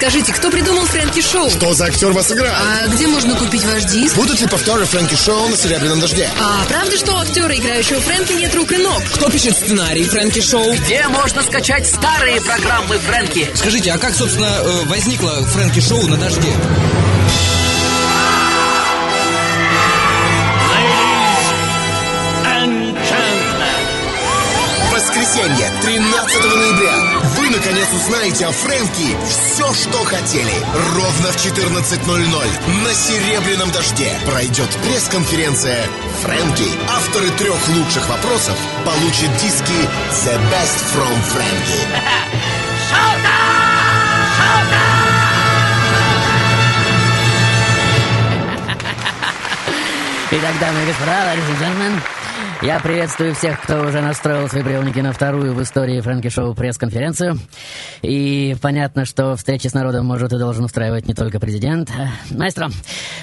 Скажите, 0.00 0.32
кто 0.32 0.50
придумал 0.50 0.86
Фрэнки 0.86 1.20
Шоу? 1.20 1.50
Что 1.50 1.74
за 1.74 1.84
актер 1.84 2.10
вас 2.12 2.32
играет? 2.32 2.54
А 2.58 2.88
где 2.88 3.06
можно 3.06 3.34
купить 3.34 3.62
ваш 3.66 3.84
диск? 3.84 4.16
Будут 4.16 4.40
ли 4.40 4.46
повторы 4.46 4.86
Фрэнки 4.86 5.14
Шоу 5.14 5.48
на 5.48 5.58
Серебряном 5.58 6.00
дожде? 6.00 6.26
А 6.40 6.64
правда, 6.64 6.96
что 6.96 7.12
у 7.12 7.18
актера, 7.18 7.54
играющего 7.54 8.00
Фрэнки, 8.00 8.32
нет 8.32 8.54
рук 8.54 8.72
и 8.72 8.78
ног? 8.78 9.02
Кто 9.12 9.28
пишет 9.28 9.54
сценарий 9.58 10.04
Фрэнки 10.04 10.40
Шоу? 10.40 10.72
Где 10.72 11.06
можно 11.08 11.42
скачать 11.42 11.86
старые 11.86 12.40
программы 12.40 12.96
Фрэнки? 12.98 13.50
Скажите, 13.54 13.92
а 13.92 13.98
как, 13.98 14.14
собственно, 14.14 14.46
э, 14.46 14.84
возникло 14.86 15.44
Фрэнки 15.44 15.80
Шоу 15.80 16.06
на 16.06 16.16
дожде? 16.16 16.48
Наконец, 27.80 28.02
узнаете 28.02 28.46
о 28.46 28.52
Фрэнки 28.52 29.16
все, 29.28 29.72
что 29.74 30.04
хотели. 30.04 30.52
Ровно 30.94 31.32
в 31.32 31.36
14.00 31.36 32.84
на 32.84 32.94
Серебряном 32.94 33.70
дожде 33.70 34.18
пройдет 34.26 34.68
пресс-конференция 34.82 35.86
Фрэнки. 36.22 36.68
Авторы 36.88 37.28
трех 37.30 37.68
лучших 37.68 38.08
вопросов 38.08 38.56
получат 38.84 39.34
диски 39.36 39.88
The 40.10 40.38
Best 40.50 40.84
from 40.94 41.22
Фрэнки. 41.32 41.80
Итак, 50.32 50.58
дамы 50.60 50.82
и 50.82 50.86
господа, 50.86 51.34
ladies 51.34 51.48
and 51.48 51.58
gentlemen, 51.58 52.19
я 52.62 52.78
приветствую 52.78 53.34
всех, 53.34 53.62
кто 53.62 53.80
уже 53.80 54.02
настроил 54.02 54.46
свои 54.46 54.62
приемники 54.62 54.98
на 54.98 55.12
вторую 55.12 55.54
в 55.54 55.62
истории 55.62 56.00
Фрэнки 56.00 56.28
Шоу 56.28 56.54
пресс-конференцию. 56.54 57.38
И 58.02 58.54
понятно, 58.60 59.06
что 59.06 59.34
встречи 59.36 59.66
с 59.66 59.72
народом 59.72 60.04
может 60.04 60.32
и 60.34 60.38
должен 60.38 60.64
устраивать 60.64 61.08
не 61.08 61.14
только 61.14 61.40
президент. 61.40 61.90
Маэстро, 62.30 62.68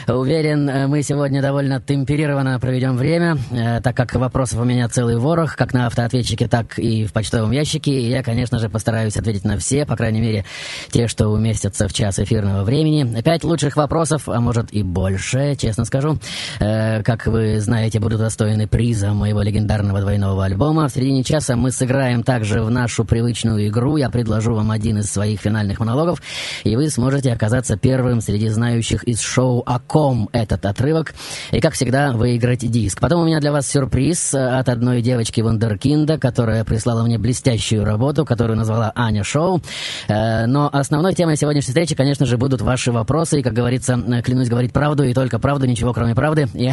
уверен, 0.07 0.89
мы 0.89 1.03
сегодня 1.03 1.43
довольно 1.43 1.79
темперированно 1.79 2.59
проведем 2.59 2.97
время, 2.97 3.37
э, 3.51 3.79
так 3.81 3.95
как 3.95 4.15
вопросов 4.15 4.59
у 4.61 4.63
меня 4.63 4.89
целый 4.89 5.17
ворох, 5.17 5.55
как 5.55 5.71
на 5.71 5.85
автоответчике, 5.85 6.47
так 6.47 6.79
и 6.79 7.05
в 7.05 7.13
почтовом 7.13 7.51
ящике. 7.51 7.91
И 7.91 8.09
я, 8.09 8.23
конечно 8.23 8.57
же, 8.57 8.69
постараюсь 8.69 9.17
ответить 9.17 9.43
на 9.43 9.57
все, 9.59 9.85
по 9.85 9.95
крайней 9.95 10.21
мере, 10.21 10.45
те, 10.89 11.07
что 11.07 11.27
уместятся 11.27 11.87
в 11.87 11.93
час 11.93 12.17
эфирного 12.17 12.63
времени. 12.63 13.21
Пять 13.21 13.43
лучших 13.43 13.75
вопросов, 13.75 14.27
а 14.27 14.39
может 14.39 14.73
и 14.73 14.81
больше, 14.81 15.55
честно 15.55 15.85
скажу. 15.85 16.17
Э, 16.59 17.03
Как 17.03 17.27
вы 17.27 17.59
знаете, 17.59 17.99
будут 17.99 18.19
достойны 18.19 18.67
приза 18.67 19.13
моего 19.27 19.41
легендарного 19.41 19.99
двойного 19.99 20.45
альбома. 20.45 20.87
В 20.87 20.93
середине 20.93 21.21
часа 21.21 21.57
мы 21.57 21.71
сыграем 21.71 22.23
также 22.23 22.61
в 22.61 22.71
нашу 22.71 23.03
привычную 23.03 23.67
игру. 23.67 23.97
Я 23.97 24.09
предложу 24.09 24.53
вам 24.53 24.71
один 24.71 24.99
из 24.99 25.11
своих 25.11 25.41
финальных 25.41 25.81
монологов, 25.81 26.21
и 26.63 26.77
вы 26.77 26.89
сможете 26.89 27.33
оказаться 27.33 27.75
первым 27.75 28.21
среди 28.21 28.47
знающих 28.47 29.03
из 29.03 29.19
шоу 29.19 29.63
«О 29.65 29.79
ком» 29.79 30.29
этот 30.31 30.65
отрывок, 30.65 31.13
и, 31.51 31.59
как 31.59 31.73
всегда, 31.73 32.13
выиграть 32.13 32.59
диск. 32.71 33.01
Потом 33.01 33.23
у 33.23 33.25
меня 33.25 33.41
для 33.41 33.51
вас 33.51 33.69
сюрприз 33.69 34.33
э, 34.33 34.37
от 34.37 34.69
одной 34.69 35.01
девочки 35.01 35.41
Вундеркинда, 35.41 36.17
которая 36.17 36.63
прислала 36.63 37.03
мне 37.03 37.17
блестящую 37.17 37.83
работу, 37.83 38.23
которую 38.23 38.55
назвала 38.55 38.93
Аня 38.95 39.25
Шоу. 39.25 39.61
Э, 40.07 40.45
Но 40.45 40.69
основной 40.71 41.13
темой 41.15 41.35
сегодняшней 41.35 41.71
встречи, 41.71 41.95
конечно 41.95 42.25
же, 42.25 42.37
будут 42.37 42.61
ваши 42.61 42.93
вопросы, 42.93 43.41
и, 43.41 43.43
как 43.43 43.51
говорится, 43.51 43.99
э, 44.07 44.21
клянусь 44.21 44.47
говорить 44.47 44.71
правду, 44.71 45.03
и 45.03 45.13
только 45.13 45.37
правду, 45.37 45.65
ничего 45.65 45.91
кроме 45.91 46.15
правды. 46.15 46.47
И, 46.53 46.71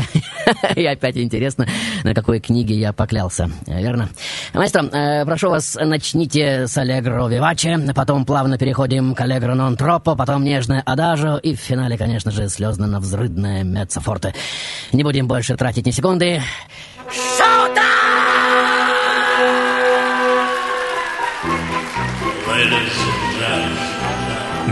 и 0.76 0.84
опять 0.86 1.16
интересно, 1.16 1.66
на 2.04 2.14
какой 2.14 2.43
книге 2.44 2.74
я 2.74 2.92
поклялся, 2.92 3.50
Э, 3.66 3.80
верно? 3.80 4.08
Маэстро, 4.52 4.84
э, 4.84 5.24
прошу 5.24 5.50
вас, 5.50 5.76
начните 5.80 6.66
с 6.66 6.76
Аллегро 6.76 7.26
Виваче, 7.28 7.78
потом 7.94 8.24
плавно 8.24 8.58
переходим 8.58 9.14
к 9.14 9.20
Аллегро 9.20 9.54
Нон 9.54 9.76
Тропо, 9.76 10.14
потом 10.14 10.44
нежное 10.44 10.82
Адажо, 10.84 11.36
и 11.36 11.54
в 11.54 11.60
финале, 11.60 11.96
конечно 11.96 12.30
же, 12.30 12.48
слезно-навзрыдное 12.48 13.64
Меццо 13.64 14.00
Форте. 14.00 14.34
Не 14.92 15.02
будем 15.02 15.26
больше 15.26 15.56
тратить 15.56 15.86
ни 15.86 15.90
секунды. 15.90 16.42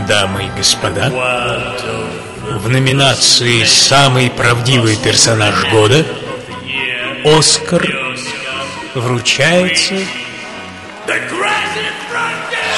Дамы 0.07 0.45
и 0.45 0.57
господа, 0.57 1.09
в 2.43 2.69
номинации 2.69 3.63
«Самый 3.63 4.29
правдивый 4.29 4.97
персонаж 4.97 5.71
года» 5.71 6.05
Оскар 7.25 7.81
вручается 8.95 9.95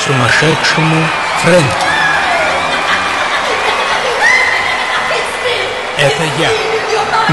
сумасшедшему 0.06 1.08
Фрэнки. 1.42 1.86
Это 5.98 6.24
я. 6.38 6.50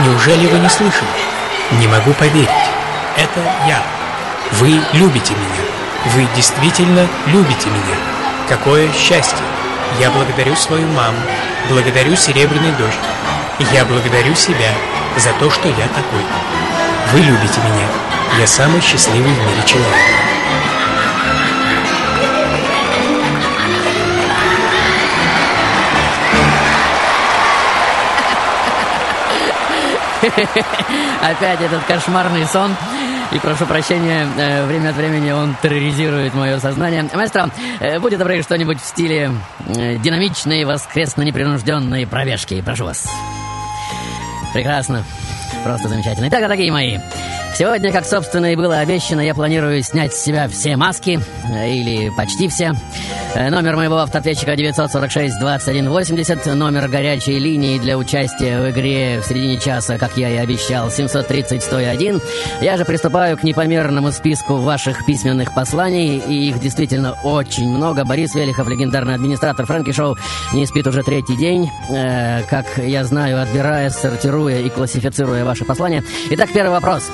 Неужели 0.03 0.47
вы 0.47 0.59
не 0.59 0.71
слышали? 0.71 1.09
Не 1.73 1.87
могу 1.87 2.15
поверить. 2.15 2.49
Это 3.19 3.41
я. 3.69 3.83
Вы 4.53 4.81
любите 4.95 5.35
меня. 5.35 6.13
Вы 6.15 6.27
действительно 6.35 7.07
любите 7.27 7.69
меня. 7.69 7.97
Какое 8.49 8.91
счастье. 8.95 9.45
Я 10.01 10.11
благодарю 10.11 10.57
свою 10.57 10.87
маму, 10.89 11.19
благодарю 11.69 12.17
Серебряный 12.17 12.73
дождь. 12.73 12.97
Я 13.73 13.85
благодарю 13.85 14.35
себя 14.35 14.71
за 15.19 15.33
то, 15.35 15.51
что 15.51 15.69
я 15.69 15.87
такой. 15.89 16.25
Вы 17.13 17.19
любите 17.19 17.61
меня. 17.61 17.87
Я 18.41 18.47
самый 18.47 18.81
счастливый 18.81 19.31
в 19.31 19.39
мире 19.39 19.63
человек. 19.67 19.87
Опять 31.21 31.61
этот 31.61 31.85
кошмарный 31.85 32.47
сон. 32.47 32.75
И 33.33 33.39
прошу 33.41 33.67
прощения, 33.67 34.27
э, 34.39 34.65
время 34.67 34.89
от 34.91 34.97
времени 34.97 35.33
он 35.33 35.55
терроризирует 35.61 36.33
мое 36.33 36.59
сознание. 36.61 37.07
Маэстро, 37.13 37.51
э, 37.81 37.99
будьте 37.99 38.17
добры, 38.17 38.43
что-нибудь 38.43 38.81
в 38.81 38.87
стиле 38.87 39.33
э, 39.67 39.99
динамичной, 39.99 40.65
воскресно-непринужденной 40.65 42.07
пробежки. 42.07 42.63
Прошу 42.63 42.87
вас. 42.87 43.07
Прекрасно. 44.55 45.05
Просто 45.65 45.89
замечательно. 45.89 46.29
Итак, 46.29 46.41
дорогие 46.41 46.73
мои, 46.73 46.99
сегодня, 47.57 47.93
как, 47.93 48.05
собственно, 48.05 48.53
и 48.53 48.57
было 48.57 48.79
обещано, 48.79 49.21
я 49.21 49.35
планирую 49.35 49.83
снять 49.83 50.13
с 50.13 50.23
себя 50.23 50.49
все 50.49 50.77
маски, 50.77 51.21
э, 51.53 51.71
или 51.71 52.11
почти 52.17 52.49
все. 52.49 52.73
Э, 53.35 53.49
Номер 53.49 53.77
моего 53.77 53.97
автоответчика 53.99 54.53
946-2180, 54.53 56.53
номер 56.55 56.87
горячей 56.89 57.39
линии 57.39 57.79
для 57.79 57.97
участия 57.97 58.61
в 58.61 58.71
игре 58.71 59.21
в 59.21 59.25
середине 59.27 59.59
часа, 59.59 59.97
как 59.97 60.19
я 60.19 60.29
и 60.29 60.37
обещал, 60.37 60.89
730-101. 60.89 62.21
Я 62.61 62.77
же 62.77 62.85
приступаю 62.85 63.39
к 63.39 63.43
непомерному 63.43 64.13
списку 64.13 64.57
ваших 64.57 65.07
письменных 65.07 65.55
посланий, 65.55 66.19
и 66.19 66.51
их 66.51 66.61
действительно 66.61 67.17
очень 67.23 67.71
много. 67.71 68.05
Борис 68.05 68.35
Велихов, 68.35 68.69
легендарный 68.69 69.15
администратор 69.15 69.65
Фрэнки 69.65 69.93
Шоу, 69.93 70.19
не 70.53 70.67
спит 70.67 70.87
уже 70.87 71.03
третий 71.03 71.37
день, 71.37 71.71
э, 71.91 72.43
как 72.51 72.67
я 72.77 73.03
знаю, 73.05 73.41
отбирая, 73.41 73.89
сортируя 73.89 74.61
и 74.61 74.69
классифицируя 74.69 75.45
ваши 75.47 75.65
послания. 75.65 76.05
Итак, 76.31 76.51
первый 76.53 76.73
вопрос. 76.73 77.11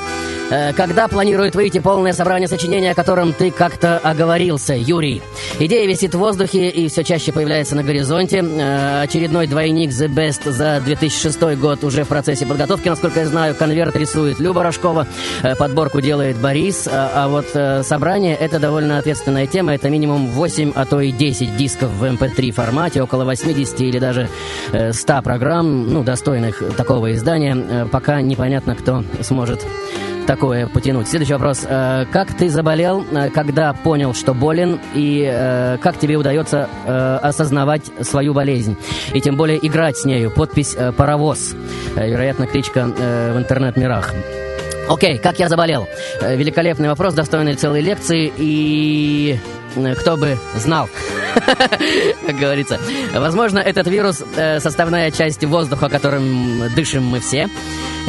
Э, 0.51 0.73
Когда 0.73 1.07
планирует 1.09 1.55
выйти 1.55 1.79
полное 1.79 2.13
собрание 2.13 2.49
сочинения, 2.49 2.91
о 2.93 2.95
котором 2.95 3.33
ты 3.33 3.51
как-то 3.53 3.99
оговорился, 3.99 4.75
Юрий? 4.75 5.23
Идея 5.61 5.87
висит 5.87 6.08
в 6.15 6.19
воздухе 6.19 6.69
и 6.69 6.89
все 6.89 7.05
чаще 7.05 7.33
появляется 7.33 7.77
на 7.77 7.83
горизонте. 7.83 8.39
Э, 8.39 9.03
Очередной 9.03 9.47
двойник 9.47 9.91
The 9.91 10.09
Best 10.09 10.51
за 10.51 10.81
2006 10.85 11.41
год 11.59 11.85
уже 11.85 12.05
в 12.05 12.09
процессе 12.09 12.47
подготовки, 12.47 12.89
насколько 12.89 13.21
я 13.21 13.27
знаю. 13.27 13.55
Конверт 13.55 13.97
рисует 13.97 14.39
Люба 14.39 14.63
Рожкова, 14.63 15.07
э, 15.43 15.55
подборку 15.57 16.01
делает 16.01 16.37
Борис. 16.37 16.89
А 16.91 17.09
а 17.15 17.29
вот 17.29 17.47
э, 17.55 17.83
собрание— 17.83 18.35
это 18.41 18.59
довольно 18.59 18.99
ответственная 18.99 19.47
тема. 19.47 19.75
Это 19.75 19.91
минимум 19.91 20.29
8, 20.29 20.73
а 20.75 20.85
то 20.85 21.01
и 21.01 21.11
10 21.11 21.57
дисков 21.57 21.91
в 21.91 22.05
MP3 22.05 22.53
формате, 22.53 23.03
около 23.03 23.25
80 23.25 23.81
или 23.81 23.99
даже 23.99 24.29
э, 24.73 24.93
100 24.93 25.23
программ, 25.23 25.93
ну, 25.93 26.05
достойных 26.05 26.63
такого 26.77 27.13
издания. 27.13 27.57
Э, 27.57 27.87
Пока 27.91 28.21
непонятно, 28.21 28.75
кто 28.77 29.05
сможет 29.23 29.67
такое 30.29 30.67
потянуть. 30.67 31.09
Следующий 31.09 31.33
вопрос. 31.33 31.65
Э, 31.67 32.05
Как 32.13 32.35
ты 32.35 32.51
заболел, 32.51 33.03
э, 33.11 33.31
когда 33.31 33.73
понял, 33.73 34.13
что 34.13 34.35
болен, 34.35 34.79
и 34.95 35.27
э, 35.27 35.79
как 35.81 35.99
тебе 35.99 36.17
удается 36.17 36.69
осознавать 37.23 37.91
свою 38.03 38.35
болезнь? 38.35 38.77
И 39.15 39.21
тем 39.23 39.37
более 39.37 39.59
играть 39.67 39.97
с 39.97 40.05
нею. 40.05 40.31
Подпись 40.31 40.77
«Паровоз». 40.97 41.55
Вероятно, 41.97 42.47
кличка 42.47 42.85
в 42.85 43.39
интернет-мирах. 43.39 44.13
Окей, 44.89 45.19
как 45.19 45.39
я 45.39 45.49
заболел? 45.49 45.89
Великолепный 46.21 46.89
вопрос, 46.89 47.15
достойный 47.15 47.55
целой 47.55 47.81
лекции, 47.81 48.31
и 48.37 49.39
кто 49.99 50.17
бы 50.17 50.39
знал. 50.57 50.89
как 52.27 52.37
говорится. 52.37 52.79
Возможно, 53.15 53.59
этот 53.59 53.87
вирус 53.87 54.23
э, 54.37 54.61
составная 54.61 55.11
часть 55.11 55.45
воздуха, 55.45 55.89
которым 55.89 56.63
дышим 56.75 57.05
мы 57.05 57.21
все. 57.21 57.49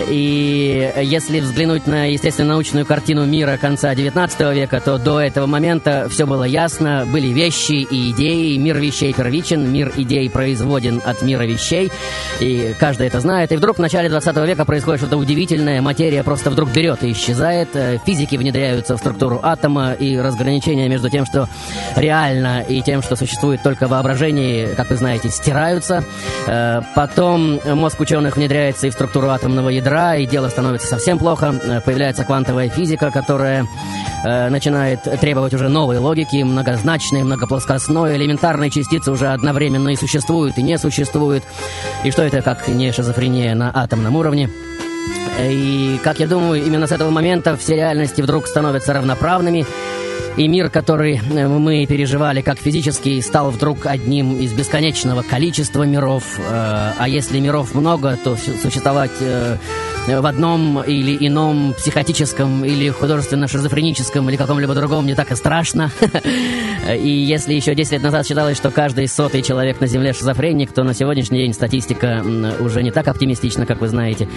И 0.07 0.93
если 1.01 1.39
взглянуть 1.39 1.87
на 1.87 2.11
естественно-научную 2.11 2.85
картину 2.85 3.25
мира 3.25 3.57
конца 3.57 3.93
19 3.93 4.39
века, 4.55 4.79
то 4.79 4.97
до 4.97 5.19
этого 5.19 5.45
момента 5.45 6.07
все 6.09 6.25
было 6.25 6.45
ясно, 6.45 7.05
были 7.11 7.27
вещи 7.27 7.85
и 7.89 8.11
идеи, 8.11 8.55
мир 8.57 8.77
вещей 8.77 9.13
первичен, 9.13 9.69
мир 9.71 9.91
идей 9.97 10.29
производен 10.29 11.01
от 11.03 11.21
мира 11.21 11.43
вещей, 11.43 11.91
и 12.39 12.73
каждый 12.79 13.07
это 13.07 13.19
знает. 13.19 13.51
И 13.51 13.57
вдруг 13.57 13.77
в 13.77 13.81
начале 13.81 14.09
20 14.09 14.37
века 14.37 14.63
происходит 14.63 15.01
что-то 15.01 15.17
удивительное, 15.17 15.81
материя 15.81 16.23
просто 16.23 16.49
вдруг 16.49 16.71
берет 16.71 17.03
и 17.03 17.11
исчезает, 17.11 17.69
э, 17.73 17.97
физики 18.05 18.37
внедряются 18.37 18.95
в 18.95 18.99
структуру 18.99 19.39
атома, 19.43 19.93
и 19.93 20.17
разграничения 20.17 20.87
между 20.87 21.09
тем, 21.09 21.25
что 21.25 21.48
реально, 21.95 22.61
и 22.61 22.81
тем, 22.81 23.01
что 23.01 23.15
существует 23.15 23.61
только 23.63 23.87
в 23.87 23.91
воображении, 23.91 24.73
как 24.75 24.89
вы 24.89 24.95
знаете, 24.95 25.29
стираются. 25.29 26.03
Э, 26.47 26.81
потом 26.95 27.59
мозг 27.65 27.99
ученых 27.99 28.37
внедряется 28.37 28.87
и 28.87 28.89
в 28.89 28.93
структуру 28.93 29.29
атомного 29.29 29.69
ядра, 29.69 29.89
ядра, 29.89 30.15
и 30.15 30.25
дело 30.25 30.49
становится 30.49 30.87
совсем 30.87 31.17
плохо. 31.17 31.55
Э, 31.63 31.81
появляется 31.81 32.23
квантовая 32.23 32.69
физика, 32.69 33.11
которая 33.11 33.65
э, 34.23 34.49
начинает 34.49 35.03
требовать 35.19 35.53
уже 35.53 35.69
новой 35.69 35.97
логики, 35.97 36.43
многозначной, 36.43 37.23
многоплоскостной. 37.23 38.15
Элементарные 38.17 38.69
частицы 38.69 39.11
уже 39.11 39.27
одновременно 39.27 39.89
и 39.89 39.95
существуют, 39.95 40.57
и 40.57 40.63
не 40.63 40.77
существуют. 40.77 41.43
И 42.03 42.11
что 42.11 42.23
это, 42.23 42.41
как 42.41 42.67
не 42.67 42.91
шизофрения 42.91 43.55
на 43.55 43.71
атомном 43.73 44.15
уровне? 44.15 44.49
И, 45.41 45.99
как 46.03 46.19
я 46.19 46.27
думаю, 46.27 46.63
именно 46.65 46.85
с 46.85 46.91
этого 46.91 47.09
момента 47.09 47.55
все 47.55 47.75
реальности 47.75 48.21
вдруг 48.21 48.47
становятся 48.47 48.93
равноправными, 48.93 49.65
и 50.39 50.47
мир, 50.47 50.69
который 50.69 51.17
э, 51.17 51.47
мы 51.47 51.85
переживали 51.85 52.41
как 52.41 52.59
физический, 52.59 53.21
стал 53.21 53.51
вдруг 53.51 53.85
одним 53.85 54.39
из 54.39 54.53
бесконечного 54.53 55.21
количества 55.21 55.83
миров. 55.83 56.23
Э, 56.39 56.93
а 56.97 57.09
если 57.09 57.39
миров 57.39 57.75
много, 57.75 58.17
то 58.23 58.37
существовать 58.37 59.11
э, 59.19 59.57
в 60.07 60.25
одном 60.25 60.81
или 60.81 61.15
ином 61.27 61.73
психотическом 61.73 62.65
или 62.65 62.89
художественно-шизофреническом 62.89 64.29
или 64.29 64.37
каком-либо 64.37 64.73
другом 64.73 65.05
не 65.05 65.15
так 65.15 65.31
и 65.31 65.35
страшно. 65.35 65.91
И 66.89 67.09
если 67.09 67.53
еще 67.53 67.75
10 67.75 67.91
лет 67.91 68.03
назад 68.03 68.25
считалось, 68.25 68.57
что 68.57 68.71
каждый 68.71 69.07
сотый 69.07 69.41
человек 69.41 69.79
на 69.79 69.87
Земле 69.87 70.13
шизофреник, 70.13 70.71
то 70.71 70.83
на 70.83 70.93
сегодняшний 70.93 71.39
день 71.39 71.53
статистика 71.53 72.23
уже 72.59 72.81
не 72.81 72.91
так 72.91 73.07
оптимистична, 73.07 73.65
как 73.65 73.81
вы 73.81 73.87
знаете. 73.89 74.27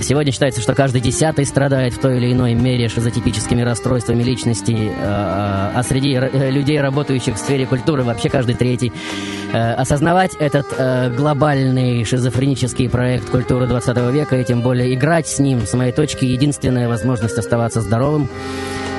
Сегодня 0.00 0.32
считается, 0.32 0.60
что 0.60 0.74
каждый 0.74 1.00
десятый 1.00 1.44
страдает 1.44 1.94
в 1.94 2.00
той 2.00 2.16
или 2.16 2.32
иной 2.32 2.54
мере 2.54 2.88
шизотипическими 2.88 3.62
расстройствами 3.62 4.22
личности, 4.22 4.92
а, 4.98 5.72
а 5.74 5.82
среди 5.82 6.14
э, 6.14 6.50
людей, 6.50 6.80
работающих 6.80 7.36
в 7.36 7.38
сфере 7.38 7.66
культуры, 7.66 8.02
вообще 8.02 8.28
каждый 8.28 8.54
третий. 8.54 8.92
Э, 9.52 9.74
осознавать 9.74 10.34
этот 10.38 10.66
э, 10.76 11.10
глобальный 11.10 12.04
шизофренический 12.04 12.88
проект 12.88 13.28
культуры 13.30 13.66
20 13.66 13.96
века 14.12 14.36
и 14.36 14.44
тем 14.44 14.62
более 14.62 14.94
играть 14.94 15.19
с 15.26 15.38
ним, 15.38 15.66
с 15.66 15.72
моей 15.74 15.92
точки, 15.92 16.24
единственная 16.24 16.88
возможность 16.88 17.38
оставаться 17.38 17.80
здоровым. 17.80 18.28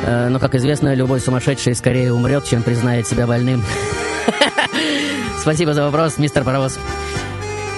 Но, 0.05 0.39
как 0.39 0.55
известно, 0.55 0.95
любой 0.95 1.19
сумасшедший 1.19 1.75
скорее 1.75 2.11
умрет, 2.11 2.45
чем 2.45 2.63
признает 2.63 3.07
себя 3.07 3.27
больным. 3.27 3.63
Спасибо 5.41 5.73
за 5.73 5.83
вопрос, 5.83 6.17
мистер 6.17 6.43
Паровоз. 6.43 6.79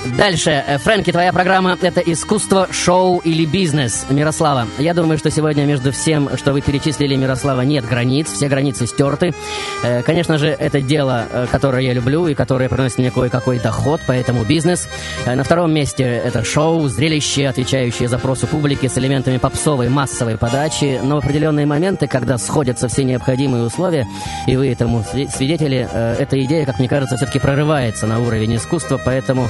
Дальше. 0.05 0.63
Э, 0.67 0.77
Фрэнки, 0.79 1.11
твоя 1.11 1.31
программа— 1.31 1.77
это 1.81 2.01
искусство, 2.01 2.67
шоу 2.71 3.19
или 3.19 3.45
бизнес? 3.45 4.05
Мирослава, 4.09 4.67
я 4.77 4.93
думаю, 4.93 5.17
что 5.17 5.31
сегодня 5.31 5.63
между 5.63 5.93
всем, 5.93 6.29
что 6.35 6.51
вы 6.51 6.59
перечислили, 6.59 7.15
Мирослава, 7.15 7.61
нет 7.61 7.85
границ, 7.85 8.29
все 8.29 8.49
границы 8.49 8.85
стерты. 8.85 9.33
Э, 9.81 10.03
конечно 10.03 10.37
же, 10.37 10.47
это 10.47 10.81
дело, 10.81 11.25
э, 11.31 11.47
которое 11.49 11.83
я 11.83 11.93
люблю 11.93 12.27
и 12.27 12.33
которое 12.33 12.67
приносит 12.67 12.97
мне 12.97 13.11
кое-какой 13.11 13.59
доход, 13.59 14.01
поэтому 14.05 14.43
бизнес. 14.43 14.89
На 15.25 15.43
втором 15.43 15.73
месте 15.73 16.03
это 16.03 16.43
шоу, 16.43 16.89
зрелище, 16.89 17.47
отвечающее 17.47 18.09
запросу 18.09 18.45
публики 18.45 18.87
с 18.87 18.97
элементами 18.97 19.37
попсовой 19.37 19.87
массовой 19.87 20.37
подачи, 20.37 20.99
но 21.01 21.15
в 21.15 21.19
определенные 21.19 21.65
моменты, 21.65 22.07
когда 22.07 22.37
сходятся 22.37 22.89
все 22.89 23.05
необходимые 23.05 23.63
условия, 23.63 24.05
и 24.47 24.57
вы 24.57 24.69
этому 24.69 25.03
свидетели, 25.03 25.87
эта 25.93 26.43
идея, 26.43 26.65
как 26.65 26.79
мне 26.79 26.89
кажется, 26.89 27.15
все-таки 27.15 27.39
прорывается 27.39 28.05
на 28.05 28.19
уровень 28.19 28.57
искусства, 28.57 28.99
поэтому 29.03 29.47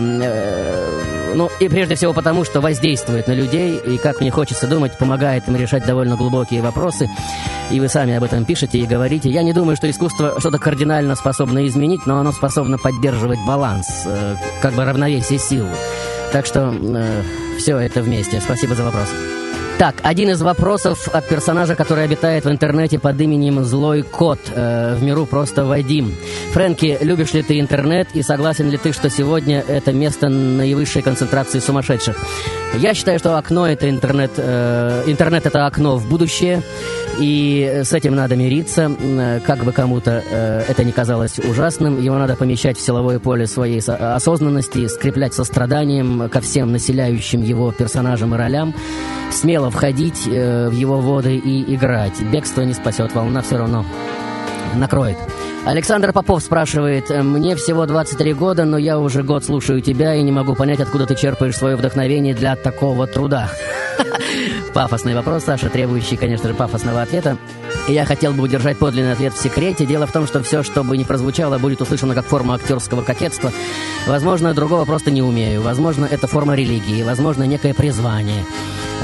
ну, 0.00 1.50
и 1.60 1.68
прежде 1.68 1.94
всего 1.96 2.12
потому, 2.12 2.44
что 2.44 2.60
воздействует 2.60 3.26
на 3.26 3.32
людей, 3.32 3.76
и, 3.76 3.98
как 3.98 4.20
мне 4.20 4.30
хочется 4.30 4.66
думать, 4.66 4.96
помогает 4.96 5.48
им 5.48 5.56
решать 5.56 5.84
довольно 5.84 6.16
глубокие 6.16 6.62
вопросы. 6.62 7.08
И 7.70 7.80
вы 7.80 7.88
сами 7.88 8.14
об 8.14 8.24
этом 8.24 8.44
пишете 8.44 8.78
и 8.78 8.86
говорите. 8.86 9.30
Я 9.30 9.42
не 9.42 9.52
думаю, 9.52 9.76
что 9.76 9.90
искусство 9.90 10.38
что-то 10.38 10.58
кардинально 10.58 11.14
способно 11.16 11.66
изменить, 11.66 12.06
но 12.06 12.18
оно 12.18 12.32
способно 12.32 12.78
поддерживать 12.78 13.38
баланс, 13.46 14.04
э, 14.06 14.36
как 14.62 14.74
бы 14.74 14.84
равновесие 14.84 15.38
сил. 15.38 15.66
Так 16.32 16.46
что 16.46 16.72
э, 16.72 17.22
все 17.58 17.78
это 17.78 18.02
вместе. 18.02 18.40
Спасибо 18.40 18.74
за 18.74 18.84
вопрос. 18.84 19.08
Так, 19.76 19.96
один 20.04 20.30
из 20.30 20.40
вопросов 20.40 21.08
от 21.12 21.28
персонажа, 21.28 21.74
который 21.74 22.04
обитает 22.04 22.44
в 22.44 22.50
интернете 22.50 23.00
под 23.00 23.20
именем 23.20 23.64
Злой 23.64 24.02
Кот. 24.02 24.38
Э, 24.54 24.94
в 24.94 25.02
миру 25.02 25.26
просто 25.26 25.64
Вадим. 25.64 26.14
Фрэнки, 26.52 26.96
любишь 27.00 27.32
ли 27.32 27.42
ты 27.42 27.58
интернет 27.58 28.06
и 28.14 28.22
согласен 28.22 28.70
ли 28.70 28.78
ты, 28.78 28.92
что 28.92 29.10
сегодня 29.10 29.64
это 29.66 29.92
место 29.92 30.28
наивысшей 30.28 31.02
концентрации 31.02 31.58
сумасшедших? 31.58 32.16
Я 32.78 32.94
считаю, 32.94 33.18
что 33.18 33.36
окно 33.36 33.66
это 33.66 33.90
интернет. 33.90 34.30
Э, 34.36 35.02
интернет 35.06 35.44
это 35.44 35.66
окно 35.66 35.96
в 35.96 36.08
будущее. 36.08 36.62
И 37.18 37.82
с 37.84 37.92
этим 37.92 38.14
надо 38.14 38.34
мириться, 38.34 38.90
как 39.46 39.64
бы 39.64 39.72
кому-то 39.72 40.22
э, 40.28 40.64
это 40.68 40.82
не 40.82 40.92
казалось 40.92 41.38
ужасным. 41.38 42.00
Его 42.00 42.16
надо 42.16 42.36
помещать 42.36 42.76
в 42.76 42.80
силовое 42.80 43.18
поле 43.18 43.46
своей 43.46 43.80
осознанности, 43.80 44.86
скреплять 44.88 45.34
состраданием 45.34 46.28
ко 46.28 46.40
всем 46.40 46.72
населяющим 46.72 47.42
его 47.42 47.70
персонажам 47.70 48.34
и 48.34 48.38
ролям, 48.38 48.74
смело 49.30 49.63
входить 49.70 50.26
э, 50.26 50.68
в 50.68 50.72
его 50.72 51.00
воды 51.00 51.36
и 51.36 51.74
играть. 51.74 52.20
Бегство 52.22 52.62
не 52.62 52.74
спасет, 52.74 53.14
волна 53.14 53.42
все 53.42 53.58
равно 53.58 53.84
накроет. 54.74 55.16
Александр 55.64 56.12
Попов 56.12 56.42
спрашивает, 56.42 57.08
«Мне 57.08 57.56
всего 57.56 57.86
23 57.86 58.34
года, 58.34 58.64
но 58.64 58.76
я 58.76 58.98
уже 58.98 59.22
год 59.22 59.44
слушаю 59.44 59.80
тебя 59.80 60.14
и 60.14 60.22
не 60.22 60.30
могу 60.30 60.54
понять, 60.54 60.80
откуда 60.80 61.06
ты 61.06 61.14
черпаешь 61.14 61.56
свое 61.56 61.76
вдохновение 61.76 62.34
для 62.34 62.54
такого 62.54 63.06
труда». 63.06 63.50
Пафосный 64.74 65.14
вопрос, 65.14 65.44
Саша, 65.44 65.70
требующий, 65.70 66.16
конечно 66.16 66.48
же, 66.48 66.54
пафосного 66.54 67.00
ответа. 67.00 67.38
И 67.86 67.92
я 67.92 68.06
хотел 68.06 68.32
бы 68.32 68.42
удержать 68.44 68.78
подлинный 68.78 69.12
ответ 69.12 69.34
в 69.34 69.40
секрете. 69.42 69.84
Дело 69.84 70.06
в 70.06 70.12
том, 70.12 70.26
что 70.26 70.42
все, 70.42 70.62
что 70.62 70.82
бы 70.82 70.96
ни 70.96 71.04
прозвучало, 71.04 71.58
будет 71.58 71.82
услышано 71.82 72.14
как 72.14 72.24
форма 72.24 72.54
актерского 72.54 73.02
кокетства. 73.02 73.52
Возможно, 74.06 74.54
другого 74.54 74.84
просто 74.86 75.10
не 75.10 75.20
умею. 75.20 75.60
Возможно, 75.60 76.06
это 76.10 76.26
форма 76.26 76.54
религии. 76.54 77.02
Возможно, 77.02 77.42
некое 77.42 77.74
призвание. 77.74 78.44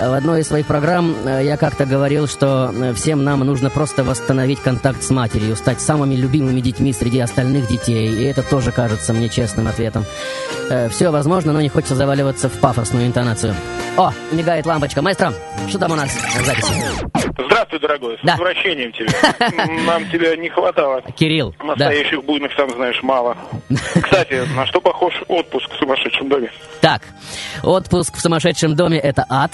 В 0.01 0.15
одной 0.15 0.41
из 0.41 0.47
своих 0.49 0.67
программ 0.67 1.15
э, 1.27 1.43
я 1.45 1.59
как-то 1.59 1.85
говорил, 1.85 2.27
что 2.27 2.73
э, 2.75 2.95
всем 2.95 3.23
нам 3.23 3.41
нужно 3.41 3.69
просто 3.69 4.03
восстановить 4.03 4.61
контакт 4.61 5.03
с 5.03 5.11
матерью, 5.11 5.57
стать 5.57 5.81
самыми 5.81 6.15
любимыми 6.15 6.61
детьми 6.61 6.93
среди 6.95 7.19
остальных 7.21 7.67
детей. 7.67 8.09
И 8.09 8.23
это 8.25 8.43
тоже 8.43 8.73
кажется 8.73 9.13
мне 9.13 9.29
честным 9.29 9.69
ответом. 9.69 10.07
Э, 10.71 10.89
Все 10.89 11.11
возможно, 11.11 11.53
но 11.53 11.61
не 11.61 11.69
хочется 11.69 11.97
заваливаться 11.97 12.49
в 12.49 12.53
пафосную 12.61 13.07
интонацию. 13.07 13.55
О, 13.99 14.13
мигает 14.33 14.65
лампочка. 14.65 15.03
Маэстро, 15.03 15.35
что 15.69 15.79
там 15.79 15.93
у 15.93 15.97
нас 15.97 16.09
в 16.11 16.47
записи? 16.47 16.73
Здравствуй, 17.45 17.81
дорогой. 17.81 18.17
С 18.17 18.21
Да. 18.25 18.33
возвращением 18.33 18.70
тебя. 18.75 19.85
Нам 19.87 20.09
тебя 20.11 20.37
не 20.37 20.49
хватало. 20.49 21.03
Кирилл, 21.17 21.55
да. 21.59 21.65
Настоящих 21.67 22.25
буйных, 22.25 22.53
сам 22.57 22.71
знаешь, 22.71 23.03
мало. 23.03 23.37
Кстати, 24.03 24.43
на 24.55 24.67
что 24.67 24.81
похож 24.81 25.13
отпуск 25.29 25.71
в 25.73 25.77
сумасшедшем 25.79 26.29
доме? 26.29 26.51
Так, 26.81 27.03
отпуск 27.63 28.17
в 28.17 28.21
сумасшедшем 28.21 28.75
доме— 28.75 28.99
это 29.01 29.25
ад. 29.29 29.53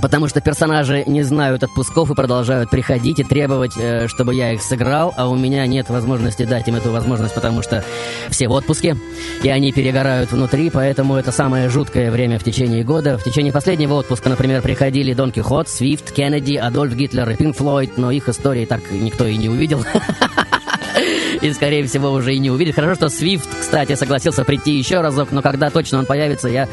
Потому 0.00 0.28
что 0.28 0.40
персонажи 0.40 1.04
не 1.06 1.22
знают 1.22 1.62
отпусков 1.62 2.10
и 2.10 2.14
продолжают 2.14 2.70
приходить 2.70 3.20
и 3.20 3.24
требовать, 3.24 3.72
э, 3.76 4.08
чтобы 4.08 4.34
я 4.34 4.52
их 4.52 4.62
сыграл, 4.62 5.14
а 5.16 5.28
у 5.28 5.36
меня 5.36 5.66
нет 5.66 5.90
возможности 5.90 6.44
дать 6.44 6.66
им 6.68 6.76
эту 6.76 6.90
возможность, 6.90 7.34
потому 7.34 7.62
что 7.62 7.84
все 8.30 8.48
в 8.48 8.52
отпуске, 8.52 8.96
и 9.42 9.48
они 9.48 9.72
перегорают 9.72 10.32
внутри, 10.32 10.70
поэтому 10.70 11.16
это 11.16 11.30
самое 11.30 11.68
жуткое 11.68 12.10
время 12.10 12.38
в 12.38 12.44
течение 12.44 12.82
года. 12.82 13.16
В 13.16 13.24
течение 13.24 13.52
последнего 13.52 13.94
отпуска, 13.94 14.28
например, 14.28 14.62
приходили 14.62 15.14
Дон 15.14 15.30
Кихот, 15.30 15.68
Свифт, 15.68 16.12
Кеннеди, 16.12 16.56
Адольф 16.56 16.94
Гитлер 16.94 17.30
и 17.30 17.36
Пинк 17.36 17.56
Флойд, 17.56 17.96
но 17.96 18.10
их 18.10 18.28
истории 18.28 18.64
так 18.64 18.80
никто 18.90 19.26
и 19.26 19.36
не 19.36 19.48
увидел. 19.48 19.84
И, 21.42 21.52
скорее 21.52 21.84
всего, 21.84 22.10
уже 22.12 22.34
и 22.34 22.38
не 22.38 22.50
увидит. 22.50 22.76
Хорошо, 22.76 22.94
что 22.94 23.08
Свифт, 23.08 23.48
кстати, 23.60 23.94
согласился 23.96 24.44
прийти 24.44 24.72
еще 24.78 25.00
разок, 25.00 25.32
но 25.32 25.42
когда 25.42 25.70
точно 25.70 25.98
он 25.98 26.06
появится, 26.06 26.48
я 26.48 26.68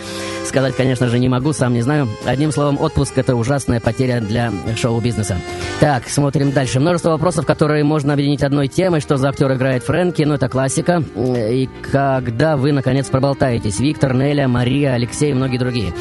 сказать, 0.45 0.75
конечно 0.75 1.07
же, 1.07 1.17
не 1.17 1.27
могу, 1.27 1.53
сам 1.53 1.73
не 1.73 1.81
знаю. 1.81 2.07
Одним 2.25 2.51
словом, 2.51 2.79
отпуск— 2.79 3.13
это 3.17 3.35
ужасная 3.35 3.79
потеря 3.79 4.21
для 4.21 4.51
шоу-бизнеса. 4.75 5.37
Так, 5.79 6.07
смотрим 6.07 6.51
дальше. 6.51 6.79
Множество 6.79 7.09
вопросов, 7.09 7.45
которые 7.45 7.83
можно 7.83 8.13
объединить 8.13 8.43
одной 8.43 8.67
темой. 8.67 9.01
Что 9.01 9.17
за 9.17 9.29
актер 9.29 9.51
играет 9.53 9.83
Фрэнки? 9.83 10.21
Ну, 10.21 10.35
это 10.35 10.49
классика. 10.49 11.03
И 11.15 11.67
когда 11.91 12.55
вы, 12.55 12.71
наконец, 12.71 13.07
проболтаетесь? 13.07 13.79
Виктор, 13.79 14.13
Неля, 14.13 14.47
Мария, 14.47 14.93
Алексей 14.93 15.31
и 15.31 15.33
многие 15.33 15.57
другие. 15.57 15.93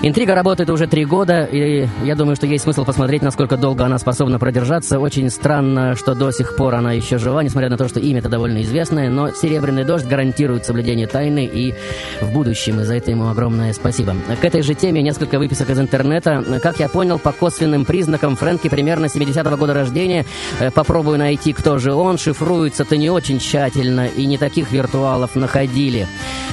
Интрига 0.00 0.36
работает 0.36 0.70
уже 0.70 0.86
три 0.86 1.04
года, 1.04 1.42
и 1.42 1.88
я 2.04 2.14
думаю, 2.14 2.36
что 2.36 2.46
есть 2.46 2.62
смысл 2.62 2.84
посмотреть, 2.84 3.20
насколько 3.22 3.56
долго 3.56 3.84
она 3.84 3.98
способна 3.98 4.38
продержаться. 4.38 5.00
Очень 5.00 5.28
странно, 5.28 5.96
что 5.96 6.14
до 6.14 6.30
сих 6.30 6.54
пор 6.54 6.76
она 6.76 6.92
еще 6.92 7.18
жива, 7.18 7.42
несмотря 7.42 7.68
на 7.68 7.76
то, 7.76 7.88
что 7.88 7.98
имя-то 8.10 8.28
довольно 8.28 8.62
известное, 8.62 9.10
но 9.10 9.30
«Серебряный 9.30 9.84
дождь» 9.84 10.06
гарантирует 10.06 10.66
соблюдение 10.66 11.06
тайны 11.06 11.44
и 11.44 11.74
в 12.20 12.32
будущем, 12.32 12.80
и 12.80 12.84
за 12.84 12.94
это 12.94 13.10
ему 13.10 13.28
огромное 13.28 13.72
спасибо. 13.72 14.14
К 14.40 14.44
этой 14.44 14.62
же 14.62 14.74
теме 14.74 15.02
несколько 15.02 15.38
выписок 15.38 15.70
из 15.70 15.78
интернета. 15.78 16.44
Как 16.62 16.80
я 16.80 16.88
понял, 16.88 17.18
по 17.18 17.32
косвенным 17.32 17.84
признакам 17.84 18.36
Фрэнки 18.36 18.68
примерно 18.68 19.06
70-го 19.06 19.56
года 19.56 19.74
рождения. 19.74 20.24
Э, 20.60 20.70
попробую 20.70 21.18
найти, 21.18 21.52
кто 21.52 21.78
же 21.78 21.92
он. 21.92 22.18
Шифруется-то 22.18 22.96
не 22.96 23.10
очень 23.10 23.38
тщательно, 23.38 24.06
и 24.06 24.26
не 24.26 24.38
таких 24.38 24.72
виртуалов 24.72 25.34
находили. 25.34 26.06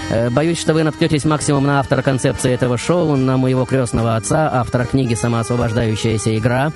Э, 0.09 0.29
боюсь, 0.29 0.59
что 0.59 0.73
вы 0.73 0.83
наткнетесь 0.83 1.25
максимум 1.25 1.65
на 1.65 1.79
автора 1.79 2.01
концепции 2.01 2.51
этого 2.51 2.77
шоу, 2.77 3.15
на 3.15 3.37
моего 3.37 3.65
крестного 3.65 4.15
отца, 4.15 4.49
автора 4.53 4.85
книги 4.85 5.13
«Самоосвобождающаяся 5.13 6.37
игра», 6.37 6.71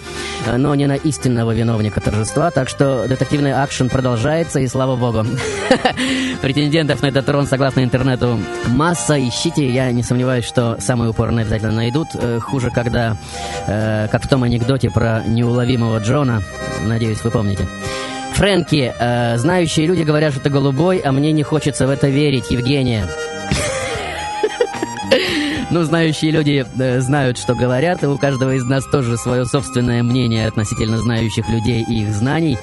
э, 0.45 0.57
но 0.57 0.73
не 0.75 0.87
на 0.87 0.95
истинного 0.95 1.53
виновника 1.53 2.01
торжества, 2.01 2.51
так 2.51 2.69
что 2.69 3.07
детективный 3.07 3.53
акшен 3.53 3.89
продолжается, 3.89 4.59
и 4.59 4.67
слава 4.69 4.95
богу. 4.95 5.25
Претендентов 6.41 7.01
на 7.01 7.07
этот 7.07 7.25
трон, 7.25 7.47
согласно 7.47 7.83
интернету, 7.83 8.39
масса. 8.67 9.19
Ищите, 9.19 9.69
я 9.69 9.91
не 9.91 10.03
сомневаюсь, 10.03 10.45
что 10.45 10.77
самые 10.79 11.09
упорные 11.09 11.43
обязательно 11.43 11.73
найдут. 11.73 12.07
Э, 12.13 12.39
хуже, 12.39 12.71
когда, 12.71 13.17
как 13.65 14.23
в 14.23 14.27
том 14.27 14.43
анекдоте 14.43 14.89
про 14.89 15.23
неуловимого 15.25 15.99
Джона, 15.99 16.41
надеюсь, 16.85 17.23
вы 17.23 17.31
помните. 17.31 17.67
Фрэнки, 18.39 18.93
э, 18.97 19.37
знающие 19.37 19.85
люди 19.85 20.03
говорят, 20.03 20.31
что 20.31 20.41
ты 20.41 20.49
голубой, 20.49 20.99
а 20.99 21.11
мне 21.11 21.33
не 21.33 21.43
хочется 21.43 21.85
в 21.85 21.89
это 21.89 22.07
верить, 22.07 22.51
Евгения. 22.51 23.05
Ну, 25.71 25.83
знающие 25.83 26.31
люди 26.31 26.65
э, 26.79 26.99
знают, 26.99 27.37
что 27.37 27.53
говорят, 27.53 28.01
и 28.01 28.07
у 28.07 28.17
каждого 28.17 28.55
из 28.55 28.63
нас 28.63 28.85
тоже 28.85 29.17
свое 29.17 29.45
собственное 29.45 30.01
мнение 30.01 30.47
относительно 30.47 30.97
знающих 30.97 31.47
людей 31.49 31.85
и 31.87 32.03
их 32.03 32.11
знаний, 32.11 32.57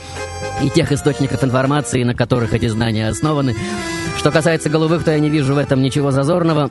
и 0.63 0.71
тех 0.71 0.93
источников 0.93 1.45
информации, 1.45 2.03
на 2.03 2.15
которых 2.15 2.55
эти 2.55 2.67
знания 2.67 3.09
основаны. 3.09 3.55
Что 4.19 4.31
касается 4.31 4.71
голубых, 4.71 5.05
то 5.05 5.13
я 5.13 5.19
не 5.19 5.31
вижу 5.31 5.55
в 5.55 5.59
этом 5.59 5.83
ничего 5.83 6.11
зазорного. 6.11 6.71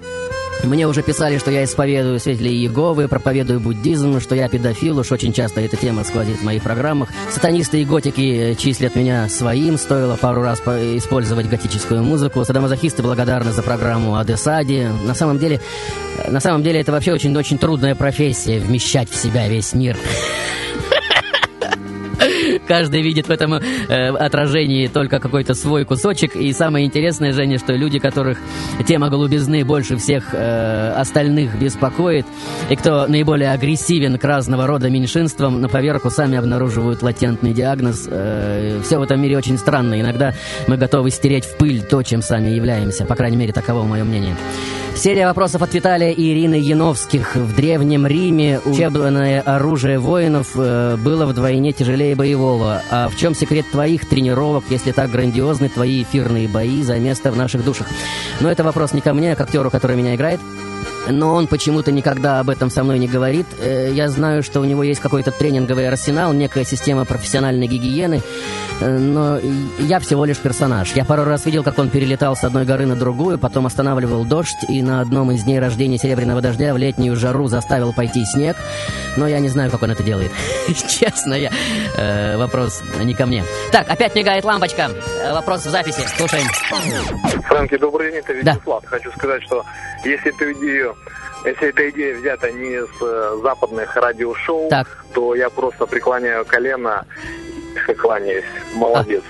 Мне 0.63 0.87
уже 0.87 1.03
писали, 1.03 1.37
что 1.37 1.51
я 1.51 1.63
исповедую 1.63 2.19
свидетелей 2.19 2.55
Иеговы, 2.55 3.07
проповедую 3.07 3.59
буддизм, 3.59 4.19
что 4.19 4.35
я 4.35 4.49
педофил, 4.49 4.97
уж 4.97 5.11
очень 5.11 5.31
часто 5.31 5.61
эта 5.61 5.77
тема 5.77 6.03
сквозит 6.03 6.37
в 6.37 6.43
моих 6.43 6.63
программах. 6.63 7.09
Сатанисты 7.29 7.81
и 7.81 7.85
готики 7.85 8.51
э, 8.51 8.55
числят 8.55 8.95
меня 8.95 9.29
своим, 9.29 9.77
стоило 9.77 10.15
пару 10.15 10.41
раз 10.41 10.59
использовать 10.61 11.49
готическую 11.49 12.03
музыку. 12.03 12.43
Садомазохисты 12.43 13.03
благодарны 13.03 13.51
за 13.51 13.61
программу 13.61 14.17
Адесади. 14.17 14.89
На 15.05 15.13
самом 15.13 15.37
деле, 15.37 15.59
э, 16.17 16.31
на 16.31 16.39
самом 16.39 16.63
деле 16.63 16.81
это 16.81 16.91
вообще 16.91 17.13
очень-очень 17.13 17.57
трудная 17.57 17.93
профессия, 17.93 18.59
вмещать 18.59 19.09
в 19.09 19.15
себя 19.15 19.47
весь 19.47 19.73
мир. 19.73 19.97
Каждый 22.67 23.01
видит 23.01 23.27
в 23.27 23.31
этом 23.31 23.53
э, 23.53 24.09
отражении 24.09 24.87
только 24.87 25.19
какой-то 25.19 25.53
свой 25.53 25.85
кусочек. 25.85 26.35
И 26.35 26.51
самое 26.53 26.85
интересное, 26.85 27.31
Женя, 27.33 27.59
что 27.59 27.73
люди, 27.73 27.99
которых 27.99 28.37
тема 28.87 29.09
голубизны 29.09 29.63
больше 29.63 29.97
всех 29.97 30.33
э, 30.33 30.93
остальных 30.95 31.57
беспокоит, 31.59 32.25
и 32.69 32.75
кто 32.75 33.07
наиболее 33.07 33.51
агрессивен 33.51 34.17
к 34.17 34.23
разного 34.23 34.67
рода 34.67 34.89
меньшинствам, 34.89 35.61
на 35.61 35.69
поверку 35.69 36.09
сами 36.09 36.37
обнаруживают 36.37 37.01
латентный 37.01 37.53
диагноз. 37.53 38.07
Э, 38.09 38.79
все 38.83 38.97
в 38.97 39.03
этом 39.03 39.21
мире 39.21 39.37
очень 39.37 39.57
странно. 39.57 39.99
Иногда 39.99 40.33
мы 40.67 40.77
готовы 40.77 41.11
стереть 41.11 41.45
в 41.45 41.57
пыль 41.57 41.81
то, 41.81 42.03
чем 42.03 42.21
сами 42.21 42.49
являемся. 42.49 43.05
По 43.05 43.15
крайней 43.15 43.37
мере, 43.37 43.53
таково 43.53 43.83
мое 43.83 44.03
мнение. 44.03 44.35
Серия 44.95 45.27
вопросов 45.27 45.61
от 45.61 45.73
Виталия 45.73 46.11
и 46.11 46.31
Ирины 46.31 46.55
Яновских. 46.55 47.35
В 47.35 47.53
Древнем 47.53 48.07
Риме 48.07 48.61
учебное 48.63 49.41
оружие 49.41 49.99
воинов 49.99 50.51
э, 50.55 50.95
было 50.95 51.25
вдвойне 51.25 51.73
тяжелее 51.73 52.15
боевого. 52.15 52.81
А 52.89 53.09
в 53.09 53.15
чем 53.17 53.35
секрет 53.35 53.65
твоих 53.69 54.07
тренировок, 54.07 54.63
если 54.69 54.93
так 54.93 55.11
грандиозны 55.11 55.67
твои 55.67 56.03
эфирные 56.03 56.47
бои 56.47 56.81
за 56.81 56.97
место 56.97 57.31
в 57.31 57.37
наших 57.37 57.65
душах? 57.65 57.87
Но 58.39 58.49
это 58.49 58.63
вопрос 58.63 58.93
не 58.93 59.01
ко 59.01 59.13
мне, 59.13 59.33
а 59.33 59.35
к 59.35 59.41
актеру, 59.41 59.69
который 59.69 59.97
меня 59.97 60.15
играет 60.15 60.39
но 61.07 61.33
он 61.33 61.47
почему-то 61.47 61.91
никогда 61.91 62.39
об 62.39 62.49
этом 62.49 62.69
со 62.69 62.83
мной 62.83 62.99
не 62.99 63.07
говорит. 63.07 63.45
Э, 63.59 63.91
я 63.91 64.09
знаю, 64.09 64.43
что 64.43 64.59
у 64.59 64.65
него 64.65 64.83
есть 64.83 65.01
какой-то 65.01 65.31
тренинговый 65.31 65.87
арсенал, 65.87 66.33
некая 66.33 66.65
система 66.65 67.05
профессиональной 67.05 67.67
гигиены, 67.67 68.21
э, 68.81 68.97
но 68.97 69.39
я 69.79 69.99
всего 69.99 70.25
лишь 70.25 70.37
персонаж. 70.37 70.93
Я 70.93 71.05
пару 71.05 71.23
раз 71.23 71.45
видел, 71.45 71.63
как 71.63 71.77
он 71.79 71.89
перелетал 71.89 72.35
с 72.35 72.43
одной 72.43 72.65
горы 72.65 72.85
на 72.85 72.95
другую, 72.95 73.37
потом 73.37 73.65
останавливал 73.65 74.25
дождь, 74.25 74.65
и 74.67 74.81
на 74.81 75.01
одном 75.01 75.31
из 75.31 75.43
дней 75.43 75.59
рождения 75.59 75.97
Серебряного 75.97 76.41
дождя 76.41 76.73
в 76.73 76.77
летнюю 76.77 77.15
жару 77.15 77.47
заставил 77.47 77.93
пойти 77.93 78.25
снег, 78.25 78.57
но 79.17 79.27
я 79.27 79.39
не 79.39 79.49
знаю, 79.49 79.71
как 79.71 79.83
он 79.83 79.91
это 79.91 80.03
делает. 80.03 80.31
Честно, 80.87 81.33
я... 81.33 81.51
Э, 81.97 82.37
вопрос 82.37 82.81
не 83.03 83.13
ко 83.13 83.25
мне. 83.25 83.43
Так, 83.71 83.89
опять 83.89 84.15
мигает 84.15 84.43
лампочка. 84.43 84.89
Вопрос 85.31 85.65
в 85.65 85.69
записи. 85.69 86.01
Слушаем. 86.17 86.45
Фрэнки, 87.43 87.77
добрый 87.77 88.11
день, 88.11 88.19
это 88.19 88.33
Вячеслав. 88.33 88.83
Да. 88.83 88.89
Хочу 88.89 89.11
сказать, 89.11 89.43
что 89.43 89.63
если 90.03 90.29
эту 90.29 90.51
идею, 91.43 91.49
если 91.49 91.69
эта 91.69 91.89
идея 91.89 92.17
взята 92.17 92.51
не 92.51 92.81
с 92.81 93.01
э, 93.01 93.39
западных 93.41 93.95
радиошоу, 93.95 94.69
Так. 94.69 94.87
то 95.13 95.35
я 95.35 95.49
просто 95.49 95.85
преклоняю 95.85 96.45
колено 96.45 97.05
кланяюсь. 97.97 98.45
Молодец. 98.73 99.23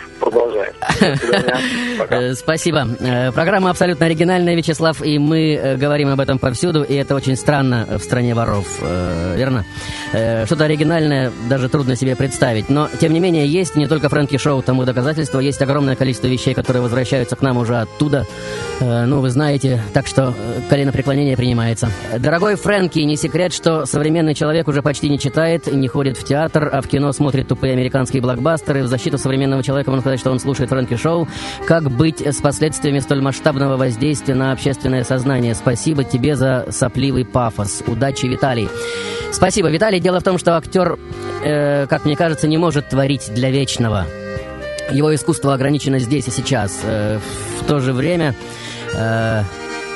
Пока. 1.99 2.21
Э, 2.21 2.33
Спасибо. 2.33 2.87
Э, 2.99 3.31
Программа 3.31 3.69
абсолютно 3.69 4.05
оригинальная, 4.05 4.55
Вячеслав, 4.55 5.01
и 5.01 5.19
мы 5.19 5.55
э, 5.55 5.77
говорим 5.77 6.09
об 6.09 6.19
этом 6.19 6.39
повсюду, 6.39 6.83
и 6.83 6.95
это 6.95 7.15
очень 7.15 7.35
странно 7.35 7.87
в 7.97 7.99
стране 7.99 8.33
воров, 8.33 8.65
верно? 9.35 9.65
Что-то 10.11 10.65
оригинальное 10.65 11.31
даже 11.49 11.69
трудно 11.69 11.95
себе 11.95 12.15
представить, 12.15 12.69
но, 12.69 12.89
тем 12.99 13.13
не 13.13 13.19
менее, 13.19 13.47
есть 13.47 13.75
не 13.75 13.87
только 13.87 14.09
Фрэнки 14.09 14.37
Шоу 14.37 14.61
тому 14.61 14.85
доказательство, 14.85 15.39
есть 15.39 15.61
огромное 15.61 15.95
количество 15.95 16.27
вещей, 16.27 16.53
которые 16.53 16.81
возвращаются 16.81 17.35
к 17.35 17.41
нам 17.41 17.57
уже 17.57 17.77
оттуда, 17.77 18.25
ну, 18.79 19.19
вы 19.19 19.29
знаете, 19.29 19.81
так 19.93 20.07
что 20.07 20.33
э, 20.37 20.61
коленопреклонение 20.69 21.35
принимается. 21.37 21.89
Дорогой 22.17 22.55
Фрэнки, 22.55 22.99
не 22.99 23.15
секрет, 23.15 23.53
что 23.53 23.85
современный 23.85 24.33
человек 24.33 24.67
уже 24.67 24.81
почти 24.81 25.09
не 25.09 25.19
читает, 25.19 25.71
не 25.71 25.87
ходит 25.87 26.17
в 26.17 26.23
театр, 26.23 26.69
а 26.71 26.81
в 26.81 26.87
кино 26.87 27.11
смотрит 27.11 27.47
тупые 27.47 27.73
американские 27.73 28.21
блокбастеры. 28.21 28.34
В 28.41 28.87
защиту 28.87 29.17
современного 29.17 29.63
человека 29.63 29.89
можно 29.89 30.01
сказать, 30.01 30.19
что 30.19 30.31
он 30.31 30.39
слушает 30.39 30.69
Фрэнки 30.69 30.95
Шоу. 30.95 31.27
Как 31.67 31.89
быть 31.89 32.21
с 32.21 32.37
последствиями 32.37 32.99
столь 32.99 33.21
масштабного 33.21 33.77
воздействия 33.77 34.35
на 34.35 34.51
общественное 34.51 35.03
сознание? 35.03 35.55
Спасибо 35.55 36.03
тебе 36.03 36.35
за 36.35 36.67
сопливый 36.71 37.25
пафос. 37.25 37.83
Удачи, 37.87 38.25
Виталий. 38.25 38.69
Спасибо, 39.31 39.69
Виталий. 39.69 39.99
Дело 39.99 40.19
в 40.19 40.23
том, 40.23 40.37
что 40.37 40.55
актер, 40.57 40.97
э, 41.43 41.87
как 41.87 42.05
мне 42.05 42.15
кажется, 42.15 42.47
не 42.47 42.57
может 42.57 42.89
творить 42.89 43.33
для 43.33 43.51
вечного. 43.51 44.05
Его 44.91 45.13
искусство 45.13 45.53
ограничено 45.53 45.99
здесь 45.99 46.27
и 46.27 46.31
сейчас. 46.31 46.79
Э, 46.83 47.19
в 47.61 47.65
то 47.65 47.79
же 47.79 47.91
время 47.91 48.35
э, 48.93 49.43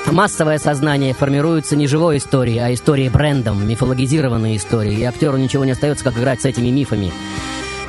массовое 0.08 0.58
сознание 0.58 1.14
формируется 1.14 1.76
не 1.76 1.88
живой 1.88 2.18
историей, 2.18 2.60
а 2.60 2.74
историей 2.74 3.10
брендом, 3.10 3.68
мифологизированной 3.68 4.56
историей. 4.56 5.02
И 5.02 5.04
актеру 5.04 5.38
ничего 5.38 5.66
не 5.66 5.72
остается, 5.72 6.04
как 6.04 6.18
играть 6.18 6.42
с 6.42 6.46
этими 6.46 6.70
мифами. 6.70 7.12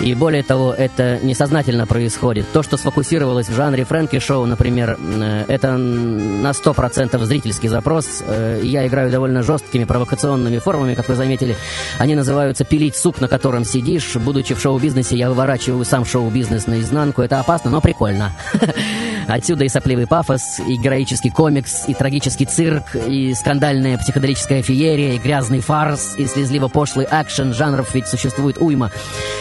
И 0.01 0.15
более 0.15 0.43
того, 0.43 0.73
это 0.73 1.19
несознательно 1.23 1.87
происходит. 1.87 2.47
То, 2.53 2.63
что 2.63 2.77
сфокусировалось 2.79 3.49
в 3.49 3.55
жанре 3.55 3.85
Фрэнки-шоу, 3.85 4.47
например, 4.47 4.97
э, 4.99 5.45
это 5.47 5.77
на 5.77 6.53
100% 6.53 7.23
зрительский 7.25 7.69
запрос. 7.69 8.23
Э, 8.27 8.61
Я 8.63 8.87
играю 8.87 9.11
довольно 9.11 9.43
жесткими 9.43 9.85
провокационными 9.85 10.59
формами, 10.59 10.95
как 10.95 11.09
вы 11.09 11.15
заметили. 11.17 11.57
Они 11.99 12.15
называются 12.15 12.65
«пилить 12.65 12.97
суп, 12.97 13.21
на 13.21 13.29
котором 13.29 13.65
сидишь». 13.65 14.17
Будучи 14.17 14.55
в 14.55 14.61
шоу-бизнесе, 14.61 15.17
я 15.17 15.29
выворачиваю 15.29 15.85
сам 15.85 16.05
шоу-бизнес 16.05 16.67
наизнанку. 16.67 17.23
Это 17.23 17.41
опасно, 17.41 17.71
но 17.71 17.81
прикольно. 17.81 18.33
Отсюда 19.31 19.65
и 19.65 19.69
сопливый 19.69 20.09
пафос, 20.09 20.59
и 20.59 20.77
героический 20.77 21.31
комикс, 21.31 21.85
и 21.87 21.95
трагический 21.95 22.47
цирк, 22.47 22.97
и 22.97 23.33
скандальная 23.35 23.97
психоделическая 23.97 24.61
феерия, 24.61 25.15
и 25.15 25.19
грязный 25.19 25.61
фарс, 25.61 26.17
и 26.19 26.27
слезливо-пошлый 26.27 27.07
экшен. 27.09 27.55
Жанров 27.55 27.95
ведь 27.95 28.09
существует 28.09 28.59
уйма. 28.59 28.91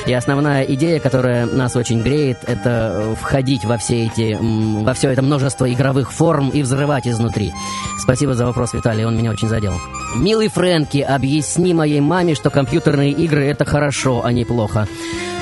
И 0.05 0.13
основная 0.13 0.61
идея, 0.63 0.99
которая 0.99 1.47
нас 1.47 1.75
очень 1.75 2.03
греет, 2.03 2.37
это 2.45 2.91
э, 2.93 3.15
входить 3.19 3.65
во 3.65 3.77
все 3.77 4.05
эти, 4.05 4.37
во 4.39 4.93
все 4.93 5.09
это 5.09 5.23
множество 5.23 5.71
игровых 5.71 6.11
форм 6.11 6.49
и 6.49 6.61
взрывать 6.61 7.07
изнутри. 7.07 7.51
Спасибо 7.99 8.35
за 8.35 8.45
вопрос, 8.45 8.73
Виталий, 8.73 9.05
он 9.05 9.17
меня 9.17 9.31
очень 9.31 9.47
задел. 9.47 9.73
Милый 10.15 10.49
Фрэнки, 10.49 10.99
объясни 10.99 11.73
моей 11.73 11.99
маме, 11.99 12.35
что 12.35 12.51
компьютерные 12.51 13.11
игры 13.11 13.45
это 13.45 13.65
хорошо, 13.65 14.21
а 14.23 14.31
не 14.33 14.45
плохо. 14.45 14.87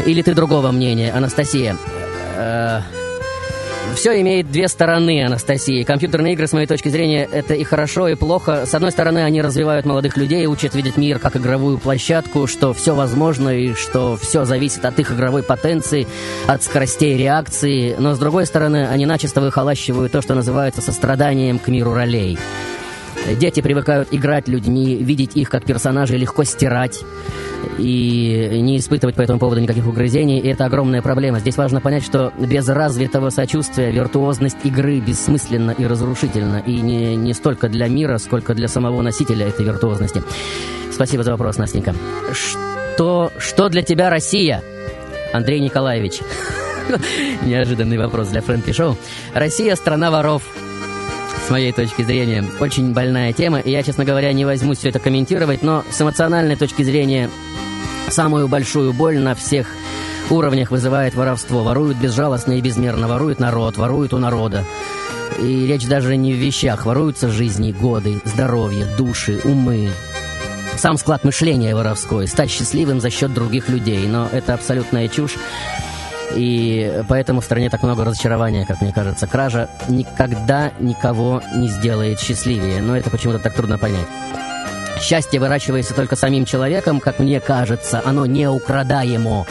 Или 0.05 0.21
ты 0.21 0.33
другого 0.33 0.71
мнения, 0.71 1.11
Анастасия? 1.11 1.75
Э, 2.37 2.79
все 3.97 4.21
имеет 4.21 4.51
две 4.51 4.67
стороны, 4.67 5.25
Анастасия. 5.25 5.83
Компьютерные 5.83 6.33
игры, 6.33 6.45
с 6.45 6.53
моей 6.53 6.67
точки 6.67 6.87
зрения, 6.87 7.27
это 7.31 7.55
и 7.55 7.63
хорошо, 7.63 8.07
и 8.07 8.13
плохо. 8.13 8.67
С 8.67 8.75
одной 8.75 8.91
стороны, 8.91 9.23
они 9.23 9.41
развивают 9.41 9.87
молодых 9.87 10.17
людей, 10.17 10.45
учат 10.45 10.75
видеть 10.75 10.97
мир 10.97 11.17
как 11.17 11.35
игровую 11.35 11.79
площадку, 11.79 12.45
что 12.45 12.73
все 12.73 12.93
возможно 12.93 13.49
и 13.49 13.73
что 13.73 14.15
все 14.15 14.45
зависит 14.45 14.85
от 14.85 14.99
их 14.99 15.11
игровой 15.11 15.41
потенции, 15.41 16.07
от 16.45 16.61
скоростей 16.61 17.17
реакции. 17.17 17.95
Но 17.97 18.13
с 18.13 18.19
другой 18.19 18.45
стороны, 18.45 18.87
они 18.87 19.07
начисто 19.07 19.41
выхолащивают 19.41 20.11
то, 20.11 20.21
что 20.21 20.35
называется 20.35 20.83
состраданием 20.83 21.57
к 21.57 21.67
миру 21.67 21.91
ролей. 21.95 22.37
Дети 23.36 23.62
привыкают 23.62 24.10
играть 24.12 24.48
людьми, 24.48 24.96
видеть 24.96 25.36
их 25.36 25.50
как 25.50 25.65
персонажей 25.65 26.17
легко 26.17 26.43
стирать 26.43 27.01
и 27.77 28.60
не 28.62 28.77
испытывать 28.77 29.15
по 29.15 29.22
этому 29.22 29.39
поводу 29.39 29.62
никаких 29.62 29.88
угрызений. 29.88 30.39
И 30.39 30.48
это 30.48 30.65
огромная 30.65 31.01
проблема. 31.01 31.39
Здесь 31.39 31.57
важно 31.57 31.81
понять, 31.81 32.03
что 32.03 32.31
без 32.38 32.67
развитого 32.67 33.29
сочувствия 33.29 33.91
виртуозность 33.91 34.57
игры 34.63 35.00
бессмысленна 35.00 35.72
и 35.72 35.86
разрушительна. 35.86 36.63
И 36.65 36.79
не, 36.79 37.15
не 37.15 37.34
столько 37.34 37.69
для 37.69 37.88
мира, 37.88 38.17
сколько 38.17 38.53
для 38.53 38.67
самого 38.67 39.01
носителя 39.01 39.48
этой 39.48 39.65
виртуозности. 39.65 40.24
Спасибо 40.91 41.24
за 41.24 41.31
вопрос, 41.31 41.57
Настенька. 41.57 41.93
Что, 42.31 43.31
что 43.38 43.69
для 43.69 43.84
тебя 43.84 44.10
Россия? 44.10 44.63
Андрей 45.34 45.60
Николаевич. 45.60 46.19
Неожиданный 47.43 47.98
вопрос 47.98 48.29
для 48.29 48.41
Фрэнки 48.41 48.72
Шоу. 48.72 48.98
Россия– 49.34 49.75
страна 49.75 50.10
воров. 50.10 50.43
С 51.46 51.50
моей 51.50 51.72
точки 51.72 52.01
зрения, 52.01 52.44
очень 52.60 52.94
больная 52.94 53.32
тема, 53.34 53.60
и 53.60 53.72
я, 53.72 53.84
честно 53.84 54.03
говоря, 54.03 54.34
не 54.34 54.46
возьмусь 54.46 54.79
все 54.79 54.89
это 54.89 55.00
комментировать, 55.00 55.63
но 55.63 55.84
с 55.89 56.01
эмоциональной 56.01 56.56
точки 56.56 56.84
зрения 56.84 57.29
самую 58.10 58.48
большую 58.48 58.94
боль 58.94 59.20
на 59.20 59.36
всех 59.36 59.67
уровнях 60.29 60.72
вызывает 60.72 61.15
воровство. 61.15 61.63
Воруют 61.63 61.98
безжалостно 61.98 62.53
и 62.53 62.62
безмерно, 62.62 63.08
воруют 63.08 63.39
народ, 63.39 63.77
воруют 63.77 64.13
у 64.13 64.17
народа. 64.17 64.65
И 65.39 65.65
речь 65.67 65.88
даже 65.88 66.17
не 66.17 66.34
в 66.34 66.38
вещах, 66.38 66.86
воруются 66.86 67.29
жизни, 67.29 67.72
годы, 67.72 68.20
здоровье, 68.25 68.86
души, 68.98 69.39
умы. 69.44 69.89
Сам 70.77 70.98
склад 70.98 71.24
мышления 71.24 71.75
воровской, 71.75 72.27
стать 72.27 72.51
счастливым 72.51 73.00
за 73.00 73.10
счет 73.10 73.34
других 73.34 73.70
людей, 73.70 74.06
но 74.08 74.27
это 74.32 74.53
абсолютная 74.53 75.08
чушь. 75.08 75.36
И 76.36 77.03
поэтому 77.07 77.41
в 77.41 77.46
стране 77.46 77.69
так 77.69 77.84
много 77.84 78.03
разочарования, 78.03 78.65
как 78.65 78.81
мне 78.81 78.91
кажется. 78.91 79.27
Кража 79.27 79.69
никогда 79.88 80.72
никого 80.79 81.41
не 81.55 81.67
сделает 81.67 82.19
счастливее, 82.19 82.81
но 82.81 82.98
это 82.98 83.10
почему-то 83.10 83.39
так 83.39 83.53
трудно 83.53 83.77
понять. 83.77 84.07
Счастье 85.01 85.39
выращивается 85.39 85.93
только 85.93 86.15
самим 86.15 86.46
человеком, 86.46 87.00
как 87.00 87.19
мне 87.19 87.39
кажется, 87.39 88.01
оно 88.03 88.25
не 88.25 88.50
украдаемо. 88.50 89.46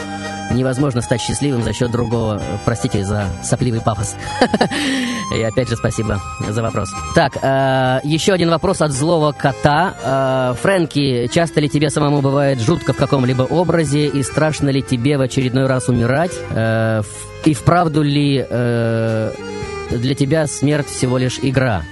Невозможно 0.51 1.01
стать 1.01 1.21
счастливым 1.21 1.63
за 1.63 1.73
счет 1.73 1.91
другого. 1.91 2.41
Простите 2.65 3.03
за 3.03 3.27
сопливый 3.43 3.81
пафос. 3.81 4.15
И 5.35 5.41
опять 5.41 5.69
же 5.69 5.75
спасибо 5.75 6.21
за 6.47 6.61
вопрос. 6.61 6.89
Так, 7.15 7.37
э, 7.41 7.99
еще 8.03 8.33
один 8.33 8.49
вопрос 8.49 8.81
от 8.81 8.91
злого 8.91 9.33
кота. 9.33 9.93
Э, 10.03 10.55
Фрэнки, 10.61 11.27
часто 11.27 11.59
ли 11.59 11.69
тебе 11.69 11.89
самому 11.89 12.21
бывает 12.21 12.59
жутко 12.59 12.93
в 12.93 12.97
каком-либо 12.97 13.43
образе 13.43 14.07
и 14.07 14.23
страшно 14.23 14.69
ли 14.69 14.81
тебе 14.81 15.17
в 15.17 15.21
очередной 15.21 15.67
раз 15.67 15.89
умирать? 15.89 16.31
Э, 16.51 17.01
и 17.45 17.53
вправду 17.53 18.01
ли 18.01 18.45
для 18.49 20.15
тебя 20.15 20.47
смерть 20.47 20.87
всего 20.87 21.17
лишь 21.17 21.39
игра? 21.41 21.83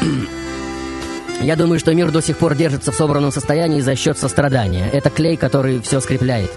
Я 1.42 1.56
думаю, 1.56 1.80
что 1.80 1.94
мир 1.94 2.10
до 2.10 2.20
сих 2.20 2.38
пор 2.38 2.54
держится 2.54 2.92
в 2.92 2.94
собранном 2.94 3.32
состоянии 3.32 3.80
за 3.80 3.96
счет 3.96 4.18
сострадания. 4.18 4.88
Это 4.92 5.10
клей, 5.10 5.36
который 5.36 5.80
все 5.80 6.00
скрепляет. 6.00 6.50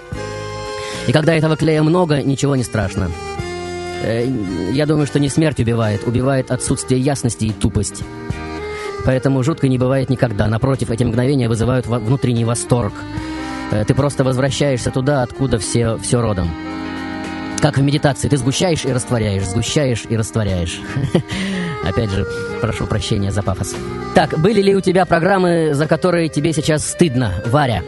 И 1.08 1.12
когда 1.12 1.36
этого 1.36 1.56
клея 1.56 1.84
много, 1.84 2.22
ничего 2.22 2.56
не 2.56 2.64
страшно. 2.64 3.12
Э, 4.02 4.28
я 4.72 4.86
думаю, 4.86 5.08
что 5.08 5.20
не 5.20 5.30
смерть 5.30 5.60
убивает, 5.60 6.06
убивает 6.06 6.52
отсутствие 6.52 7.00
ясности 7.00 7.46
и 7.46 7.52
тупость. 7.52 8.04
Поэтому 9.06 9.44
жутко 9.44 9.68
не 9.68 9.78
бывает 9.78 10.10
никогда. 10.10 10.48
Напротив, 10.48 10.90
эти 10.90 11.04
мгновения 11.04 11.48
вызывают 11.48 11.86
внутренний 11.86 12.46
восторг. 12.46 12.94
Э, 13.72 13.84
ты 13.86 13.94
просто 13.94 14.24
возвращаешься 14.24 14.92
туда, 14.92 15.22
откуда 15.22 15.60
все, 15.60 15.98
все 15.98 16.22
родом. 16.22 16.50
Как 17.62 17.78
в 17.78 17.82
медитации, 17.82 18.28
ты 18.28 18.38
сгущаешь 18.38 18.86
и 18.86 18.92
растворяешь, 18.92 19.48
сгущаешь 19.48 20.04
и 20.10 20.18
растворяешь. 20.18 20.82
Опять 21.84 22.10
же, 22.10 22.26
прошу 22.62 22.86
прощения 22.88 23.32
за 23.32 23.44
пафос. 23.44 23.76
Так, 24.16 24.40
были 24.40 24.62
ли 24.62 24.76
у 24.76 24.82
тебя 24.82 25.06
программы, 25.06 25.74
за 25.74 25.88
которые 25.88 26.30
тебе 26.30 26.52
сейчас 26.52 26.88
стыдно, 26.88 27.32
Варя? 27.46 27.84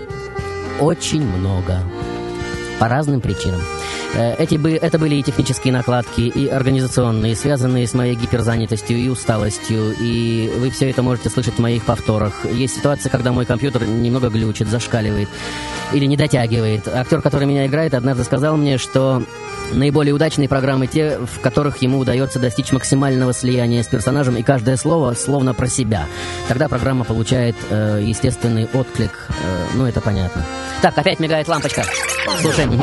Очень 0.80 1.24
много 1.24 1.82
по 2.80 2.88
разным 2.88 3.22
причинам. 3.22 3.62
Э, 4.18 4.34
эти 4.40 4.56
бы, 4.56 4.72
это 4.72 4.98
были 4.98 5.16
и 5.16 5.24
технические 5.24 5.72
накладки, 5.72 6.22
и 6.22 6.48
организационные, 6.48 7.36
связанные 7.36 7.86
с 7.86 7.94
моей 7.94 8.16
гиперзанятостью 8.16 8.98
и 8.98 9.10
усталостью, 9.10 9.96
и 10.00 10.52
вы 10.58 10.72
все 10.72 10.90
это 10.90 11.04
можете 11.04 11.30
слышать 11.30 11.54
в 11.54 11.60
моих 11.60 11.84
повторах. 11.84 12.46
Есть 12.46 12.78
ситуация, 12.78 13.12
когда 13.12 13.32
мой 13.32 13.46
компьютер 13.46 13.86
немного 13.86 14.30
глючит, 14.30 14.70
зашкаливает 14.70 15.30
или 15.94 16.06
не 16.06 16.18
дотягивает. 16.18 16.88
Актер, 16.88 17.22
который 17.22 17.46
меня 17.46 17.68
играет, 17.68 17.94
однажды 17.94 18.24
сказал 18.24 18.58
мне, 18.58 18.80
что 18.80 19.22
наиболее 19.72 20.16
удачные 20.16 20.50
программы 20.50 20.88
те, 20.88 21.20
в 21.20 21.40
которых 21.40 21.78
ему 21.84 22.00
удается 22.00 22.40
достичь 22.40 22.72
максимального 22.72 23.34
слияния 23.34 23.84
с 23.84 23.88
персонажем, 23.88 24.36
и 24.36 24.42
каждое 24.42 24.78
слово 24.78 25.14
словно 25.14 25.54
про 25.54 25.68
себя. 25.68 26.08
Тогда 26.48 26.68
программа 26.68 27.04
получает 27.06 27.56
э, 27.70 28.02
естественный 28.04 28.68
отклик, 28.74 29.12
э, 29.30 29.66
ну 29.76 29.86
это 29.86 30.02
понятно. 30.02 30.44
Так, 30.82 30.98
опять 30.98 31.20
мигает 31.20 31.48
лампочка. 31.48 31.84
Слушаем. 32.42 32.82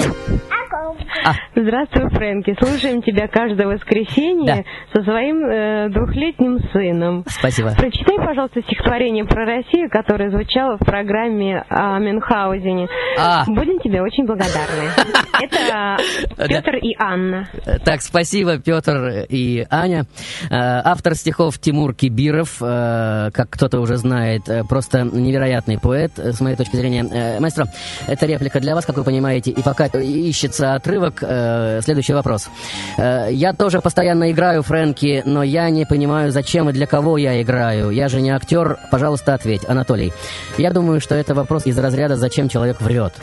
А. 1.24 1.32
Здравствуй, 1.54 2.10
Фрэнки. 2.10 2.56
Слушаем 2.60 3.02
тебя 3.02 3.28
каждое 3.28 3.66
воскресенье 3.66 4.64
да. 4.92 4.98
со 5.00 5.04
своим 5.04 5.44
э, 5.46 5.88
двухлетним 5.90 6.58
сыном. 6.72 7.24
Спасибо. 7.28 7.74
Прочитай, 7.76 8.18
пожалуйста, 8.18 8.62
стихотворение 8.62 9.24
про 9.24 9.44
Россию, 9.44 9.88
которое 9.90 10.30
звучало 10.30 10.76
в 10.76 10.84
программе 10.84 11.64
о 11.68 11.98
Мюнхгаузене. 11.98 12.88
А. 13.18 13.44
Будем 13.46 13.78
тебе 13.80 14.02
очень 14.02 14.26
благодарны. 14.26 14.90
Это 15.40 15.96
Петр 16.48 16.76
и 16.76 16.94
Анна. 16.98 17.48
Так, 17.84 18.02
спасибо, 18.02 18.58
Петр 18.58 19.26
и 19.28 19.64
Аня. 19.70 20.06
Э, 20.50 20.80
автор 20.84 21.14
стихов 21.14 21.58
Тимур 21.58 21.94
Кибиров, 21.94 22.58
э, 22.60 23.30
как 23.32 23.50
кто-то 23.50 23.80
уже 23.80 23.96
знает, 23.96 24.48
э, 24.48 24.62
просто 24.64 25.02
невероятный 25.02 25.78
поэт, 25.78 26.12
с 26.18 26.40
моей 26.40 26.56
точки 26.56 26.76
зрения. 26.76 27.38
Маэстро, 27.40 27.66
это 28.06 28.26
реплика 28.26 28.60
для 28.60 28.74
вас, 28.74 28.84
как 28.86 28.96
вы 28.96 29.04
понимаете, 29.04 29.50
и 29.50 29.62
пока 29.62 29.86
ищется 29.86 30.73
отрывок, 30.74 31.18
следующий 31.82 32.12
вопрос. 32.12 32.48
Я 32.98 33.52
тоже 33.52 33.80
постоянно 33.80 34.30
играю 34.30 34.62
Фрэнки, 34.62 35.22
но 35.24 35.42
я 35.42 35.70
не 35.70 35.86
понимаю, 35.86 36.32
зачем 36.32 36.70
и 36.70 36.72
для 36.72 36.86
кого 36.86 37.18
я 37.18 37.40
играю. 37.42 37.90
Я 37.90 38.08
же 38.08 38.20
не 38.20 38.30
актер. 38.30 38.78
Пожалуйста, 38.90 39.34
ответь, 39.34 39.68
Анатолий. 39.68 40.12
Я 40.58 40.70
думаю, 40.70 41.00
что 41.00 41.14
это 41.14 41.34
вопрос 41.34 41.66
из 41.66 41.78
разряда 41.78 42.16
«Зачем 42.16 42.48
человек 42.48 42.80
врет?». 42.80 43.14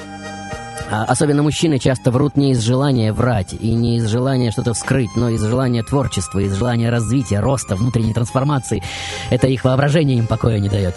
А, 0.93 1.05
особенно 1.05 1.41
мужчины 1.41 1.79
часто 1.79 2.11
врут 2.11 2.35
не 2.35 2.51
из 2.51 2.59
желания 2.59 3.13
врать 3.13 3.53
и 3.57 3.73
не 3.73 3.95
из 3.95 4.07
желания 4.09 4.51
что-то 4.51 4.73
вскрыть, 4.73 5.15
но 5.15 5.29
из 5.29 5.41
желания 5.41 5.83
творчества, 5.83 6.39
из 6.39 6.53
желания 6.53 6.89
развития, 6.89 7.39
роста, 7.39 7.77
внутренней 7.77 8.13
трансформации. 8.13 8.83
Это 9.29 9.47
их 9.47 9.63
воображение 9.63 10.17
им 10.17 10.27
покоя 10.27 10.59
не 10.59 10.67
дает. 10.67 10.95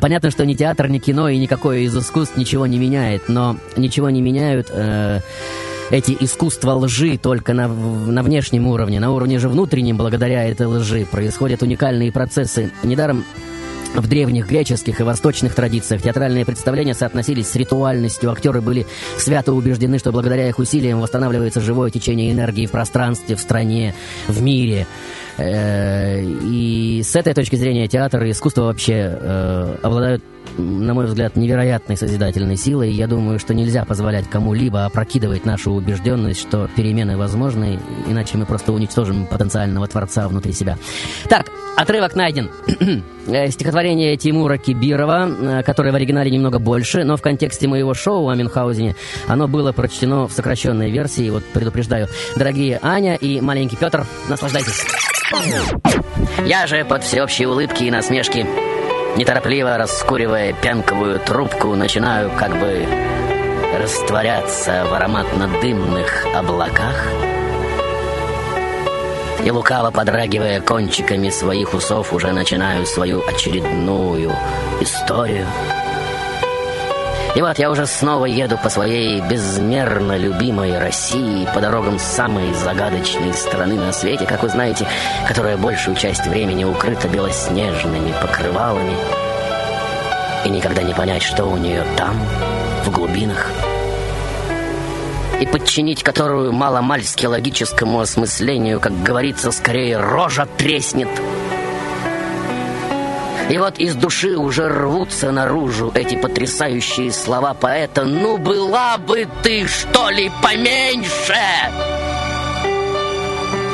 Понятно, 0.00 0.30
что 0.30 0.44
ни 0.44 0.54
театр, 0.54 0.88
ни 0.88 0.98
кино 0.98 1.28
и 1.28 1.38
никакое 1.38 1.80
из 1.80 1.96
искусств 1.96 2.36
ничего 2.36 2.66
не 2.66 2.78
меняет, 2.78 3.28
но 3.28 3.56
ничего 3.76 4.10
не 4.10 4.20
меняют 4.20 4.68
э, 4.70 5.20
эти 5.90 6.16
искусства 6.20 6.74
лжи 6.74 7.18
только 7.18 7.54
на, 7.54 7.68
на 7.68 8.22
внешнем 8.22 8.66
уровне. 8.66 9.00
На 9.00 9.10
уровне 9.10 9.38
же 9.38 9.48
внутреннем, 9.48 9.96
благодаря 9.96 10.48
этой 10.48 10.66
лжи, 10.66 11.06
происходят 11.10 11.62
уникальные 11.62 12.12
процессы. 12.12 12.70
Недаром 12.82 13.24
в 13.94 14.06
древних 14.06 14.46
греческих 14.48 15.00
и 15.00 15.02
восточных 15.02 15.54
традициях 15.54 16.02
театральные 16.02 16.44
представления 16.44 16.94
соотносились 16.94 17.48
с 17.48 17.56
ритуальностью. 17.56 18.30
Актеры 18.30 18.60
были 18.60 18.86
свято 19.16 19.52
убеждены, 19.52 19.98
что 19.98 20.12
благодаря 20.12 20.48
их 20.48 20.58
усилиям 20.58 21.00
восстанавливается 21.00 21.60
живое 21.60 21.90
течение 21.90 22.32
энергии 22.32 22.66
в 22.66 22.70
пространстве, 22.70 23.36
в 23.36 23.40
стране, 23.40 23.94
в 24.26 24.42
мире. 24.42 24.86
Э, 25.36 26.20
и 26.22 27.02
с 27.04 27.14
этой 27.14 27.34
точки 27.34 27.56
зрения 27.56 27.86
театр 27.88 28.24
и 28.24 28.30
искусство 28.30 28.62
вообще 28.62 29.16
э, 29.20 29.76
обладают 29.82 30.22
на 30.58 30.94
мой 30.94 31.06
взгляд, 31.06 31.36
невероятной 31.36 31.96
созидательной 31.96 32.56
силой. 32.56 32.92
Я 32.92 33.06
думаю, 33.06 33.38
что 33.38 33.54
нельзя 33.54 33.84
позволять 33.84 34.28
кому-либо 34.28 34.84
опрокидывать 34.84 35.44
нашу 35.44 35.72
убежденность, 35.72 36.40
что 36.40 36.68
перемены 36.76 37.16
возможны, 37.16 37.78
иначе 38.06 38.36
мы 38.36 38.46
просто 38.46 38.72
уничтожим 38.72 39.26
потенциального 39.26 39.86
творца 39.86 40.28
внутри 40.28 40.52
себя. 40.52 40.76
Так, 41.28 41.46
отрывок 41.76 42.14
найден. 42.14 42.50
Э, 43.28 43.50
стихотворение 43.50 44.16
Тимура 44.16 44.56
Кибирова, 44.56 45.28
э, 45.28 45.62
которое 45.62 45.92
в 45.92 45.94
оригинале 45.94 46.30
немного 46.30 46.58
больше, 46.58 47.04
но 47.04 47.18
в 47.18 47.20
контексте 47.20 47.68
моего 47.68 47.92
шоу 47.92 48.30
о 48.30 48.34
Мюнхгаузене 48.34 48.96
оно 49.26 49.46
было 49.46 49.72
прочтено 49.72 50.26
в 50.26 50.32
сокращенной 50.32 50.90
версии. 50.90 51.28
Вот 51.28 51.44
предупреждаю. 51.44 52.08
Дорогие 52.36 52.78
Аня 52.80 53.16
и 53.16 53.42
маленький 53.42 53.76
Петр, 53.76 54.06
наслаждайтесь. 54.30 54.82
Я 56.46 56.66
же 56.66 56.86
под 56.86 57.04
всеобщие 57.04 57.48
улыбки 57.48 57.84
и 57.84 57.90
насмешки 57.90 58.46
неторопливо 59.18 59.76
раскуривая 59.76 60.52
пенковую 60.52 61.18
трубку, 61.18 61.74
начинаю 61.74 62.30
как 62.38 62.56
бы 62.60 62.86
растворяться 63.76 64.86
в 64.88 64.94
ароматно-дымных 64.94 66.24
облаках 66.36 67.04
и 69.44 69.50
лукаво 69.50 69.90
подрагивая 69.90 70.60
кончиками 70.60 71.30
своих 71.30 71.74
усов 71.74 72.12
уже 72.12 72.30
начинаю 72.30 72.86
свою 72.86 73.26
очередную 73.26 74.32
историю. 74.80 75.46
И 77.38 77.40
вот 77.40 77.56
я 77.56 77.70
уже 77.70 77.86
снова 77.86 78.24
еду 78.24 78.58
по 78.58 78.68
своей 78.68 79.20
безмерно 79.20 80.16
любимой 80.16 80.76
России, 80.76 81.46
по 81.54 81.60
дорогам 81.60 81.96
самой 82.00 82.52
загадочной 82.52 83.32
страны 83.32 83.76
на 83.76 83.92
свете, 83.92 84.26
как 84.26 84.42
вы 84.42 84.48
знаете, 84.48 84.88
которая 85.28 85.56
большую 85.56 85.94
часть 85.94 86.26
времени 86.26 86.64
укрыта 86.64 87.06
белоснежными 87.06 88.12
покрывалами. 88.20 88.96
И 90.46 90.48
никогда 90.48 90.82
не 90.82 90.92
понять, 90.92 91.22
что 91.22 91.44
у 91.44 91.56
нее 91.56 91.84
там, 91.96 92.16
в 92.84 92.90
глубинах 92.90 93.52
и 95.40 95.46
подчинить 95.46 96.02
которую 96.02 96.52
маломальски 96.52 97.26
логическому 97.26 98.00
осмыслению, 98.00 98.80
как 98.80 99.00
говорится, 99.04 99.52
скорее 99.52 99.98
рожа 99.98 100.48
треснет. 100.56 101.08
И 103.50 103.56
вот 103.56 103.78
из 103.78 103.94
души 103.94 104.36
уже 104.36 104.68
рвутся 104.68 105.32
наружу 105.32 105.90
эти 105.94 106.16
потрясающие 106.16 107.10
слова 107.12 107.54
поэта 107.54 108.04
«Ну, 108.04 108.36
была 108.36 108.98
бы 108.98 109.26
ты, 109.42 109.66
что 109.66 110.10
ли, 110.10 110.30
поменьше!» 110.42 111.34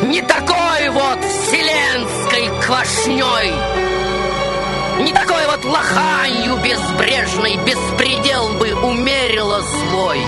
Не 0.05 0.23
такой 0.23 0.91
вот 0.91 1.19
вселенской 1.25 2.51
квашней 2.65 3.53
Не 5.03 5.13
такой 5.13 5.47
вот 5.47 5.65
лоханью 5.65 6.57
безбрежной 6.59 7.57
Беспредел 7.65 8.55
бы 8.55 8.73
умерила 8.75 9.61
злой 9.61 10.21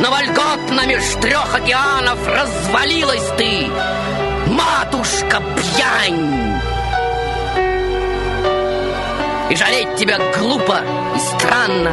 но 0.00 0.10
вольготно 0.10 0.86
меж 0.86 1.02
трех 1.20 1.54
океанов 1.54 2.26
развалилась 2.26 3.28
ты, 3.36 3.68
матушка 4.46 5.42
пьянь. 5.54 6.49
И 9.50 9.56
жалеть 9.56 9.96
тебя 9.96 10.16
глупо 10.38 10.80
и 11.16 11.18
странно. 11.18 11.92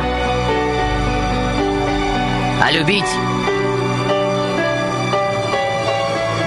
А 2.62 2.72
любить... 2.72 3.04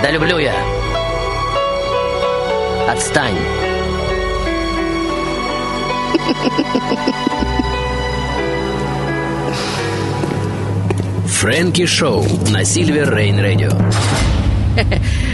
Да 0.02 0.10
люблю 0.12 0.38
я. 0.38 0.54
Отстань. 2.88 3.36
Фрэнки 11.26 11.86
Шоу 11.86 12.24
на 12.50 12.64
Сильвер 12.64 13.12
Рейн 13.12 13.40
Радио. 13.40 13.70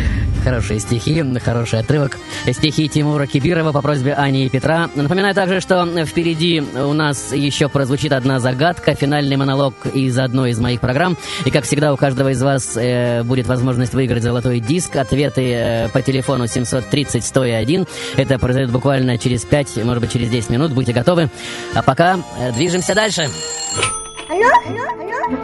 Хорошие 0.47 0.79
стихи, 0.79 1.25
хороший 1.45 1.81
отрывок. 1.81 2.19
Стихи 2.49 2.89
Тимура 2.89 3.27
Кибирова 3.27 3.73
по 3.73 3.83
просьбе 3.83 4.15
Ани 4.15 4.47
и 4.47 4.49
Петра. 4.49 4.89
Напоминаю 4.95 5.35
также, 5.35 5.61
что 5.61 5.85
впереди 6.07 6.61
у 6.61 6.93
нас 6.93 7.33
еще 7.33 7.69
прозвучит 7.69 8.13
одна 8.13 8.39
загадка, 8.39 8.95
финальный 8.95 9.35
монолог 9.35 9.75
из 9.93 10.17
одной 10.17 10.51
из 10.51 10.61
моих 10.61 10.81
программ. 10.81 11.17
И, 11.45 11.51
как 11.51 11.65
всегда, 11.65 11.93
у 11.93 11.97
каждого 11.97 12.29
из 12.29 12.41
вас 12.41 12.77
э, 12.77 13.25
будет 13.25 13.49
возможность 13.49 13.93
выиграть 13.93 14.23
золотой 14.23 14.61
диск. 14.61 14.95
Ответы 14.95 15.53
э, 15.53 15.89
по 15.89 16.01
телефону 16.01 16.45
730-101. 16.45 17.89
Это 18.17 18.39
произойдет 18.39 18.71
буквально 18.71 19.19
через 19.19 19.45
5, 19.45 19.79
может 19.79 20.01
быть, 20.01 20.13
через 20.13 20.31
10 20.31 20.51
минут. 20.51 20.71
Будьте 20.71 20.93
готовы. 20.93 21.29
А 21.75 21.83
пока 21.83 22.21
э, 22.39 22.53
движемся 22.53 22.95
дальше. 22.95 23.23
Алло? 23.23 23.66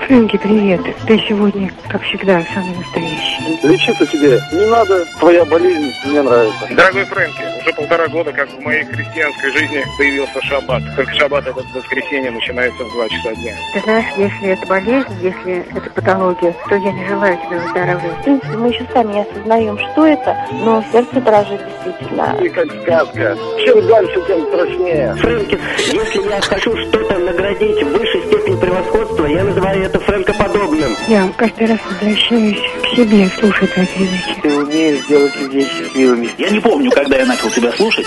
Фрэнки, 0.07 0.37
привет. 0.37 0.81
Ты 1.07 1.19
сегодня, 1.29 1.71
как 1.89 2.03
всегда, 2.03 2.43
самый 2.55 2.77
настоящий. 2.77 3.67
Лечиться 3.67 4.07
тебе 4.07 4.41
не 4.53 4.67
надо. 4.67 5.05
Твоя 5.19 5.45
болезнь 5.45 5.93
мне 6.07 6.23
нравится. 6.23 6.69
Дорогой 6.71 7.05
Фрэнки, 7.07 7.43
уже 7.61 7.73
полтора 7.75 8.07
года, 8.09 8.33
как 8.33 8.49
в 8.49 8.61
моей 8.61 8.85
христианской 8.85 9.51
жизни 9.51 9.85
появился 9.99 10.41
шаббат. 10.43 10.83
Только 10.95 11.13
шаббат 11.15 11.47
этот 11.47 11.65
воскресенье 11.75 12.31
начинается 12.31 12.85
в 12.85 12.93
2 12.93 13.09
часа 13.09 13.35
дня. 13.35 13.55
Ты 13.75 13.81
знаешь, 13.81 14.07
если 14.17 14.49
это 14.51 14.67
болезнь, 14.67 15.15
если 15.21 15.65
это 15.77 15.91
патология, 15.91 16.55
то 16.69 16.75
я 16.77 16.93
не 16.93 17.07
желаю 17.07 17.39
тебе 17.39 17.59
выздоравливать. 17.59 18.19
В 18.19 18.23
принципе, 18.23 18.57
мы 18.57 18.69
еще 18.69 18.87
сами 18.93 19.13
не 19.15 19.21
осознаем, 19.23 19.79
что 19.79 20.07
это, 20.07 20.47
но 20.53 20.85
сердце 20.93 21.21
дрожит 21.21 21.61
действительно. 21.85 22.37
Ты 22.39 22.51
как 22.51 22.67
сказка. 22.83 23.37
Чем 23.65 23.87
дальше, 23.87 24.23
тем 24.29 24.47
страшнее. 24.47 25.15
Фрэнки, 25.17 25.59
если 25.79 26.29
я 26.29 26.41
хочу 26.41 26.77
что-то 26.89 27.19
наградить 27.19 27.83
в 27.83 27.99
высшей 27.99 28.23
степени 28.27 28.52
превосходства, 28.73 29.27
я 29.27 29.45
называю 29.45 29.83
это 29.83 30.01
фрэнкоподобным. 30.01 30.97
Я 31.09 31.31
каждый 31.37 31.67
раз 31.67 31.79
возвращаюсь 31.91 32.59
к 32.83 32.97
себе, 32.97 33.31
слушая 33.39 33.69
твои 33.69 33.87
передачи. 33.87 34.41
Ты 34.43 34.55
умеешь 34.55 35.01
сделать 35.05 35.37
людей 35.37 35.67
счастливыми. 35.67 36.31
Я 36.39 36.51
не 36.51 36.61
помню, 36.61 36.91
когда 36.91 37.19
я 37.19 37.27
начал 37.27 37.51
тебя 37.51 37.73
слушать, 37.73 38.07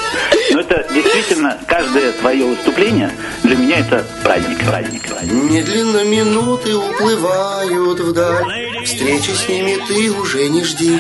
но 0.52 0.60
это 0.60 0.86
действительно 0.94 1.58
каждое 1.68 2.12
твое 2.14 2.46
выступление 2.46 3.12
для 3.44 3.56
меня 3.56 3.80
это 3.80 4.06
праздник, 4.24 4.64
праздник, 4.66 5.08
праздник. 5.08 5.52
Медленно 5.52 6.04
минуты 6.04 6.76
уплывают 6.76 8.00
вдаль, 8.00 8.84
встречи 8.84 9.32
с 9.32 9.48
ними 9.48 9.78
ты 9.88 10.12
уже 10.12 10.50
не 10.50 10.64
жди. 10.64 11.00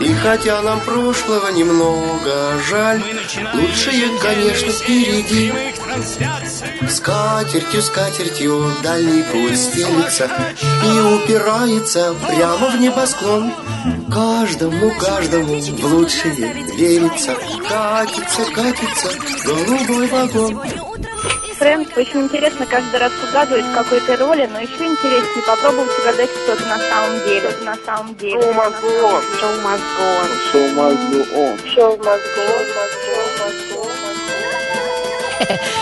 И 0.00 0.12
хотя 0.14 0.62
нам 0.62 0.80
прошлого 0.80 1.48
немного 1.48 2.58
жаль, 2.68 3.02
лучшее, 3.54 4.08
конечно, 4.20 4.72
впереди. 4.72 5.52
Скатертью, 6.88 7.82
скатертью 7.82 8.72
дальний 8.82 9.22
путь 9.22 9.58
стелится 9.58 10.30
И 10.84 11.00
упирается 11.00 12.14
прямо 12.28 12.70
в 12.70 12.80
небосклон. 12.80 13.52
Каждому, 14.12 14.92
каждому 14.98 15.60
в 15.60 15.84
лучшее 15.84 16.52
верится. 16.76 17.34
Катится, 17.68 18.44
катится 18.52 19.08
голубой 19.44 20.06
вагон 20.08 20.60
Фрэнк, 21.58 21.96
очень 21.96 22.20
интересно 22.24 22.66
каждый 22.66 23.00
раз 23.00 23.12
угадывать 23.26 23.64
в 23.64 23.74
какой-то 23.74 24.16
роли, 24.18 24.46
но 24.52 24.60
еще 24.60 24.84
интереснее 24.84 25.42
попробовать 25.46 25.98
угадать, 26.00 26.30
кто 26.30 26.54
то 26.54 26.66
на 26.66 26.78
самом 26.78 27.24
деле. 27.24 27.50
На 27.64 27.76
самом 27.76 28.14
деле. 28.16 28.42
Шоу 28.42 28.52
on. 28.52 29.22
Шоу 29.40 29.56
on. 29.98 30.28
Шоу 30.52 30.66
must 30.74 31.10
go 31.10 31.24
on. 31.34 31.74
Шоу 31.74 31.96
must 31.96 32.26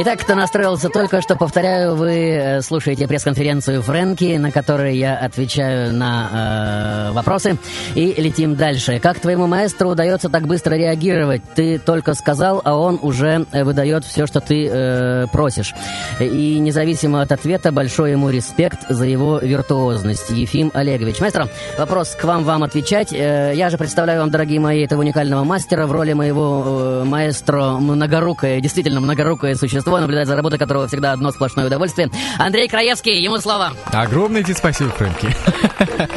Итак, 0.00 0.20
кто 0.20 0.36
настроился 0.36 0.90
только 0.90 1.20
что, 1.20 1.34
повторяю, 1.34 1.96
вы 1.96 2.12
э, 2.12 2.62
слушаете 2.62 3.08
пресс-конференцию 3.08 3.82
Фрэнки, 3.82 4.36
на 4.36 4.52
которой 4.52 4.96
я 4.96 5.16
отвечаю 5.16 5.92
на 5.92 7.08
э, 7.08 7.12
вопросы. 7.14 7.58
И 7.96 8.14
летим 8.16 8.54
дальше. 8.54 9.00
Как 9.00 9.18
твоему 9.18 9.48
маэстру 9.48 9.88
удается 9.88 10.28
так 10.28 10.46
быстро 10.46 10.76
реагировать? 10.76 11.42
Ты 11.56 11.80
только 11.80 12.14
сказал, 12.14 12.62
а 12.64 12.76
он 12.76 13.00
уже 13.02 13.44
э, 13.50 13.64
выдает 13.64 14.04
все, 14.04 14.28
что 14.28 14.38
ты 14.38 14.68
э, 14.70 15.26
просишь. 15.32 15.74
И 16.20 16.60
независимо 16.60 17.20
от 17.20 17.32
ответа, 17.32 17.72
большой 17.72 18.12
ему 18.12 18.30
респект 18.30 18.88
за 18.88 19.04
его 19.04 19.40
виртуозность. 19.40 20.30
Ефим 20.30 20.70
Олегович. 20.74 21.18
Маэстро, 21.18 21.48
вопрос 21.76 22.14
к 22.14 22.22
вам, 22.22 22.44
вам 22.44 22.62
отвечать. 22.62 23.12
Э, 23.12 23.52
я 23.52 23.68
же 23.68 23.76
представляю 23.76 24.20
вам, 24.20 24.30
дорогие 24.30 24.60
мои, 24.60 24.84
этого 24.84 25.00
уникального 25.00 25.42
мастера 25.42 25.88
в 25.88 25.90
роли 25.90 26.12
моего 26.12 26.62
э, 26.64 27.04
маэстро 27.04 27.78
многорукое, 27.80 28.60
действительно 28.60 29.00
многорукое 29.00 29.56
существо 29.56 29.87
мастерство, 29.88 30.00
наблюдать 30.00 30.28
за 30.28 30.36
работой 30.36 30.58
которого 30.58 30.86
всегда 30.86 31.12
одно 31.12 31.30
сплошное 31.30 31.66
удовольствие. 31.66 32.10
Андрей 32.38 32.68
Краевский, 32.68 33.22
ему 33.22 33.38
слово. 33.38 33.72
Огромное 33.92 34.42
тебе 34.42 34.54
спасибо, 34.54 34.90
Фрэнки. 34.90 35.28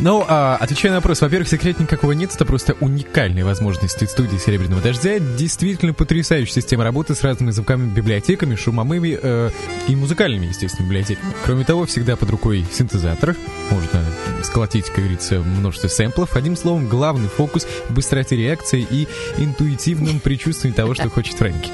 Ну, 0.00 0.24
а, 0.28 0.56
отвечая 0.60 0.92
на 0.92 0.98
вопрос, 0.98 1.22
во-первых, 1.22 1.48
секрет 1.48 1.80
никакого 1.80 2.12
нет, 2.12 2.32
это 2.32 2.44
просто 2.44 2.76
уникальная 2.78 3.44
возможность 3.44 4.08
студии 4.08 4.36
«Серебряного 4.36 4.80
дождя». 4.80 5.18
Действительно 5.18 5.92
потрясающая 5.92 6.54
система 6.54 6.84
работы 6.84 7.16
с 7.16 7.22
разными 7.24 7.50
звуковыми 7.50 7.90
библиотеками, 7.90 8.54
шумовыми 8.54 9.18
э, 9.20 9.50
и 9.88 9.96
музыкальными, 9.96 10.46
естественно, 10.46 10.86
библиотеками. 10.86 11.34
Кроме 11.44 11.64
того, 11.64 11.84
всегда 11.86 12.14
под 12.14 12.30
рукой 12.30 12.64
синтезатор. 12.70 13.34
Можно 13.70 14.04
сколотить, 14.44 14.86
как 14.86 14.98
говорится, 14.98 15.40
множество 15.40 15.88
сэмплов. 15.88 16.36
Одним 16.36 16.56
словом, 16.56 16.86
главный 16.86 17.28
фокус 17.28 17.66
в 17.88 17.92
быстроте 17.92 18.36
реакции 18.36 18.86
и 18.88 19.08
интуитивном 19.38 20.20
предчувствии 20.20 20.70
того, 20.70 20.94
что 20.94 21.10
хочет 21.10 21.34
Фрэнки. 21.38 21.70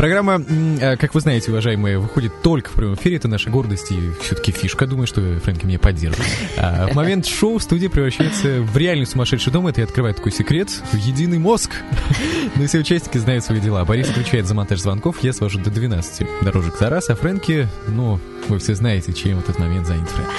Программа, 0.00 0.42
э, 0.80 0.96
как 0.96 1.12
вы 1.12 1.20
знаете, 1.20 1.50
уважаемые, 1.50 1.98
выходит 1.98 2.32
только 2.40 2.70
в 2.70 2.72
прямом 2.72 2.94
эфире. 2.94 3.16
Это 3.16 3.28
наша 3.28 3.50
гордость 3.50 3.92
и 3.92 4.12
все-таки 4.22 4.50
фишка. 4.50 4.86
Думаю, 4.86 5.06
что 5.06 5.20
Фрэнки 5.40 5.66
меня 5.66 5.78
поддержит. 5.78 6.24
А 6.56 6.86
в 6.86 6.94
момент 6.94 7.26
шоу 7.26 7.60
студия 7.60 7.90
превращается 7.90 8.62
в 8.62 8.74
реальный 8.78 9.04
сумасшедший 9.04 9.52
дом. 9.52 9.66
Это 9.66 9.82
и 9.82 9.84
открывает 9.84 10.16
такой 10.16 10.32
секрет. 10.32 10.70
В 10.70 10.96
единый 10.96 11.36
мозг. 11.36 11.72
Но 12.56 12.66
все 12.66 12.78
участники 12.78 13.18
знают 13.18 13.44
свои 13.44 13.60
дела. 13.60 13.84
Борис 13.84 14.08
отвечает 14.08 14.46
за 14.46 14.54
монтаж 14.54 14.80
звонков. 14.80 15.22
Я 15.22 15.34
свожу 15.34 15.58
до 15.58 15.68
12 15.68 16.26
дорожек 16.40 16.78
за 16.78 16.88
раз. 16.88 17.10
А 17.10 17.14
Фрэнки, 17.14 17.68
ну, 17.86 18.18
вы 18.48 18.58
все 18.58 18.74
знаете, 18.74 19.12
чем 19.12 19.36
в 19.36 19.44
этот 19.44 19.58
момент 19.58 19.86
занят 19.86 20.08
Фрэнки. 20.08 20.32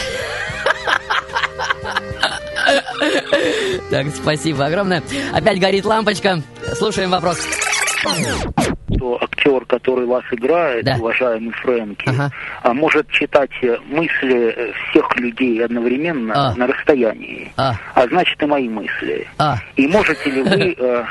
Так, 3.92 4.08
спасибо 4.16 4.66
огромное. 4.66 5.04
Опять 5.32 5.60
горит 5.60 5.86
лампочка. 5.86 6.42
Слушаем 6.76 7.12
вопрос 7.12 7.38
что 8.96 9.18
актер, 9.22 9.66
который 9.66 10.06
вас 10.06 10.24
играет, 10.32 10.86
да. 10.86 10.96
уважаемый 10.98 11.52
Фрэнки, 11.52 12.10
ага. 12.10 12.32
а 12.64 12.74
может 12.74 13.10
читать 13.10 13.52
э, 13.62 13.78
мысли 13.88 14.54
э, 14.56 14.72
всех 14.90 15.16
людей 15.18 15.64
одновременно 15.64 16.50
а. 16.50 16.56
на 16.56 16.68
расстоянии. 16.68 17.52
А. 17.58 17.76
а 17.94 18.08
значит 18.08 18.42
и 18.42 18.46
мои 18.46 18.70
мысли. 18.70 19.28
А. 19.38 19.58
И 19.76 19.88
можете 19.88 20.30
ли 20.30 20.42
вы 20.42 20.76
э, 20.80 21.04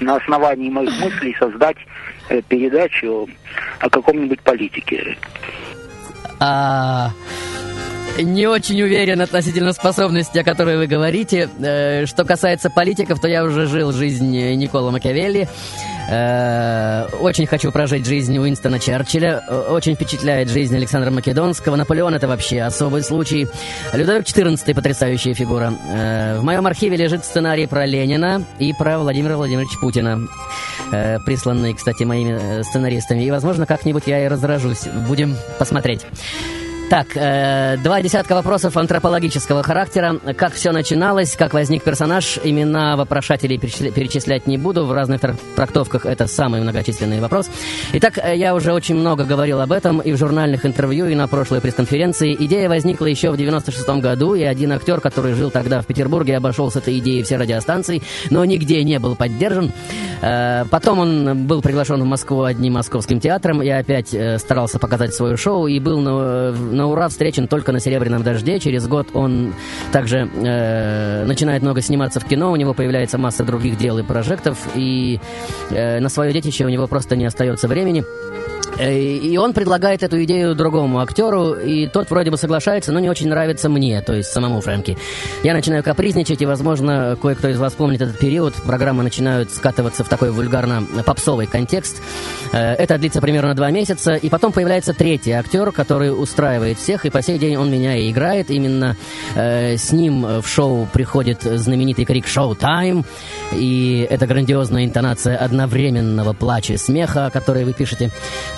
на 0.00 0.16
основании 0.16 0.70
моих 0.70 0.92
мыслей 1.00 1.36
создать 1.38 1.76
э, 2.28 2.42
передачу 2.42 3.28
о 3.80 3.88
каком-нибудь 3.88 4.40
политике. 4.40 5.16
А, 6.40 7.10
не 8.18 8.46
очень 8.46 8.82
уверен 8.82 9.20
относительно 9.20 9.72
способности, 9.72 10.38
о 10.38 10.44
которой 10.44 10.76
вы 10.76 10.86
говорите. 10.86 11.48
Что 12.06 12.24
касается 12.24 12.70
политиков, 12.70 13.20
то 13.20 13.28
я 13.28 13.44
уже 13.44 13.66
жил 13.66 13.92
жизнь 13.92 14.30
Никола 14.56 14.90
Макиавелли. 14.90 15.48
Э, 16.08 17.06
очень 17.20 17.46
хочу 17.46 17.72
прожить 17.72 18.06
жизнь 18.06 18.36
Уинстона 18.36 18.78
Черчилля. 18.78 19.40
Очень 19.68 19.94
впечатляет 19.94 20.48
жизнь 20.48 20.76
Александра 20.76 21.10
Македонского. 21.10 21.76
Наполеон— 21.76 22.14
это 22.16 22.28
вообще 22.28 22.62
особый 22.62 23.02
случай. 23.02 23.46
Людовик 23.92 24.26
XIV— 24.26 24.74
потрясающая 24.74 25.34
фигура. 25.34 25.72
Э, 25.88 26.38
в 26.38 26.44
моем 26.44 26.66
архиве 26.66 26.96
лежит 26.96 27.24
сценарий 27.24 27.66
про 27.66 27.86
Ленина 27.86 28.44
и 28.58 28.72
про 28.72 28.98
Владимира 28.98 29.36
Владимировича 29.36 29.78
Путина, 29.80 30.20
присланный, 31.24 31.74
кстати, 31.74 32.04
моими 32.04 32.62
сценаристами. 32.62 33.24
И, 33.24 33.30
возможно, 33.30 33.66
как-нибудь 33.66 34.04
я 34.06 34.24
и 34.24 34.28
разражусь. 34.28 34.86
Будем 35.08 35.36
посмотреть. 35.58 36.02
Так, 36.90 37.16
э, 37.16 37.78
два 37.82 38.02
десятка 38.02 38.34
вопросов 38.34 38.76
антропологического 38.76 39.62
характера. 39.62 40.20
Как 40.36 40.52
все 40.52 40.70
начиналось, 40.70 41.34
как 41.34 41.54
возник 41.54 41.82
персонаж, 41.82 42.38
имена 42.44 42.96
вопрошателей 42.96 43.58
перечислять 43.58 44.46
не 44.46 44.58
буду. 44.58 44.84
В 44.84 44.92
разных 44.92 45.22
трактовках 45.56 46.04
это 46.04 46.26
самый 46.26 46.60
многочисленный 46.60 47.20
вопрос. 47.20 47.48
Итак, 47.94 48.18
э, 48.18 48.36
я 48.36 48.54
уже 48.54 48.72
очень 48.72 48.96
много 48.96 49.24
говорил 49.24 49.60
об 49.60 49.72
этом 49.72 50.00
и 50.00 50.12
в 50.12 50.18
журнальных 50.18 50.66
интервью, 50.66 51.06
и 51.06 51.14
на 51.14 51.26
прошлой 51.26 51.62
пресс-конференции. 51.62 52.36
Идея 52.38 52.68
возникла 52.68 53.06
еще 53.06 53.30
в 53.30 53.36
96 53.38 54.00
году, 54.00 54.34
и 54.34 54.42
один 54.42 54.72
актер, 54.72 55.00
который 55.00 55.32
жил 55.32 55.50
тогда 55.50 55.80
в 55.80 55.86
Петербурге, 55.86 56.36
обошел 56.36 56.70
с 56.70 56.76
этой 56.76 56.98
идеей 56.98 57.22
все 57.22 57.38
радиостанции, 57.38 58.02
но 58.28 58.44
нигде 58.44 58.84
не 58.84 58.98
был 58.98 59.16
поддержан. 59.16 59.72
Э, 60.20 60.64
потом 60.70 60.98
он 60.98 61.46
был 61.46 61.62
приглашен 61.62 62.02
в 62.02 62.06
Москву 62.06 62.42
одним 62.42 62.74
московским 62.74 63.20
театром, 63.20 63.62
и 63.62 63.68
опять 63.70 64.12
э, 64.12 64.38
старался 64.38 64.78
показать 64.78 65.14
свое 65.14 65.38
шоу, 65.38 65.66
и 65.66 65.80
был 65.80 66.00
на, 66.00 66.52
на 66.74 66.86
ура 66.86 67.08
встречен 67.08 67.48
только 67.48 67.72
на 67.72 67.80
«Серебряном 67.80 68.22
дожде». 68.22 68.58
Через 68.58 68.86
год 68.86 69.08
он 69.14 69.54
также 69.92 70.28
э, 70.32 71.24
начинает 71.24 71.62
много 71.62 71.80
сниматься 71.80 72.20
в 72.20 72.24
кино, 72.24 72.52
у 72.52 72.56
него 72.56 72.74
появляется 72.74 73.18
масса 73.18 73.44
других 73.44 73.78
дел 73.78 73.98
и 73.98 74.02
прожектов, 74.02 74.58
и 74.74 75.20
э, 75.70 76.00
на 76.00 76.08
свое 76.08 76.32
детище 76.32 76.64
у 76.64 76.68
него 76.68 76.86
просто 76.86 77.16
не 77.16 77.24
остается 77.24 77.68
времени. 77.68 78.04
Э, 78.78 78.98
и 78.98 79.36
он 79.36 79.52
предлагает 79.52 80.02
эту 80.02 80.22
идею 80.24 80.54
другому 80.54 81.00
актеру, 81.00 81.54
и 81.54 81.86
тот 81.86 82.10
вроде 82.10 82.30
бы 82.30 82.36
соглашается, 82.36 82.92
но 82.92 82.98
не 82.98 83.08
очень 83.08 83.28
нравится 83.28 83.68
мне, 83.68 84.00
то 84.02 84.14
есть 84.14 84.30
самому 84.30 84.60
Фрэнки. 84.60 84.98
Я 85.42 85.54
начинаю 85.54 85.82
капризничать, 85.82 86.42
и, 86.42 86.46
возможно, 86.46 87.16
кое-кто 87.20 87.48
из 87.48 87.58
вас 87.58 87.72
помнит 87.74 88.00
этот 88.00 88.18
период. 88.18 88.54
Программы 88.54 89.02
начинают 89.02 89.50
скатываться 89.50 90.04
в 90.04 90.08
такой 90.08 90.30
вульгарно-попсовый 90.30 91.46
контекст. 91.46 92.02
Э, 92.52 92.74
это 92.74 92.98
длится 92.98 93.20
примерно 93.20 93.54
два 93.54 93.70
месяца, 93.70 94.14
и 94.14 94.28
потом 94.28 94.52
появляется 94.52 94.92
третий 94.92 95.32
актер, 95.32 95.70
который 95.72 96.10
устраивает 96.10 96.78
всех, 96.78 97.06
и 97.06 97.10
по 97.10 97.22
сей 97.22 97.38
день 97.38 97.56
он 97.56 97.70
меня 97.70 97.96
и 97.96 98.10
играет. 98.10 98.50
Именно 98.50 98.96
э, 99.34 99.76
с 99.76 99.92
ним 99.92 100.40
в 100.40 100.46
шоу 100.46 100.88
приходит 100.92 101.42
знаменитый 101.42 102.04
крик 102.04 102.26
«Шоу 102.26 102.54
Тайм», 102.54 103.04
и 103.52 104.06
это 104.10 104.26
грандиозная 104.26 104.84
интонация 104.84 105.36
одновременного 105.36 106.32
плача 106.32 106.74
и 106.74 106.76
смеха, 106.76 107.30
который 107.32 107.64
вы 107.64 107.72
пишете. 107.72 108.10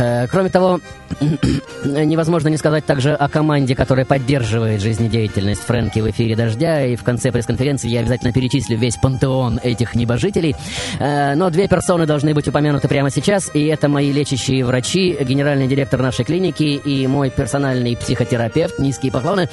Э, 0.07 0.27
кроме 0.29 0.51
того, 0.51 0.81
невозможно 1.85 2.49
не 2.49 2.57
сказать 2.57 2.85
также 2.85 3.13
о 3.13 3.29
команде, 3.29 3.75
которая 3.75 4.05
поддерживает 4.05 4.81
жизнедеятельность 4.81 5.63
Фрэнки 5.63 6.01
в 6.01 6.11
эфире 6.11 6.37
«Дождя», 6.37 6.85
и 6.85 6.97
в 6.97 7.03
конце 7.03 7.33
пресс-конференции 7.33 7.89
я 7.89 8.01
обязательно 8.01 8.33
перечислю 8.33 8.79
весь 8.79 8.97
пантеон 8.97 9.59
этих 9.63 9.95
небожителей. 9.95 10.55
Э, 11.01 11.35
но 11.35 11.51
две 11.51 11.67
персоны 11.67 12.07
должны 12.07 12.35
быть 12.35 12.47
упомянуты 12.47 12.87
прямо 12.89 13.11
сейчас, 13.11 13.51
и 13.53 13.67
это 13.67 13.89
мои 13.89 14.13
лечащие 14.13 14.65
врачи, 14.65 15.17
генеральный 15.21 15.67
директор 15.67 16.01
нашей 16.01 16.25
клиники 16.25 16.63
и 16.63 17.07
мой 17.07 17.31
персональный 17.31 17.97
психотерапевт. 17.97 18.79
Низкие 18.79 19.11
поклоны. 19.11 19.49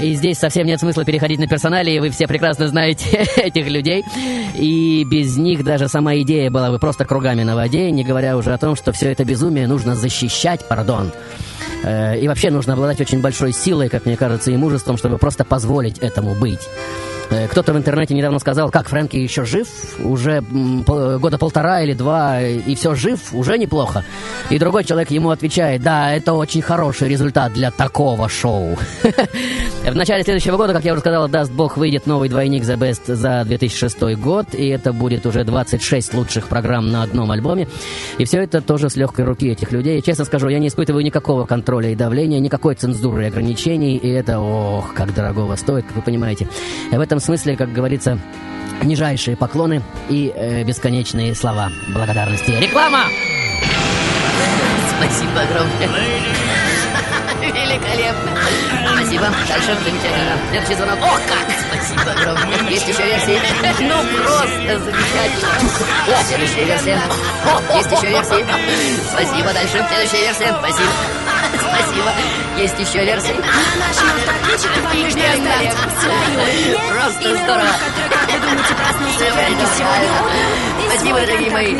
И 0.00 0.14
здесь 0.14 0.38
совсем 0.38 0.66
нет 0.66 0.80
смысла 0.80 1.04
переходить 1.04 1.38
на 1.38 1.46
персоналии, 1.46 1.98
вы 2.00 2.10
все 2.10 2.26
прекрасно 2.26 2.66
знаете 2.66 3.24
этих 3.36 3.68
людей. 3.68 4.04
И 4.54 5.04
без 5.04 5.36
них 5.36 5.64
даже 5.64 5.88
сама 5.88 6.16
идея 6.16 6.50
была 6.50 6.70
бы 6.70 6.78
просто 6.78 7.04
кругами 7.04 7.42
на 7.42 7.54
воде, 7.54 7.90
не 7.90 8.04
говоря 8.04 8.36
уже 8.36 8.52
о 8.52 8.58
том, 8.58 8.74
что 8.74 8.92
все 8.92 9.12
это 9.12 9.24
безумие 9.24 9.66
нужно 9.66 9.91
нужно 9.92 9.94
защищать, 9.94 10.66
пардон. 10.68 11.12
Э, 11.84 12.18
и 12.18 12.28
вообще 12.28 12.50
нужно 12.50 12.74
обладать 12.74 13.00
очень 13.00 13.20
большой 13.20 13.52
силой, 13.52 13.88
как 13.88 14.06
мне 14.06 14.16
кажется, 14.16 14.50
и 14.50 14.56
мужеством, 14.56 14.96
чтобы 14.96 15.18
просто 15.18 15.44
позволить 15.44 15.98
этому 15.98 16.34
быть. 16.34 16.68
Э, 17.32 17.48
кто-то 17.48 17.72
в 17.72 17.76
интернете 17.76 18.14
недавно 18.14 18.38
сказал, 18.38 18.70
как 18.70 18.88
Фрэнки 18.88 19.16
еще 19.16 19.44
жив, 19.44 19.66
уже 20.00 20.42
года 20.42 21.38
полтора 21.38 21.82
или 21.82 21.94
два, 21.94 22.42
и 22.42 22.74
все 22.74 22.94
жив, 22.94 23.32
уже 23.32 23.56
неплохо. 23.58 24.04
И 24.50 24.58
другой 24.58 24.84
человек 24.84 25.10
ему 25.10 25.30
отвечает, 25.30 25.82
да, 25.82 26.12
это 26.12 26.34
очень 26.34 26.62
хороший 26.62 27.08
результат 27.08 27.52
для 27.52 27.70
такого 27.70 28.28
шоу. 28.28 28.76
В 29.84 29.96
начале 29.96 30.22
следующего 30.22 30.56
года, 30.56 30.72
как 30.72 30.84
я 30.84 30.92
уже 30.92 31.00
сказал, 31.00 31.28
даст 31.28 31.50
бог, 31.52 31.76
выйдет 31.76 32.06
новый 32.06 32.28
двойник 32.28 32.64
The 32.64 32.76
Best 32.76 33.14
за 33.14 33.44
2006 33.44 34.16
год, 34.16 34.48
и 34.52 34.68
это 34.68 34.92
будет 34.92 35.26
уже 35.26 35.44
26 35.44 36.14
лучших 36.14 36.48
программ 36.48 36.90
на 36.90 37.02
одном 37.02 37.30
альбоме. 37.30 37.66
И 38.18 38.24
все 38.24 38.42
это 38.42 38.60
тоже 38.60 38.90
с 38.90 38.96
легкой 38.96 39.24
руки 39.24 39.48
этих 39.48 39.72
людей. 39.72 40.02
Честно 40.02 40.24
скажу, 40.24 40.48
я 40.48 40.58
не 40.58 40.68
испытываю 40.68 41.04
никакого 41.04 41.46
контроля 41.46 41.90
и 41.90 41.94
давления, 41.94 42.40
никакой 42.40 42.74
цензуры 42.74 43.24
и 43.24 43.26
ограничений, 43.28 43.96
и 43.96 44.08
это, 44.08 44.38
ох, 44.38 44.92
как 44.94 45.14
дорогого 45.14 45.56
стоит, 45.56 45.86
как 45.86 45.96
вы 45.96 46.02
понимаете. 46.02 46.48
В 46.90 47.00
этом 47.00 47.20
смысле, 47.22 47.56
как 47.56 47.72
говорится, 47.72 48.18
нижайшие 48.82 49.36
поклоны 49.36 49.82
и 50.08 50.32
э, 50.34 50.64
бесконечные 50.64 51.34
слова 51.34 51.70
благодарности. 51.94 52.50
Реклама! 52.50 53.04
Спасибо 54.98 55.40
огромное. 55.40 55.88
Великолепно. 57.40 58.71
Спасибо. 58.88 59.26
Дальше 59.48 59.76
замечательно. 59.84 60.36
Следующий 60.50 60.74
звонок. 60.74 60.98
Ох, 61.02 61.20
как! 61.28 61.46
Спасибо 61.68 62.10
огромное. 62.12 62.70
Есть 62.70 62.88
еще 62.88 63.02
версии? 63.02 63.40
Ну, 63.80 64.22
просто 64.22 64.78
замечательно. 64.78 65.48
О, 66.08 66.24
следующая 66.24 66.64
версия. 66.64 67.00
О, 67.44 67.76
есть 67.76 67.90
еще 67.92 68.08
версии. 68.08 68.44
Спасибо. 69.12 69.52
Дальше. 69.52 69.86
Следующая 69.88 70.22
версия. 70.22 70.54
Спасибо. 70.58 70.90
Спасибо. 71.58 72.12
Есть 72.58 72.78
еще 72.78 73.04
версии? 73.04 73.32
На 73.32 73.86
нашем 73.86 74.08
автоответчике 74.08 74.80
вам 74.80 75.00
нужно 75.00 75.22
оставить 75.22 75.72
свою 76.00 76.78
Просто 76.92 77.36
здорово. 77.36 77.74
Как 78.10 78.30
вы 78.30 78.38
думаете, 78.40 78.74
проснулся 78.74 79.24
Фрэнки 79.32 79.66
сегодня 79.76 80.52
Спасибо, 80.86 81.20
дорогие 81.20 81.50
мои. 81.50 81.76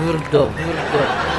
Бурдо, 0.00 0.50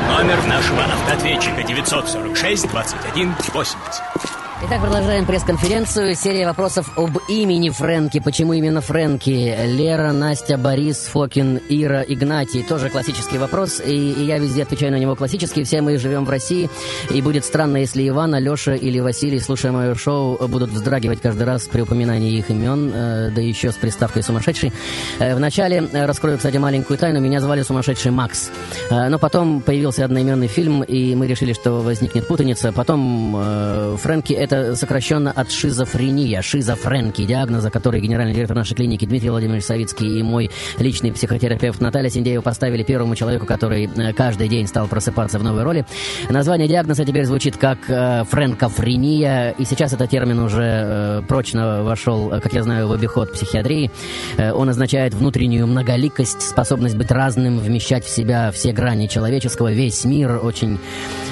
Номер 0.07 0.45
нашего 0.47 0.83
автоответчика 0.83 1.63
946 1.63 2.67
21 2.69 3.35
80. 3.53 4.48
Итак, 4.61 4.81
продолжаем 4.81 5.25
пресс-конференцию. 5.25 6.15
Серия 6.15 6.45
вопросов 6.45 6.91
об 6.97 7.17
имени 7.29 7.69
Фрэнки. 7.69 8.19
Почему 8.19 8.51
именно 8.51 8.81
Фрэнки? 8.81 9.55
Лера, 9.65 10.11
Настя, 10.11 10.57
Борис, 10.57 11.05
Фокин, 11.05 11.61
Ира, 11.69 12.01
Игнатий. 12.01 12.61
Тоже 12.63 12.89
классический 12.89 13.37
вопрос. 13.37 13.79
И, 13.79 14.11
и 14.11 14.25
я 14.25 14.37
везде 14.37 14.63
отвечаю 14.63 14.91
на 14.91 14.97
него 14.97 15.15
классически. 15.15 15.63
Все 15.63 15.81
мы 15.81 15.97
живем 15.97 16.25
в 16.25 16.29
России. 16.29 16.69
И 17.09 17.21
будет 17.21 17.45
странно, 17.45 17.77
если 17.77 18.05
Иван, 18.09 18.35
Алеша 18.35 18.75
или 18.75 18.99
Василий, 18.99 19.39
слушая 19.39 19.71
мое 19.71 19.95
шоу, 19.95 20.45
будут 20.49 20.71
вздрагивать 20.71 21.21
каждый 21.21 21.43
раз 21.43 21.63
при 21.63 21.79
упоминании 21.79 22.37
их 22.37 22.49
имен, 22.49 22.91
э, 22.93 23.31
да 23.33 23.39
еще 23.39 23.71
с 23.71 23.75
приставкой 23.75 24.23
«сумасшедший». 24.23 24.73
Э, 25.19 25.35
вначале, 25.35 25.87
э, 25.89 26.05
раскрою, 26.05 26.35
кстати, 26.35 26.57
маленькую 26.57 26.99
тайну, 26.99 27.21
меня 27.21 27.39
звали 27.39 27.61
«Сумасшедший 27.61 28.11
Макс». 28.11 28.51
Но 28.91 29.17
потом 29.19 29.61
появился 29.61 30.03
одноименный 30.03 30.47
фильм, 30.47 30.83
и 30.83 31.15
мы 31.15 31.27
решили, 31.27 31.53
что 31.53 31.79
возникнет 31.79 32.27
путаница. 32.27 32.73
Потом 32.73 33.97
Фрэнки— 33.97 34.33
это 34.51 34.75
сокращенно 34.75 35.31
от 35.31 35.51
шизофрения, 35.51 36.41
шизофренки, 36.41 37.23
диагноза, 37.23 37.69
который 37.69 38.01
генеральный 38.01 38.33
директор 38.33 38.57
нашей 38.57 38.73
клиники 38.73 39.05
Дмитрий 39.05 39.29
Владимирович 39.29 39.63
Савицкий 39.63 40.19
и 40.19 40.23
мой 40.23 40.49
личный 40.79 41.11
психотерапевт 41.11 41.79
Наталья 41.79 42.09
Синдеева 42.09 42.41
поставили 42.41 42.83
первому 42.83 43.15
человеку, 43.15 43.45
который 43.45 43.85
э, 43.85 44.13
каждый 44.13 44.47
день 44.47 44.65
стал 44.65 44.87
просыпаться 44.87 45.37
в 45.37 45.43
новой 45.43 45.63
роли. 45.63 45.85
Название 46.29 46.67
диагноза 46.67 47.05
теперь 47.05 47.25
звучит 47.25 47.57
как 47.57 47.77
э, 47.89 48.23
френкофрения, 48.23 49.51
и 49.51 49.65
сейчас 49.65 49.93
этот 49.93 50.09
термин 50.09 50.39
уже 50.39 50.63
э, 50.63 51.21
прочно 51.27 51.83
вошел, 51.83 52.29
как 52.29 52.51
я 52.53 52.63
знаю, 52.63 52.87
в 52.87 52.91
обиход 52.93 53.33
психиатрии. 53.33 53.91
Э, 54.37 54.51
он 54.51 54.69
означает 54.69 55.13
внутреннюю 55.13 55.67
многоликость, 55.67 56.41
способность 56.41 56.95
быть 56.95 57.11
разным, 57.11 57.59
вмещать 57.59 58.03
в 58.03 58.09
себя 58.09 58.51
все 58.51 58.71
грани 58.71 59.05
человеческого, 59.05 59.71
весь 59.71 60.05
мир. 60.05 60.39
Очень 60.43 60.79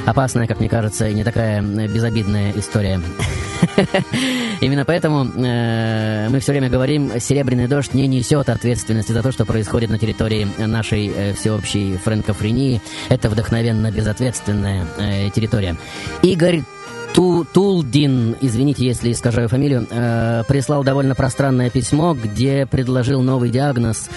опасная, 0.06 0.45
как 0.45 0.60
мне 0.60 0.69
кажется, 0.69 1.08
и 1.08 1.15
не 1.15 1.23
такая 1.23 1.63
безобидная 1.63 2.53
история. 2.56 3.01
Именно 4.62 4.86
поэтому 4.86 5.26
э, 5.26 6.30
мы 6.30 6.39
все 6.39 6.52
время 6.52 6.70
говорим, 6.70 7.20
серебряный 7.20 7.67
дождь 7.67 7.93
не 7.93 8.08
несет 8.08 8.50
ответственности 8.50 9.12
за 9.12 9.22
то, 9.22 9.32
что 9.32 9.46
происходит 9.46 9.89
на 9.89 9.98
территории 9.98 10.48
нашей 10.58 11.08
э, 11.08 11.34
всеобщей 11.34 11.98
франкофрении. 11.98 12.82
Это 13.10 13.30
вдохновенно 13.30 13.91
безответственная 13.91 14.86
э, 14.98 15.30
территория. 15.32 15.78
Игорь 16.24 16.63
Ту, 17.17 17.46
Тулдин, 17.46 18.36
извините, 18.41 18.86
если 18.86 19.12
искажаю 19.12 19.50
фамилию, 19.50 19.88
э, 19.89 20.43
прислал 20.48 20.84
довольно 20.84 21.15
пространное 21.15 21.72
письмо, 21.72 22.13
где 22.13 22.67
предложил 22.67 23.24
новый 23.24 23.50
диагноз 23.50 24.10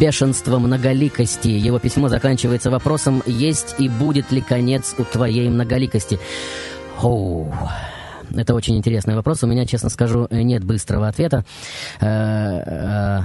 «бешенство 0.00 0.58
многоликости». 0.58 1.46
Его 1.46 1.78
письмо 1.78 2.08
заканчивается 2.08 2.70
вопросом 2.70 3.22
«Есть 3.24 3.76
и 3.78 3.88
будет 3.88 4.32
ли 4.32 4.40
конец 4.40 4.96
у 4.98 5.04
твоей 5.04 5.48
многоликости?» 5.48 6.18
Оу. 7.00 7.54
Это 8.34 8.54
очень 8.54 8.76
интересный 8.76 9.14
вопрос. 9.14 9.42
У 9.42 9.46
меня, 9.46 9.66
честно 9.66 9.88
скажу, 9.88 10.26
нет 10.30 10.64
быстрого 10.64 11.08
ответа. 11.08 11.44
Э, 12.00 12.06
э, 12.06 13.20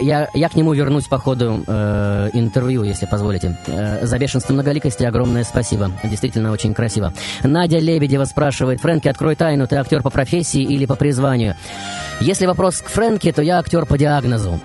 я, 0.00 0.28
я 0.34 0.48
к 0.48 0.54
нему 0.54 0.72
вернусь 0.74 1.06
по 1.06 1.18
ходу 1.18 1.64
э, 1.66 2.30
интервью, 2.32 2.84
если 2.84 3.06
позволите. 3.06 3.56
Э, 3.66 4.04
за 4.06 4.18
бешенство 4.18 4.52
многоликости 4.52 5.04
огромное 5.04 5.44
спасибо. 5.44 5.90
Действительно 6.04 6.52
очень 6.52 6.74
красиво. 6.74 7.12
Надя 7.42 7.78
Лебедева 7.78 8.24
спрашивает, 8.24 8.80
Фрэнки, 8.80 9.08
открой 9.08 9.34
тайну, 9.34 9.66
ты 9.66 9.76
актер 9.76 10.02
по 10.02 10.10
профессии 10.10 10.62
или 10.62 10.86
по 10.86 10.94
призванию? 10.94 11.56
Если 12.20 12.46
вопрос 12.46 12.80
к 12.80 12.88
Фрэнке, 12.88 13.32
то 13.32 13.42
я 13.42 13.58
актер 13.58 13.86
по 13.86 13.98
диагнозу. 13.98 14.60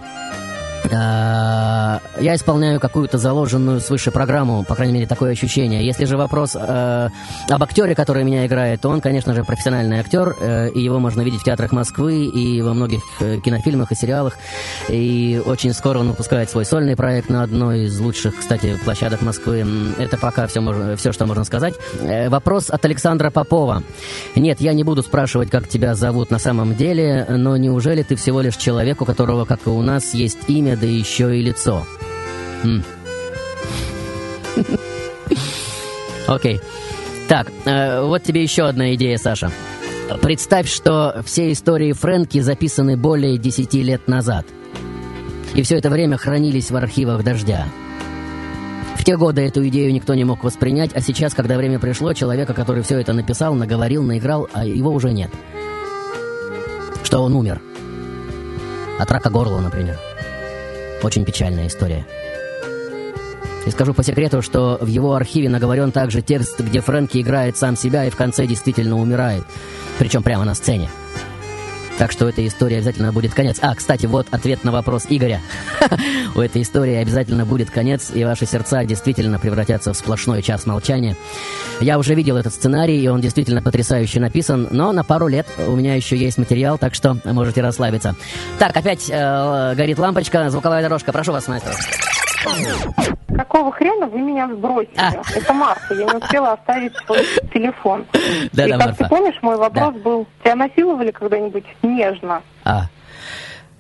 Я 0.89 2.35
исполняю 2.35 2.79
какую-то 2.79 3.17
заложенную 3.17 3.79
свыше 3.79 4.11
программу, 4.11 4.63
по 4.63 4.75
крайней 4.75 4.93
мере, 4.93 5.07
такое 5.07 5.31
ощущение. 5.31 5.85
Если 5.85 6.05
же 6.05 6.15
вопрос 6.15 6.55
э, 6.55 7.09
об 7.49 7.63
актере, 7.63 7.95
который 7.95 8.23
меня 8.23 8.45
играет, 8.45 8.81
то 8.81 8.89
он, 8.89 9.01
конечно 9.01 9.33
же, 9.33 9.43
профессиональный 9.43 9.99
актер, 9.99 10.35
э, 10.39 10.69
и 10.69 10.81
его 10.81 10.99
можно 10.99 11.21
видеть 11.21 11.41
в 11.41 11.43
театрах 11.43 11.71
Москвы 11.71 12.25
и 12.25 12.61
во 12.61 12.73
многих 12.73 13.01
э, 13.19 13.39
кинофильмах 13.43 13.91
и 13.91 13.95
сериалах. 13.95 14.37
И 14.89 15.41
очень 15.45 15.73
скоро 15.73 15.99
он 15.99 16.09
выпускает 16.09 16.49
свой 16.49 16.65
сольный 16.65 16.95
проект 16.95 17.29
на 17.29 17.43
одной 17.43 17.85
из 17.85 17.99
лучших, 17.99 18.37
кстати, 18.37 18.77
площадок 18.83 19.21
Москвы. 19.21 19.65
Это 19.97 20.17
пока 20.17 20.47
все, 20.47 20.61
можно, 20.61 20.95
все 20.95 21.11
что 21.11 21.25
можно 21.25 21.43
сказать. 21.43 21.73
Э, 21.99 22.29
вопрос 22.29 22.69
от 22.69 22.85
Александра 22.85 23.31
Попова. 23.31 23.83
Нет, 24.35 24.61
я 24.61 24.73
не 24.73 24.83
буду 24.83 25.01
спрашивать, 25.01 25.49
как 25.49 25.67
тебя 25.67 25.95
зовут 25.95 26.31
на 26.31 26.39
самом 26.39 26.75
деле, 26.75 27.25
но 27.29 27.57
неужели 27.57 28.03
ты 28.03 28.15
всего 28.15 28.41
лишь 28.41 28.55
человек, 28.55 29.01
у 29.01 29.05
которого, 29.05 29.45
как 29.45 29.65
и 29.65 29.69
у 29.69 29.81
нас, 29.81 30.13
есть 30.13 30.39
имя, 30.47 30.72
да 30.75 30.85
еще 30.85 31.37
и 31.37 31.41
лицо. 31.41 31.85
Окей. 36.27 36.61
Так, 37.27 37.51
э, 37.65 38.01
вот 38.01 38.23
тебе 38.23 38.43
еще 38.43 38.63
одна 38.63 38.93
идея, 38.95 39.17
Саша. 39.17 39.51
Представь, 40.21 40.69
что 40.69 41.21
все 41.25 41.51
истории 41.51 41.93
Фрэнки 41.93 42.39
записаны 42.39 42.97
более 42.97 43.37
десяти 43.37 43.81
лет 43.81 44.07
назад. 44.07 44.45
И 45.55 45.61
все 45.61 45.77
это 45.77 45.89
время 45.89 46.17
хранились 46.17 46.71
в 46.71 46.75
архивах 46.75 47.23
«Дождя». 47.23 47.67
В 48.97 49.03
те 49.03 49.17
годы 49.17 49.41
эту 49.41 49.67
идею 49.67 49.91
никто 49.93 50.13
не 50.13 50.23
мог 50.23 50.43
воспринять, 50.43 50.91
а 50.93 51.01
сейчас, 51.01 51.33
когда 51.33 51.57
время 51.57 51.77
пришло, 51.77 52.13
человека, 52.13 52.53
который 52.53 52.83
все 52.83 52.99
это 52.99 53.11
написал, 53.11 53.53
наговорил, 53.53 54.01
наиграл, 54.01 54.47
а 54.53 54.65
его 54.65 54.91
уже 54.91 55.11
нет. 55.11 55.29
Что 57.03 57.19
он 57.19 57.33
умер. 57.33 57.61
От 58.99 59.11
рака 59.11 59.29
горла, 59.29 59.59
например. 59.59 59.97
Очень 61.03 61.25
печальная 61.25 61.67
история. 61.67 62.05
И 63.65 63.71
скажу 63.71 63.93
по 63.93 64.03
секрету, 64.03 64.41
что 64.41 64.77
в 64.81 64.87
его 64.87 65.13
архиве 65.13 65.49
наговорен 65.49 65.91
также 65.91 66.21
текст, 66.21 66.59
где 66.59 66.81
Фрэнки 66.81 67.19
играет 67.19 67.57
сам 67.57 67.75
себя 67.75 68.05
и 68.05 68.09
в 68.09 68.15
конце 68.15 68.47
действительно 68.47 68.97
умирает. 68.99 69.43
Причем 69.99 70.23
прямо 70.23 70.43
на 70.45 70.53
сцене. 70.53 70.89
Так 71.97 72.11
что 72.11 72.25
у 72.25 72.27
этой 72.27 72.47
истории 72.47 72.77
обязательно 72.77 73.11
будет 73.13 73.33
конец. 73.33 73.57
А, 73.61 73.75
кстати, 73.75 74.05
вот 74.05 74.27
ответ 74.31 74.63
на 74.63 74.71
вопрос 74.71 75.05
Игоря. 75.09 75.41
У 76.35 76.39
этой 76.39 76.63
истории 76.63 76.95
обязательно 76.95 77.45
будет 77.45 77.69
конец, 77.69 78.11
и 78.13 78.23
ваши 78.23 78.45
сердца 78.45 78.83
действительно 78.83 79.39
превратятся 79.39 79.93
в 79.93 79.97
сплошной 79.97 80.41
час 80.41 80.65
молчания. 80.65 81.15
Я 81.79 81.99
уже 81.99 82.15
видел 82.15 82.37
этот 82.37 82.53
сценарий, 82.53 82.99
и 83.01 83.07
он 83.07 83.21
действительно 83.21 83.61
потрясающе 83.61 84.19
написан, 84.19 84.67
но 84.71 84.91
на 84.91 85.03
пару 85.03 85.27
лет 85.27 85.47
у 85.67 85.75
меня 85.75 85.95
еще 85.95 86.17
есть 86.17 86.37
материал, 86.37 86.77
так 86.77 86.95
что 86.95 87.17
можете 87.25 87.61
расслабиться. 87.61 88.15
Так, 88.57 88.75
опять 88.75 89.09
э, 89.09 89.73
горит 89.75 89.99
лампочка, 89.99 90.49
звуковая 90.49 90.81
дорожка. 90.81 91.11
Прошу 91.11 91.31
вас, 91.31 91.47
мастер. 91.47 91.73
Какого 93.35 93.71
хрена 93.71 94.05
вы 94.07 94.19
меня 94.19 94.47
сбросили? 94.47 94.97
А. 94.97 95.11
Это 95.35 95.53
Марта, 95.53 95.93
я 95.93 96.05
не 96.05 96.17
успела 96.17 96.53
оставить 96.53 96.95
свой 97.05 97.19
телефон. 97.53 98.05
Да, 98.51 98.65
И 98.65 98.71
да, 98.71 98.77
как 98.77 98.87
Марта. 98.87 99.03
ты 99.03 99.09
помнишь, 99.09 99.39
мой 99.41 99.57
вопрос 99.57 99.93
да. 99.95 99.99
был, 100.01 100.27
тебя 100.43 100.55
насиловали 100.55 101.11
когда-нибудь 101.11 101.65
нежно? 101.81 102.41
А. 102.63 102.83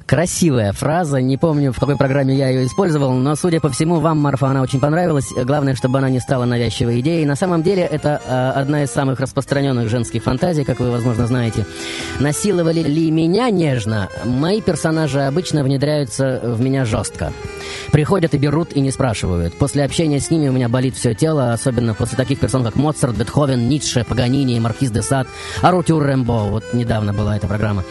Красивая 0.05 0.73
фраза, 0.73 1.21
не 1.21 1.37
помню, 1.37 1.71
в 1.71 1.79
какой 1.79 1.95
программе 1.95 2.35
я 2.35 2.49
ее 2.49 2.65
использовал, 2.65 3.13
но, 3.13 3.35
судя 3.35 3.61
по 3.61 3.69
всему, 3.69 3.99
вам, 3.99 4.17
Марфа, 4.19 4.47
она 4.47 4.61
очень 4.61 4.81
понравилась. 4.81 5.31
Главное, 5.33 5.75
чтобы 5.75 5.99
она 5.99 6.09
не 6.09 6.19
стала 6.19 6.43
навязчивой 6.43 6.99
идеей. 6.99 7.25
На 7.25 7.35
самом 7.35 7.63
деле, 7.63 7.83
это 7.83 8.21
э, 8.25 8.59
одна 8.59 8.83
из 8.83 8.91
самых 8.91 9.21
распространенных 9.21 9.87
женских 9.89 10.23
фантазий, 10.23 10.65
как 10.65 10.81
вы, 10.81 10.91
возможно, 10.91 11.25
знаете. 11.25 11.65
Насиловали 12.19 12.81
ли 12.81 13.11
меня 13.11 13.49
нежно? 13.49 14.09
Мои 14.25 14.61
персонажи 14.61 15.21
обычно 15.21 15.63
внедряются 15.63 16.41
в 16.43 16.59
меня 16.59 16.83
жестко. 16.83 17.31
Приходят 17.91 18.33
и 18.33 18.37
берут, 18.37 18.73
и 18.73 18.81
не 18.81 18.91
спрашивают. 18.91 19.53
После 19.53 19.85
общения 19.85 20.19
с 20.19 20.29
ними 20.29 20.49
у 20.49 20.51
меня 20.51 20.67
болит 20.67 20.95
все 20.95 21.13
тело, 21.13 21.53
особенно 21.53 21.93
после 21.93 22.17
таких 22.17 22.39
персон, 22.39 22.65
как 22.65 22.75
Моцарт, 22.75 23.15
Бетховен, 23.15 23.69
Ницше, 23.69 24.03
Паганини, 24.03 24.59
Маркиз 24.59 24.91
де 24.91 25.01
Сад, 25.01 25.27
Арутюр 25.61 26.03
Рэмбо. 26.03 26.49
Вот 26.49 26.73
недавно 26.73 27.13
была 27.13 27.37
эта 27.37 27.47
программа. 27.47 27.83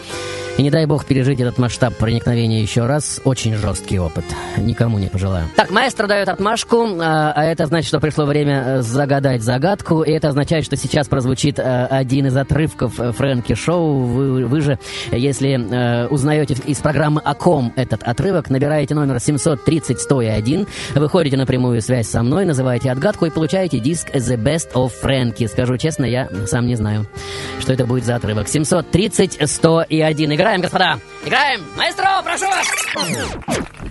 И 0.57 0.61
не 0.61 0.69
дай 0.69 0.85
бог 0.85 1.05
пережить 1.05 1.39
этот 1.39 1.57
масштаб 1.57 1.95
проникновения 1.95 2.61
еще 2.61 2.85
раз. 2.85 3.19
Очень 3.23 3.55
жесткий 3.55 3.97
опыт. 3.97 4.23
Никому 4.57 4.99
не 4.99 5.07
пожелаю. 5.07 5.49
Так, 5.55 5.71
маэстро 5.71 6.05
дает 6.05 6.29
отмашку, 6.29 6.87
а, 7.01 7.33
а 7.35 7.43
это 7.43 7.65
значит, 7.65 7.87
что 7.87 7.99
пришло 7.99 8.25
время 8.25 8.63
э, 8.65 8.81
загадать 8.83 9.41
загадку. 9.41 10.03
И 10.03 10.11
это 10.11 10.29
означает, 10.29 10.63
что 10.63 10.75
сейчас 10.75 11.07
прозвучит 11.07 11.59
а, 11.59 11.87
один 11.87 12.27
из 12.27 12.37
отрывков 12.37 12.99
э, 12.99 13.11
Фрэнки 13.13 13.55
Шоу. 13.55 14.03
Вы, 14.03 14.45
вы 14.45 14.61
же, 14.61 14.77
если 15.11 16.07
узнаете 16.09 16.55
из 16.65 16.77
программы 16.79 17.21
«О 17.23 17.33
ком» 17.33 17.73
этот 17.75 18.03
отрывок, 18.03 18.51
набираете 18.51 18.93
номер 18.93 19.15
730-101, 19.15 20.67
выходите 20.93 21.35
на 21.35 21.47
прямую 21.47 21.81
связь 21.81 22.07
со 22.09 22.21
мной, 22.21 22.45
называете 22.45 22.91
отгадку 22.91 23.25
и 23.25 23.31
получаете 23.31 23.79
диск 23.79 24.09
«The 24.09 24.37
Best 24.37 24.73
of 24.73 24.91
Frankie». 25.01 25.47
Скажу 25.47 25.77
честно, 25.77 26.05
я 26.05 26.29
сам 26.45 26.67
не 26.67 26.75
знаю, 26.75 27.07
что 27.59 27.73
это 27.73 27.87
будет 27.87 28.05
за 28.05 28.17
отрывок. 28.17 28.47
730-101. 28.47 30.42
Играем, 30.43 30.59
господа! 30.59 30.99
Играем! 31.25 31.61
Маэстро, 31.77 32.21
прошу 32.21 32.47
вас! 32.47 32.67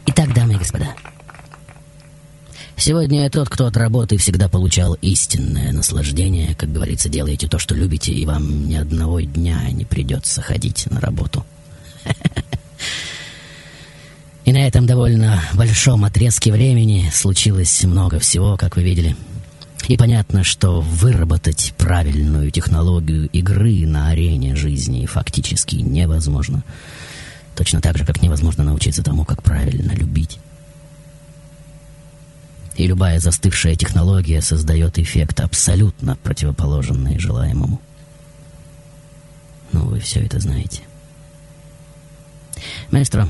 Итак, 0.04 0.34
дамы 0.34 0.52
и 0.52 0.56
господа, 0.58 0.94
Сегодня 2.76 3.22
я 3.22 3.30
тот, 3.30 3.48
кто 3.48 3.64
от 3.64 3.76
работы 3.78 4.18
всегда 4.18 4.50
получал 4.50 4.92
истинное 5.00 5.72
наслаждение. 5.72 6.54
Как 6.54 6.70
говорится, 6.70 7.08
делаете 7.08 7.48
то, 7.48 7.58
что 7.58 7.74
любите, 7.74 8.12
и 8.12 8.26
вам 8.26 8.68
ни 8.68 8.74
одного 8.74 9.20
дня 9.22 9.62
не 9.70 9.86
придется 9.86 10.42
ходить 10.42 10.88
на 10.90 11.00
работу. 11.00 11.46
И 14.44 14.52
на 14.52 14.66
этом 14.66 14.84
довольно 14.84 15.42
большом 15.54 16.04
отрезке 16.04 16.52
времени 16.52 17.08
случилось 17.14 17.82
много 17.84 18.18
всего, 18.18 18.58
как 18.58 18.76
вы 18.76 18.82
видели. 18.82 19.16
И 19.92 19.96
понятно, 19.98 20.42
что 20.42 20.80
выработать 20.80 21.74
правильную 21.76 22.50
технологию 22.50 23.28
игры 23.28 23.86
на 23.86 24.08
арене 24.08 24.56
жизни 24.56 25.04
фактически 25.04 25.76
невозможно. 25.76 26.64
Точно 27.54 27.82
так 27.82 27.98
же, 27.98 28.06
как 28.06 28.22
невозможно 28.22 28.64
научиться 28.64 29.02
тому, 29.02 29.26
как 29.26 29.42
правильно 29.42 29.92
любить. 29.92 30.38
И 32.76 32.86
любая 32.86 33.20
застывшая 33.20 33.76
технология 33.76 34.40
создает 34.40 34.98
эффект 34.98 35.40
абсолютно 35.40 36.16
противоположный 36.16 37.18
желаемому. 37.18 37.78
Ну, 39.72 39.84
вы 39.88 40.00
все 40.00 40.20
это 40.20 40.40
знаете. 40.40 40.80
Маэстро, 42.90 43.28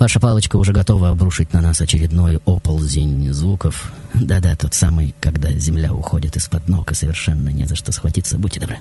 Ваша 0.00 0.18
палочка 0.18 0.56
уже 0.56 0.72
готова 0.72 1.10
обрушить 1.10 1.52
на 1.52 1.60
нас 1.60 1.82
очередной 1.82 2.40
оползень 2.46 3.30
звуков. 3.34 3.92
Да-да, 4.14 4.56
тот 4.56 4.72
самый, 4.72 5.14
когда 5.20 5.52
земля 5.52 5.92
уходит 5.92 6.36
из-под 6.36 6.66
ног 6.70 6.90
и 6.90 6.94
совершенно 6.94 7.50
не 7.50 7.66
за 7.66 7.76
что 7.76 7.92
схватиться. 7.92 8.38
Будьте 8.38 8.60
добры. 8.60 8.78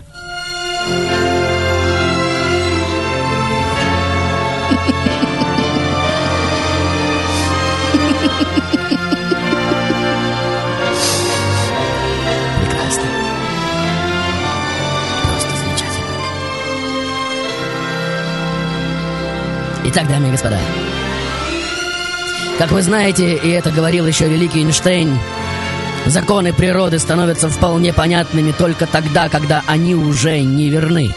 Прекрасно. 12.62 13.04
Просто 15.28 15.52
замечательно. 15.58 16.16
Итак, 19.84 20.08
дамы 20.08 20.30
и 20.30 20.32
господа, 20.32 20.60
как 22.60 22.72
вы 22.74 22.82
знаете, 22.82 23.36
и 23.36 23.50
это 23.52 23.72
говорил 23.72 24.06
еще 24.06 24.28
великий 24.28 24.60
Эйнштейн, 24.60 25.18
законы 26.06 26.52
природы 26.52 27.00
становятся 27.00 27.48
вполне 27.48 27.94
понятными 27.94 28.52
только 28.52 28.86
тогда, 28.86 29.30
когда 29.30 29.64
они 29.66 29.96
уже 29.96 30.42
не 30.42 30.70
верны. 30.70 31.16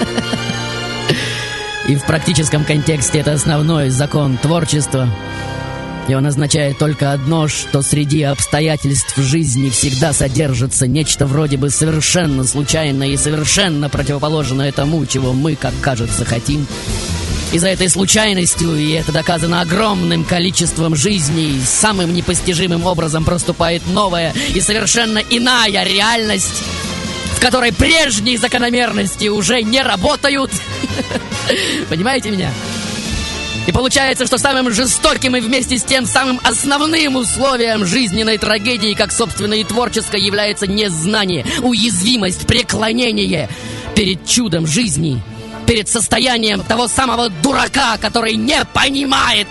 И 1.88 1.96
в 1.96 2.04
практическом 2.06 2.64
контексте 2.64 3.18
это 3.18 3.32
основной 3.32 3.88
закон 3.88 4.38
творчества. 4.38 5.08
И 6.06 6.14
он 6.14 6.24
означает 6.24 6.78
только 6.78 7.10
одно, 7.10 7.48
что 7.48 7.82
среди 7.82 8.22
обстоятельств 8.22 9.16
жизни 9.16 9.70
всегда 9.70 10.12
содержится 10.12 10.86
нечто 10.86 11.26
вроде 11.26 11.56
бы 11.56 11.68
совершенно 11.68 12.44
случайное 12.44 13.08
и 13.08 13.16
совершенно 13.16 13.88
противоположное 13.88 14.70
тому, 14.70 15.04
чего 15.04 15.32
мы, 15.32 15.56
как 15.56 15.74
кажется, 15.80 16.24
хотим. 16.24 16.64
И 17.52 17.58
за 17.58 17.68
этой 17.68 17.90
случайностью, 17.90 18.74
и 18.76 18.92
это 18.92 19.12
доказано 19.12 19.60
огромным 19.60 20.24
количеством 20.24 20.96
жизней, 20.96 21.60
самым 21.64 22.14
непостижимым 22.14 22.86
образом 22.86 23.24
проступает 23.24 23.86
новая 23.88 24.32
и 24.54 24.60
совершенно 24.60 25.18
иная 25.18 25.84
реальность, 25.84 26.62
в 27.36 27.40
которой 27.40 27.72
прежние 27.72 28.38
закономерности 28.38 29.28
уже 29.28 29.62
не 29.62 29.82
работают. 29.82 30.50
Понимаете 31.90 32.30
меня? 32.30 32.50
И 33.66 33.70
получается, 33.70 34.26
что 34.26 34.38
самым 34.38 34.72
жестоким 34.72 35.36
и 35.36 35.40
вместе 35.40 35.76
с 35.76 35.84
тем 35.84 36.06
самым 36.06 36.40
основным 36.42 37.16
условием 37.16 37.84
жизненной 37.84 38.38
трагедии, 38.38 38.94
как 38.94 39.12
собственно 39.12 39.54
и 39.54 39.62
творческой, 39.62 40.22
является 40.22 40.66
незнание, 40.66 41.44
уязвимость, 41.62 42.46
преклонение 42.46 43.48
перед 43.94 44.26
чудом 44.26 44.66
жизни, 44.66 45.22
перед 45.66 45.88
состоянием 45.88 46.62
того 46.62 46.88
самого 46.88 47.28
дурака, 47.28 47.98
который 47.98 48.34
не 48.36 48.64
понимает, 48.72 49.46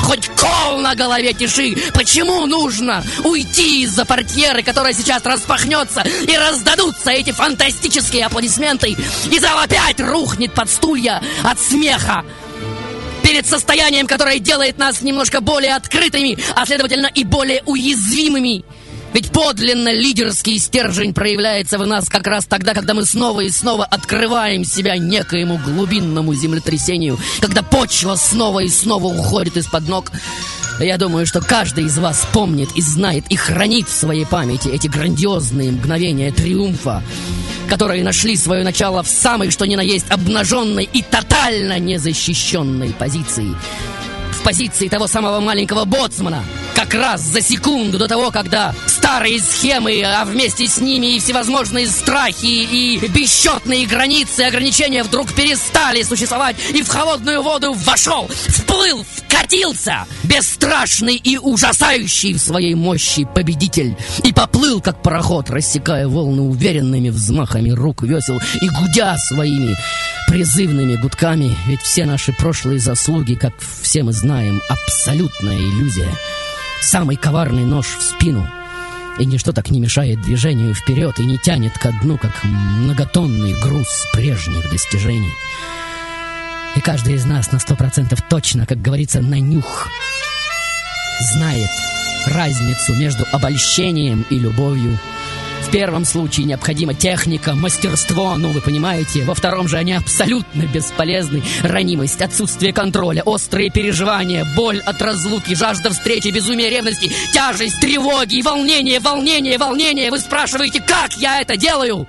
хоть 0.00 0.28
кол 0.28 0.78
на 0.78 0.94
голове 0.94 1.32
тиши, 1.32 1.76
почему 1.94 2.46
нужно 2.46 3.04
уйти 3.24 3.82
из-за 3.82 4.04
портьеры, 4.04 4.62
которая 4.62 4.92
сейчас 4.92 5.24
распахнется, 5.24 6.02
и 6.02 6.36
раздадутся 6.36 7.10
эти 7.10 7.32
фантастические 7.32 8.26
аплодисменты, 8.26 8.96
и 9.30 9.38
зал 9.38 9.58
опять 9.58 10.00
рухнет 10.00 10.52
под 10.52 10.70
стулья 10.70 11.22
от 11.44 11.58
смеха. 11.60 12.24
Перед 13.22 13.46
состоянием, 13.46 14.06
которое 14.06 14.38
делает 14.38 14.78
нас 14.78 15.02
немножко 15.02 15.40
более 15.40 15.76
открытыми, 15.76 16.38
а 16.56 16.66
следовательно 16.66 17.06
и 17.14 17.22
более 17.22 17.62
уязвимыми. 17.66 18.64
Ведь 19.12 19.32
подлинно 19.32 19.92
лидерский 19.92 20.58
стержень 20.58 21.12
проявляется 21.12 21.78
в 21.78 21.86
нас 21.86 22.08
как 22.08 22.26
раз 22.26 22.46
тогда, 22.46 22.74
когда 22.74 22.94
мы 22.94 23.04
снова 23.04 23.40
и 23.40 23.50
снова 23.50 23.84
открываем 23.84 24.64
себя 24.64 24.96
некоему 24.96 25.58
глубинному 25.58 26.32
землетрясению, 26.34 27.18
когда 27.40 27.62
почва 27.62 28.14
снова 28.14 28.60
и 28.60 28.68
снова 28.68 29.06
уходит 29.06 29.56
из-под 29.56 29.88
ног. 29.88 30.12
Я 30.78 30.96
думаю, 30.96 31.26
что 31.26 31.40
каждый 31.40 31.84
из 31.84 31.98
вас 31.98 32.26
помнит 32.32 32.70
и 32.74 32.80
знает 32.80 33.24
и 33.28 33.36
хранит 33.36 33.88
в 33.88 33.92
своей 33.92 34.24
памяти 34.24 34.68
эти 34.68 34.86
грандиозные 34.86 35.72
мгновения 35.72 36.32
триумфа, 36.32 37.02
которые 37.68 38.02
нашли 38.02 38.34
свое 38.36 38.64
начало 38.64 39.02
в 39.02 39.08
самой, 39.08 39.50
что 39.50 39.66
ни 39.66 39.76
на 39.76 39.82
есть, 39.82 40.08
обнаженной 40.08 40.88
и 40.90 41.02
тотально 41.02 41.78
незащищенной 41.78 42.94
позиции. 42.94 43.54
В 44.32 44.42
позиции 44.42 44.88
того 44.88 45.06
самого 45.06 45.40
маленького 45.40 45.84
боцмана, 45.84 46.42
как 46.74 46.94
раз 46.94 47.20
за 47.20 47.42
секунду 47.42 47.98
до 47.98 48.08
того, 48.08 48.30
когда 48.30 48.74
старые 49.10 49.40
схемы, 49.40 50.04
а 50.04 50.24
вместе 50.24 50.68
с 50.68 50.80
ними 50.80 51.16
и 51.16 51.18
всевозможные 51.18 51.88
страхи 51.88 52.46
и 52.46 53.08
бесчетные 53.08 53.84
границы 53.84 54.42
и 54.42 54.44
ограничения 54.44 55.02
вдруг 55.02 55.32
перестали 55.32 56.04
существовать, 56.04 56.54
и 56.72 56.80
в 56.82 56.88
холодную 56.88 57.42
воду 57.42 57.72
вошел, 57.72 58.28
вплыл, 58.28 59.04
вкатился, 59.16 60.06
бесстрашный 60.22 61.16
и 61.16 61.38
ужасающий 61.38 62.34
в 62.34 62.38
своей 62.38 62.76
мощи 62.76 63.24
победитель, 63.34 63.96
и 64.22 64.32
поплыл, 64.32 64.80
как 64.80 65.02
пароход, 65.02 65.50
рассекая 65.50 66.06
волны 66.06 66.42
уверенными 66.42 67.08
взмахами 67.08 67.70
рук 67.70 68.04
весел 68.04 68.40
и 68.62 68.68
гудя 68.68 69.18
своими 69.18 69.76
призывными 70.28 70.94
гудками, 70.94 71.56
ведь 71.66 71.82
все 71.82 72.06
наши 72.06 72.32
прошлые 72.32 72.78
заслуги, 72.78 73.34
как 73.34 73.54
все 73.82 74.04
мы 74.04 74.12
знаем, 74.12 74.62
абсолютная 74.68 75.58
иллюзия 75.58 76.16
самый 76.80 77.16
коварный 77.16 77.64
нож 77.64 77.86
в 77.98 78.02
спину. 78.02 78.48
И 79.20 79.26
ничто 79.26 79.52
так 79.52 79.70
не 79.70 79.80
мешает 79.80 80.22
движению 80.22 80.74
вперед 80.74 81.20
и 81.20 81.26
не 81.26 81.36
тянет 81.36 81.76
ко 81.78 81.92
дну, 81.92 82.16
как 82.16 82.42
многотонный 82.42 83.52
груз 83.60 84.06
прежних 84.14 84.70
достижений. 84.70 85.32
И 86.74 86.80
каждый 86.80 87.14
из 87.14 87.26
нас 87.26 87.52
на 87.52 87.58
сто 87.58 87.76
процентов 87.76 88.22
точно, 88.30 88.64
как 88.64 88.80
говорится, 88.80 89.20
на 89.20 89.38
нюх 89.38 89.88
знает 91.34 91.68
разницу 92.26 92.94
между 92.94 93.26
обольщением 93.30 94.24
и 94.30 94.38
любовью, 94.38 94.98
в 95.62 95.70
первом 95.70 96.04
случае 96.04 96.46
необходима 96.46 96.94
техника, 96.94 97.54
мастерство, 97.54 98.36
ну 98.36 98.50
вы 98.50 98.60
понимаете. 98.60 99.22
Во 99.22 99.34
втором 99.34 99.68
же 99.68 99.76
они 99.76 99.92
абсолютно 99.92 100.62
бесполезны. 100.62 101.42
Ранимость, 101.62 102.22
отсутствие 102.22 102.72
контроля, 102.72 103.22
острые 103.22 103.70
переживания, 103.70 104.46
боль 104.56 104.80
от 104.80 105.00
разлуки, 105.00 105.54
жажда 105.54 105.90
встречи, 105.90 106.28
безумие 106.28 106.70
ревности, 106.70 107.12
тяжесть, 107.32 107.80
тревоги, 107.80 108.42
волнение, 108.42 109.00
волнение, 109.00 109.58
волнение. 109.58 110.10
Вы 110.10 110.18
спрашиваете, 110.18 110.80
как 110.80 111.14
я 111.14 111.40
это 111.40 111.56
делаю? 111.56 112.08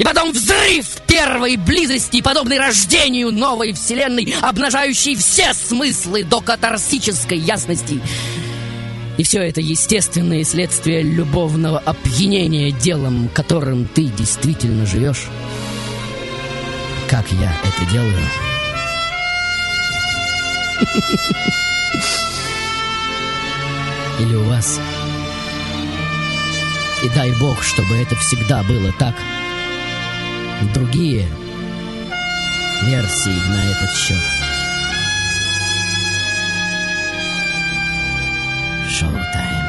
И 0.00 0.02
потом 0.02 0.32
взрыв 0.32 0.86
первой 1.06 1.56
близости, 1.56 2.22
подобный 2.22 2.58
рождению 2.58 3.30
новой 3.32 3.74
вселенной, 3.74 4.34
обнажающей 4.40 5.14
все 5.14 5.52
смыслы 5.52 6.24
до 6.24 6.40
катарсической 6.40 7.36
ясности. 7.36 8.00
И 9.20 9.22
все 9.22 9.42
это 9.42 9.60
естественное 9.60 10.42
следствие 10.44 11.02
любовного 11.02 11.78
опьянения 11.78 12.70
делом, 12.70 13.28
которым 13.34 13.84
ты 13.84 14.04
действительно 14.04 14.86
живешь. 14.86 15.28
Как 17.06 17.30
я 17.32 17.52
это 17.62 17.92
делаю? 17.92 18.16
Или 24.20 24.36
у 24.36 24.44
вас? 24.44 24.80
И 27.04 27.08
дай 27.10 27.30
Бог, 27.32 27.62
чтобы 27.62 27.96
это 27.96 28.16
всегда 28.16 28.62
было 28.62 28.90
так. 28.98 29.16
Другие 30.72 31.28
версии 32.86 33.48
на 33.50 33.70
этот 33.70 33.94
счет. 33.94 34.39
Шоу-тайм. 38.90 39.60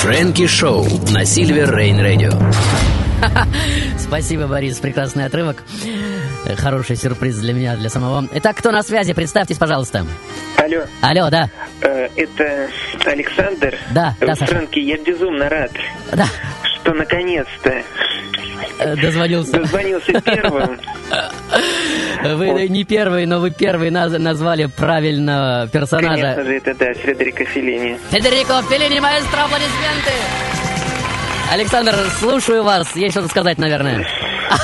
Фрэнки 0.00 0.46
Шоу 0.46 0.86
на 1.10 1.24
Сильвер 1.24 1.74
Рейн 1.74 1.98
Радио. 1.98 2.30
Спасибо, 3.98 4.46
Борис, 4.46 4.78
прекрасный 4.78 5.24
отрывок. 5.24 5.62
Хороший 6.56 6.96
сюрприз 6.96 7.36
для 7.36 7.52
меня, 7.52 7.76
для 7.76 7.88
самого. 7.88 8.28
Итак, 8.32 8.56
кто 8.56 8.70
на 8.70 8.82
связи? 8.82 9.12
Представьтесь, 9.12 9.56
пожалуйста. 9.56 10.06
Алло. 10.56 10.82
Алло, 11.00 11.30
да. 11.30 11.50
Э, 11.80 12.08
это 12.16 12.68
Александр. 13.08 13.76
Да, 13.92 14.14
да, 14.20 14.34
Саша. 14.34 14.52
Фрэнки, 14.52 14.78
я 14.78 14.96
безумно 14.98 15.48
рад. 15.48 15.72
Да. 16.12 16.26
Что 16.62 16.92
наконец-то 16.92 17.82
э, 18.78 18.96
Дозвонился. 18.96 19.52
Дозвонился 19.52 20.20
первым. 20.20 20.78
Вы 22.22 22.46
вот. 22.52 22.60
не 22.68 22.84
первый, 22.84 23.26
но 23.26 23.38
вы 23.38 23.50
первый 23.50 23.90
наз 23.90 24.12
назвали 24.18 24.66
правильного 24.66 25.68
персонажа. 25.68 26.20
Конечно 26.20 26.44
же, 26.44 26.56
это 26.56 26.74
да, 26.74 26.92
Федерико 26.92 27.44
Феллини. 27.44 27.98
Федерико 28.10 28.60
Феллини, 28.62 28.98
маэстро, 29.00 29.44
аплодисменты! 29.44 30.10
Александр, 31.52 31.94
слушаю 32.18 32.64
вас. 32.64 32.94
Есть 32.96 33.12
что-то 33.12 33.28
сказать, 33.28 33.56
наверное. 33.58 34.06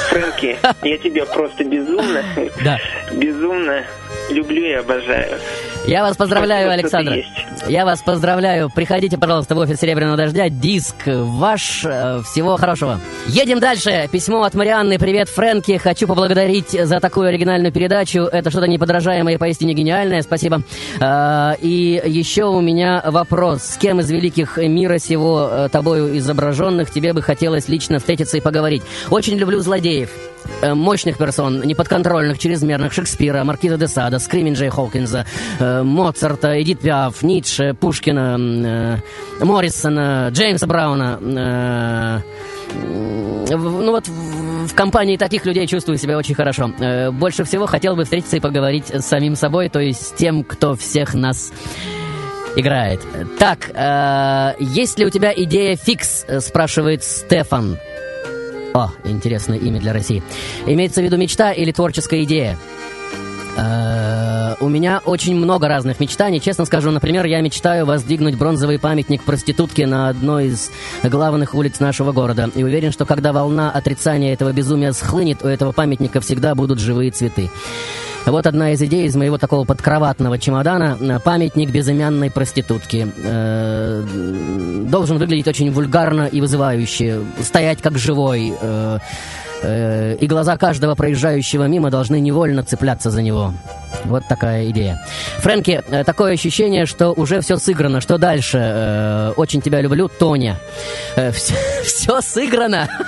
Фрэнки, 0.09 0.59
я 0.83 0.99
тебя 0.99 1.25
просто 1.27 1.65
безумно, 1.65 2.23
да. 2.65 2.79
безумно 3.13 3.85
люблю 4.31 4.65
и 4.65 4.73
обожаю. 4.73 5.39
Я 5.87 6.03
вас 6.03 6.17
поздравляю, 6.17 6.71
Александр. 6.71 7.25
Я 7.67 7.85
вас 7.85 8.01
поздравляю. 8.01 8.71
Приходите, 8.75 9.19
пожалуйста, 9.19 9.55
в 9.55 9.59
офис 9.59 9.81
Серебряного 9.81 10.17
Дождя. 10.17 10.49
Диск 10.49 10.97
ваш. 11.07 11.85
Э, 11.85 12.23
всего 12.25 12.57
хорошего. 12.57 13.01
Едем 13.27 13.61
дальше. 13.61 14.09
Письмо 14.11 14.45
от 14.45 14.55
Марианны. 14.55 14.99
Привет, 14.99 15.29
Фрэнки. 15.29 15.77
Хочу 15.77 16.07
поблагодарить 16.07 16.71
за 16.71 17.01
такую 17.01 17.29
оригинальную 17.29 17.71
передачу. 17.71 18.21
Это 18.21 18.51
что-то 18.51 18.67
неподражаемое 18.67 19.35
и 19.35 19.39
поистине 19.39 19.75
гениальное. 19.75 20.23
Спасибо. 20.23 20.63
Э, 21.01 21.53
и 21.61 22.03
еще 22.07 22.45
у 22.45 22.63
меня 22.63 23.03
вопрос. 23.05 23.63
С 23.63 23.77
кем 23.77 24.01
из 24.01 24.11
великих 24.11 24.57
мира 24.57 24.97
сего 24.97 25.49
э, 25.51 25.69
тобою 25.71 26.17
изображенных 26.17 26.91
тебе 26.91 27.13
бы 27.13 27.21
хотелось 27.21 27.69
лично 27.69 27.99
встретиться 27.99 28.39
и 28.39 28.41
поговорить? 28.41 28.83
Очень 29.11 29.37
люблю 29.37 29.61
злодеев. 29.61 30.11
Э, 30.63 30.75
мощных 30.75 31.19
персон, 31.19 31.61
неподконтрольных, 31.63 32.39
чрезмерных 32.39 32.93
Шекспира, 32.93 33.45
Маркиза 33.45 33.77
де 33.77 33.89
Сада, 33.89 34.19
Скриминджа 34.19 34.67
и 34.67 34.69
Хокинза, 34.69 35.27
э, 35.59 35.83
Моцарта, 35.83 36.61
Эдит 36.61 36.81
Пиаф, 36.81 37.23
Ницше, 37.23 37.75
Пушкина, 37.75 38.37
э, 38.39 39.45
Моррисона, 39.45 40.29
Джеймса 40.31 40.67
Брауна. 40.67 42.23
Ну 43.51 43.91
вот 43.91 44.09
в 44.09 44.75
компании 44.75 45.17
таких 45.17 45.45
людей 45.45 45.67
чувствую 45.67 45.99
себя 45.99 46.17
очень 46.17 46.35
хорошо. 46.35 46.73
Больше 47.13 47.45
всего 47.45 47.67
хотел 47.67 47.95
бы 47.95 48.05
встретиться 48.05 48.39
и 48.39 48.41
поговорить 48.41 48.87
с 48.89 49.05
самим 49.05 49.37
собой, 49.37 49.69
то 49.69 49.81
есть 49.81 50.07
с 50.09 50.13
тем, 50.13 50.43
кто 50.43 50.75
всех 50.75 51.15
нас 51.15 51.53
играет. 52.57 53.01
Так, 53.39 53.71
есть 54.59 54.99
ли 54.99 55.07
у 55.07 55.11
тебя 55.11 55.33
идея 55.37 55.77
фикс, 55.77 56.25
спрашивает 56.41 57.05
Стефан. 57.05 57.79
О, 58.75 58.91
интересное 59.05 59.57
имя 59.57 59.79
для 59.79 59.93
России. 59.93 60.21
Имеется 60.67 61.01
в 61.01 61.05
виду 61.05 61.17
мечта 61.17 61.53
или 61.53 61.71
творческая 61.71 62.25
идея? 62.25 62.59
Э, 63.57 64.55
у 64.61 64.69
меня 64.69 65.01
очень 65.05 65.37
много 65.37 65.69
разных 65.69 66.01
мечтаний. 66.01 66.41
Честно 66.41 66.65
скажу, 66.65 66.91
например, 66.91 67.27
я 67.27 67.41
мечтаю 67.41 67.87
воздвигнуть 67.87 68.37
бронзовый 68.37 68.79
памятник 68.79 69.23
проститутке 69.23 69.87
на 69.87 70.09
одной 70.09 70.47
из 70.47 70.71
главных 71.03 71.55
улиц 71.55 71.81
нашего 71.81 72.13
города. 72.13 72.51
И 72.55 72.65
уверен, 72.65 72.93
что 72.93 73.05
когда 73.07 73.33
волна 73.33 73.71
отрицания 73.71 74.33
этого 74.33 74.53
безумия 74.53 74.93
схлынет, 74.93 75.45
у 75.45 75.49
этого 75.49 75.73
памятника 75.73 76.21
всегда 76.21 76.55
будут 76.55 76.79
живые 76.79 77.11
цветы. 77.11 77.51
Вот 78.27 78.47
одна 78.47 78.73
из 78.73 78.81
идей 78.81 79.05
из 79.07 79.15
моего 79.17 79.37
такого 79.37 79.65
подкроватного 79.65 80.39
чемодана. 80.39 81.21
Памятник 81.23 81.71
безымянной 81.71 82.31
проститутки. 82.31 83.07
Э, 83.23 84.03
должен 84.89 85.19
выглядеть 85.19 85.47
очень 85.47 85.71
вульгарно 85.71 86.27
и 86.27 86.41
вызывающе. 86.41 87.21
Стоять 87.43 87.83
как 87.83 87.99
живой. 87.99 88.55
Э, 88.61 88.99
э, 89.65 90.17
и 90.21 90.27
глаза 90.27 90.57
каждого 90.57 90.95
проезжающего 90.95 91.65
мимо 91.65 91.91
должны 91.91 92.21
невольно 92.21 92.63
цепляться 92.63 93.11
за 93.11 93.23
него. 93.23 93.53
Вот 94.05 94.25
такая 94.29 94.69
идея. 94.71 95.01
Фрэнки, 95.39 95.83
такое 96.05 96.35
ощущение, 96.35 96.87
что 96.87 97.13
уже 97.13 97.41
все 97.41 97.57
сыграно. 97.57 98.01
Что 98.01 98.19
дальше? 98.19 99.33
Очень 99.37 99.61
тебя 99.63 99.81
люблю, 99.81 100.09
Тоня. 100.09 100.59
Все 101.33 102.21
сыграно. 102.21 102.89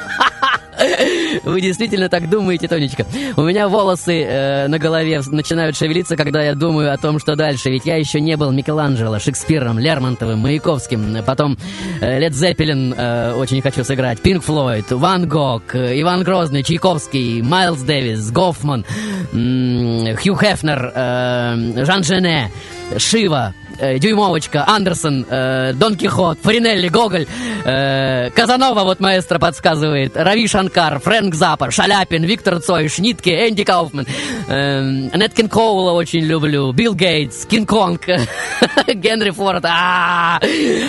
Вы 1.44 1.60
действительно 1.60 2.08
так 2.08 2.28
думаете, 2.28 2.68
Тонечка? 2.68 3.06
У 3.36 3.42
меня 3.42 3.68
волосы 3.68 4.22
э, 4.22 4.68
на 4.68 4.78
голове 4.78 5.20
начинают 5.30 5.76
шевелиться, 5.76 6.16
когда 6.16 6.42
я 6.42 6.54
думаю 6.54 6.92
о 6.92 6.96
том, 6.96 7.18
что 7.18 7.36
дальше. 7.36 7.70
Ведь 7.70 7.86
я 7.86 7.96
еще 7.96 8.20
не 8.20 8.36
был 8.36 8.52
Микеланджело, 8.52 9.18
Шекспиром, 9.18 9.78
Лермонтовым, 9.78 10.38
Маяковским. 10.38 11.22
Потом 11.24 11.56
э, 12.00 12.18
Лед 12.18 12.34
Зеппелин 12.34 12.94
э, 12.96 13.34
очень 13.34 13.60
хочу 13.62 13.84
сыграть. 13.84 14.20
Пинк 14.20 14.42
Флойд, 14.44 14.90
Ван 14.90 15.28
Гог, 15.28 15.74
Иван 15.74 16.22
Грозный, 16.22 16.62
Чайковский, 16.62 17.42
Майлз 17.42 17.82
Дэвис, 17.82 18.30
Гофман, 18.30 18.84
э, 19.32 20.16
Хью 20.16 20.36
Хефнер, 20.36 20.92
э, 20.94 21.84
Жан 21.84 22.02
Жене, 22.02 22.50
Шива, 22.98 23.54
э, 23.78 23.98
Дюймовочка, 23.98 24.64
Андерсон, 24.66 25.26
э, 25.28 25.72
Дон 25.74 25.96
Кихот, 25.96 26.38
Фаринелли, 26.42 26.88
Гоголь, 26.88 27.26
э, 27.64 28.30
Казанова, 28.30 28.84
вот 28.84 29.00
маэстро 29.00 29.38
подсказывает, 29.38 30.16
Рави 30.16 30.46
Шанкар, 30.46 31.00
Фрэнк 31.00 31.34
Заппа, 31.34 31.70
Шаляпин, 31.70 32.24
Виктор 32.24 32.60
Цой, 32.60 32.88
Шнитке, 32.88 33.48
Энди 33.48 33.64
Кауфман, 33.64 34.06
э, 34.48 34.80
Неткин 35.14 35.48
Коула 35.48 35.92
очень 35.92 36.24
люблю, 36.24 36.72
Билл 36.72 36.94
Гейтс, 36.94 37.46
Кинг-Конг, 37.46 38.02
Генри 38.94 39.30
Форд. 39.30 39.64
А 39.66 40.40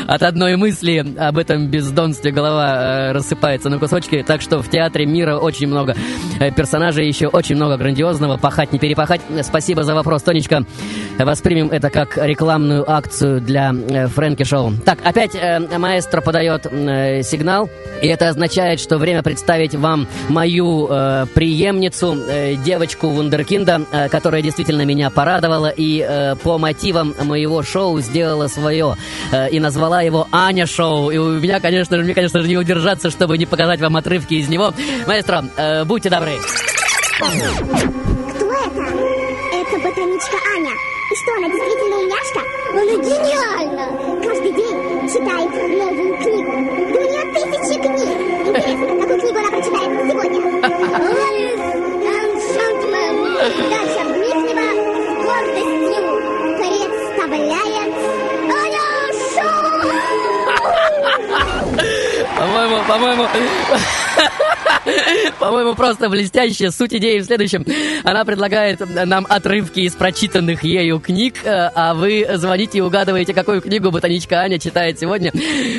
От 0.07 0.23
одной 0.23 0.55
мысли 0.55 1.05
об 1.17 1.37
этом 1.37 1.67
бездонстве 1.67 2.31
голова 2.31 3.09
э, 3.09 3.11
рассыпается 3.11 3.69
на 3.69 3.79
кусочки, 3.79 4.23
так 4.25 4.41
что 4.41 4.61
в 4.61 4.69
театре 4.69 5.05
мира 5.05 5.37
очень 5.37 5.67
много 5.67 5.95
э, 6.39 6.51
персонажей, 6.51 7.07
еще 7.07 7.27
очень 7.27 7.55
много 7.55 7.77
грандиозного, 7.77 8.37
пахать 8.37 8.71
не 8.73 8.79
перепахать. 8.79 9.21
Спасибо 9.43 9.83
за 9.83 9.95
вопрос, 9.95 10.23
Тонечка. 10.23 10.65
Воспримем 11.17 11.69
это 11.69 11.89
как 11.89 12.17
рекламную 12.17 12.76
рекламную 12.77 12.91
акцию 12.91 13.41
для 13.41 13.73
э, 13.73 14.07
Фрэнки 14.07 14.43
Шоу. 14.43 14.73
Так, 14.85 14.99
опять 15.03 15.35
э, 15.35 15.59
маэстро 15.77 16.21
подает 16.21 16.65
э, 16.65 17.23
сигнал, 17.23 17.69
и 18.01 18.07
это 18.07 18.29
означает, 18.29 18.79
что 18.79 18.97
время 18.97 19.23
представить 19.23 19.75
вам 19.75 20.07
мою 20.29 20.87
э, 20.89 21.25
преемницу, 21.33 22.15
э, 22.27 22.55
девочку 22.55 23.09
Вундеркинда, 23.09 23.81
э, 23.91 24.09
которая 24.09 24.41
действительно 24.41 24.85
меня 24.85 25.09
порадовала 25.09 25.73
и 25.75 26.05
э, 26.07 26.35
по 26.35 26.57
мотивам 26.57 27.13
моего 27.23 27.63
шоу 27.63 27.99
сделала 28.01 28.47
свое 28.47 28.95
э, 29.31 29.49
и 29.49 29.59
назвала 29.59 30.01
его 30.01 30.27
Аня 30.31 30.65
Шоу. 30.65 31.09
И 31.11 31.17
у 31.17 31.39
меня, 31.39 31.59
конечно 31.59 31.97
же, 31.97 32.03
мне, 32.03 32.13
конечно 32.13 32.41
же, 32.41 32.47
не 32.47 32.57
удержаться, 32.57 33.09
чтобы 33.09 33.37
не 33.37 33.45
показать 33.45 33.81
вам 33.81 33.95
отрывки 33.97 34.35
из 34.35 34.49
него. 34.49 34.73
Маэстро, 35.07 35.45
э, 35.57 35.83
будьте 35.85 36.09
добры. 36.09 36.33
Кто 37.17 37.25
это? 37.25 37.47
Это 39.53 39.79
ботаничка 39.79 40.37
Аня. 40.55 40.71
И 41.09 41.15
что, 41.15 41.33
она 41.37 41.47
действительно 41.47 41.96
умняшка? 42.27 42.41
Она 42.71 42.83
гениальна! 42.83 43.85
Каждый 44.23 44.51
день 44.51 44.77
читает 45.07 45.51
новую 45.77 46.11
книгу. 46.17 46.51
Да 46.93 46.99
у 46.99 47.05
тысячи 47.33 47.77
книг. 47.79 48.17
Интересно, 48.47 48.85
какую 49.01 49.19
книгу 49.19 49.37
она 49.39 49.49
прочитает 49.49 49.91
сегодня? 50.09 50.39
Ларис 51.15 51.63
Эншантмен. 52.13 53.15
Дача 53.69 54.03
Дмитриева 54.13 54.67
с 54.73 55.15
гордостью 55.23 56.03
представляет 56.57 57.93
Аня 58.51 58.87
Шоу! 59.33 59.87
По-моему, 62.35 62.77
по-моему... 62.87 63.27
По-моему, 65.39 65.75
просто 65.75 66.09
блестящая. 66.09 66.71
Суть 66.71 66.93
идеи 66.93 67.19
в 67.19 67.25
следующем. 67.25 67.65
Она 68.03 68.25
предлагает 68.25 68.81
нам 69.05 69.25
отрывки 69.29 69.81
из 69.81 69.93
прочитанных 69.93 70.63
ею 70.63 70.99
книг, 70.99 71.35
э, 71.43 71.69
а 71.75 71.93
вы 71.93 72.27
звоните 72.35 72.79
и 72.79 72.81
угадываете, 72.81 73.33
какую 73.33 73.61
книгу 73.61 73.91
ботаничка 73.91 74.39
Аня 74.39 74.59
читает 74.59 74.99
сегодня. 74.99 75.31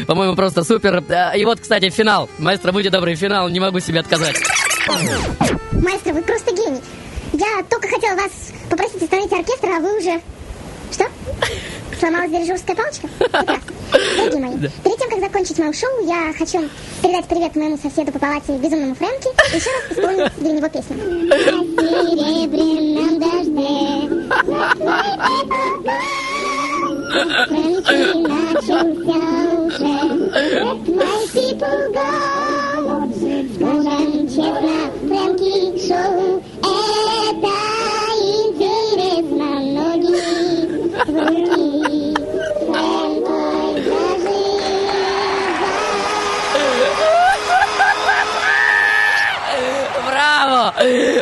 По-моему, 0.07 0.37
просто 0.37 0.65
супер. 0.65 1.03
Э, 1.09 1.39
и 1.39 1.45
вот, 1.45 1.61
кстати, 1.61 1.91
финал. 1.91 2.29
Маэстро, 2.39 2.73
будьте 2.73 2.91
добрый, 2.91 3.15
финал. 3.15 3.49
Не 3.49 3.61
могу 3.61 3.81
себе 3.81 4.01
отказать. 4.01 4.37
Маэстро, 5.73 6.13
вы 6.13 6.23
просто 6.23 6.55
гений. 6.55 6.81
Я 7.33 7.63
только 7.69 7.89
хотела 7.89 8.17
вас 8.17 8.31
попросить 8.71 9.03
остановить 9.03 9.33
оркестр, 9.33 9.69
а 9.69 9.81
вы 9.81 9.99
уже... 9.99 10.21
Что? 10.93 11.05
Сломалась 11.99 12.31
дирижерская 12.31 12.77
палочка? 12.77 13.09
Прекрасно. 13.19 13.63
Дорогие 14.17 14.41
мои, 14.41 14.57
да. 14.57 14.69
перед 14.85 14.99
тем, 14.99 15.11
как 15.11 15.21
закончить 15.21 15.59
мое 15.59 15.73
шоу, 15.73 16.07
я 16.07 16.33
хочу 16.37 16.69
передать 17.03 17.27
привет 17.27 17.57
моему 17.57 17.79
соседу 17.79 18.13
по 18.13 18.19
палате, 18.19 18.53
безумному 18.59 18.95
Фрэнки, 18.95 19.29
и 19.53 19.57
еще 19.57 19.71
раз 19.71 19.91
исполнить 19.91 20.33
для 20.37 20.53
него 20.53 20.69
песню. 20.69 20.97
На 21.27 21.39
серебряном 22.07 23.19
дожде 23.19 24.29
Фрэнки 27.49 27.99
начался 28.29 29.19
уже 29.65 29.93
My 30.89 31.19
people 31.33 31.79
go 31.95 32.09
Скажем 33.55 34.29
честно, 34.29 34.77
Фрэнки 35.09 35.53
шоу 35.89 36.43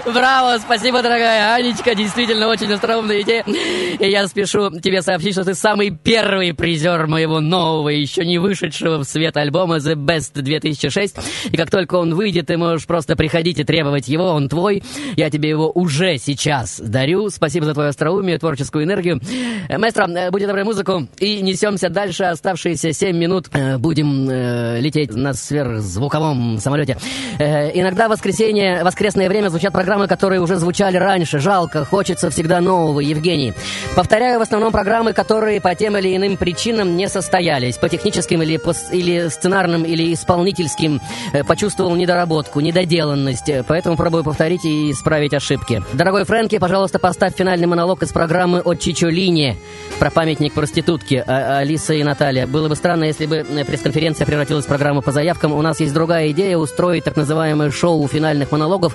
Браво! 0.06 0.58
Спасибо, 0.58 1.02
дорогая 1.02 1.54
Анечка. 1.54 1.94
Действительно, 1.94 2.46
очень 2.48 2.72
остроумная 2.72 3.22
идея. 3.22 3.42
И 3.42 4.08
я 4.08 4.28
спешу 4.28 4.70
тебе 4.78 5.02
сообщить, 5.02 5.32
что 5.32 5.44
ты 5.44 5.54
самый 5.54 5.90
первый 5.90 6.54
призер 6.54 7.08
моего 7.08 7.40
нового, 7.40 7.88
еще 7.88 8.24
не 8.24 8.38
вышедшего 8.38 8.98
в 8.98 9.04
свет 9.04 9.36
альбома 9.36 9.78
The 9.78 9.94
Best 9.94 10.40
2006. 10.40 11.16
И 11.50 11.56
как 11.56 11.70
только 11.70 11.96
он 11.96 12.14
выйдет, 12.14 12.46
ты 12.46 12.56
можешь 12.56 12.86
просто 12.86 13.16
приходить 13.16 13.58
и 13.58 13.64
требовать 13.64 14.06
его. 14.06 14.26
Он 14.26 14.48
твой. 14.48 14.84
Я 15.16 15.28
тебе 15.28 15.48
его 15.48 15.72
уже 15.72 16.18
сейчас 16.18 16.78
дарю. 16.78 17.28
Спасибо 17.28 17.66
за 17.66 17.74
твое 17.74 17.88
остроумие, 17.88 18.38
творческую 18.38 18.84
энергию. 18.84 19.20
Маэстро, 19.68 20.06
э, 20.08 20.30
будь 20.30 20.46
доброй 20.46 20.64
музыку. 20.64 21.08
И 21.18 21.42
несемся 21.42 21.88
дальше. 21.88 22.24
Оставшиеся 22.24 22.92
7 22.92 23.16
минут 23.16 23.48
э, 23.52 23.76
будем 23.78 24.28
э, 24.30 24.80
лететь 24.80 25.14
на 25.14 25.34
сверхзвуковом 25.34 26.58
самолете. 26.58 26.96
Иногда 27.38 28.06
в 28.06 28.12
воскресенье, 28.12 28.84
воскресное 28.84 29.28
время 29.28 29.48
звучат 29.48 29.72
программы, 29.72 29.95
которые 30.06 30.40
уже 30.40 30.56
звучали 30.56 30.98
раньше. 30.98 31.38
Жалко, 31.38 31.84
хочется 31.84 32.28
всегда 32.30 32.60
нового, 32.60 33.00
Евгений. 33.00 33.54
Повторяю, 33.94 34.38
в 34.38 34.42
основном 34.42 34.72
программы, 34.72 35.14
которые 35.14 35.60
по 35.60 35.74
тем 35.74 35.96
или 35.96 36.14
иным 36.14 36.36
причинам 36.36 36.96
не 36.96 37.08
состоялись. 37.08 37.78
По 37.78 37.88
техническим 37.88 38.42
или, 38.42 38.58
по, 38.58 38.74
или 38.92 39.28
сценарным, 39.28 39.84
или 39.84 40.12
исполнительским 40.12 41.00
э, 41.32 41.42
почувствовал 41.44 41.96
недоработку, 41.96 42.60
недоделанность. 42.60 43.50
Поэтому 43.66 43.96
пробую 43.96 44.24
повторить 44.24 44.64
и 44.64 44.90
исправить 44.90 45.32
ошибки. 45.32 45.82
Дорогой 45.94 46.24
Фрэнки, 46.24 46.58
пожалуйста, 46.58 46.98
поставь 46.98 47.34
финальный 47.34 47.66
монолог 47.66 48.02
из 48.02 48.12
программы 48.12 48.60
от 48.60 48.80
Чичолини 48.80 49.56
про 49.98 50.10
памятник 50.10 50.52
проститутки 50.52 51.24
а, 51.26 51.58
Алиса 51.58 51.94
и 51.94 52.02
Наталья. 52.02 52.46
Было 52.46 52.68
бы 52.68 52.76
странно, 52.76 53.04
если 53.04 53.26
бы 53.26 53.36
э, 53.36 53.64
пресс-конференция 53.64 54.26
превратилась 54.26 54.64
в 54.64 54.68
программу 54.68 55.02
по 55.02 55.12
заявкам. 55.12 55.52
У 55.52 55.62
нас 55.62 55.80
есть 55.80 55.94
другая 55.94 56.30
идея 56.32 56.56
устроить 56.56 57.04
так 57.04 57.16
называемое 57.16 57.70
шоу 57.70 58.06
финальных 58.08 58.52
монологов. 58.52 58.94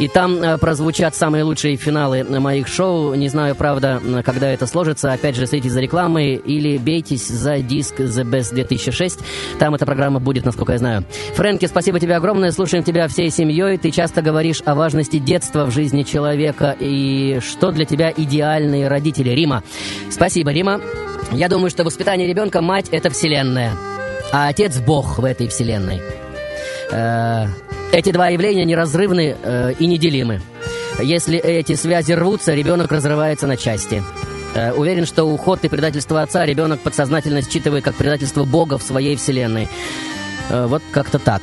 И 0.00 0.08
там 0.08 0.41
э, 0.41 0.41
прозвучат 0.60 1.14
самые 1.14 1.44
лучшие 1.44 1.76
финалы 1.76 2.24
моих 2.24 2.68
шоу. 2.68 3.14
Не 3.14 3.28
знаю, 3.28 3.54
правда, 3.54 4.00
когда 4.24 4.50
это 4.50 4.66
сложится. 4.66 5.12
Опять 5.12 5.36
же, 5.36 5.46
следите 5.46 5.70
за 5.70 5.80
рекламой 5.80 6.34
или 6.34 6.78
бейтесь 6.78 7.28
за 7.28 7.58
диск 7.58 8.00
The 8.00 8.24
Best 8.24 8.54
2006. 8.54 9.20
Там 9.58 9.74
эта 9.74 9.86
программа 9.86 10.20
будет, 10.20 10.44
насколько 10.44 10.72
я 10.72 10.78
знаю. 10.78 11.04
Фрэнки, 11.34 11.66
спасибо 11.66 12.00
тебе 12.00 12.16
огромное. 12.16 12.50
Слушаем 12.52 12.84
тебя 12.84 13.08
всей 13.08 13.30
семьей. 13.30 13.78
Ты 13.78 13.90
часто 13.90 14.22
говоришь 14.22 14.62
о 14.64 14.74
важности 14.74 15.18
детства 15.18 15.64
в 15.64 15.70
жизни 15.70 16.02
человека 16.02 16.76
и 16.78 17.40
что 17.40 17.70
для 17.70 17.84
тебя 17.84 18.12
идеальные 18.14 18.88
родители. 18.88 19.30
Рима. 19.30 19.62
Спасибо, 20.10 20.52
Рима. 20.52 20.80
Я 21.30 21.48
думаю, 21.48 21.70
что 21.70 21.84
воспитание 21.84 22.28
ребенка 22.28 22.60
мать 22.60 22.88
это 22.90 23.08
вселенная, 23.10 23.72
а 24.32 24.48
отец 24.48 24.78
Бог 24.78 25.18
в 25.18 25.24
этой 25.24 25.48
вселенной. 25.48 26.00
Э, 26.90 27.46
эти 27.92 28.10
два 28.10 28.28
явления 28.28 28.64
неразрывны 28.64 29.36
э, 29.42 29.72
и 29.78 29.86
неделимы. 29.86 30.40
Если 31.00 31.38
эти 31.38 31.74
связи 31.74 32.12
рвутся, 32.12 32.54
ребенок 32.54 32.90
разрывается 32.90 33.46
на 33.46 33.56
части. 33.56 34.02
Э, 34.54 34.72
уверен, 34.72 35.06
что 35.06 35.24
уход 35.24 35.64
и 35.64 35.68
предательство 35.68 36.22
отца 36.22 36.44
ребенок 36.44 36.80
подсознательно 36.80 37.42
считывает 37.42 37.84
как 37.84 37.94
предательство 37.94 38.44
Бога 38.44 38.78
в 38.78 38.82
своей 38.82 39.16
вселенной. 39.16 39.68
Вот 40.50 40.82
как-то 40.92 41.18
так. 41.18 41.42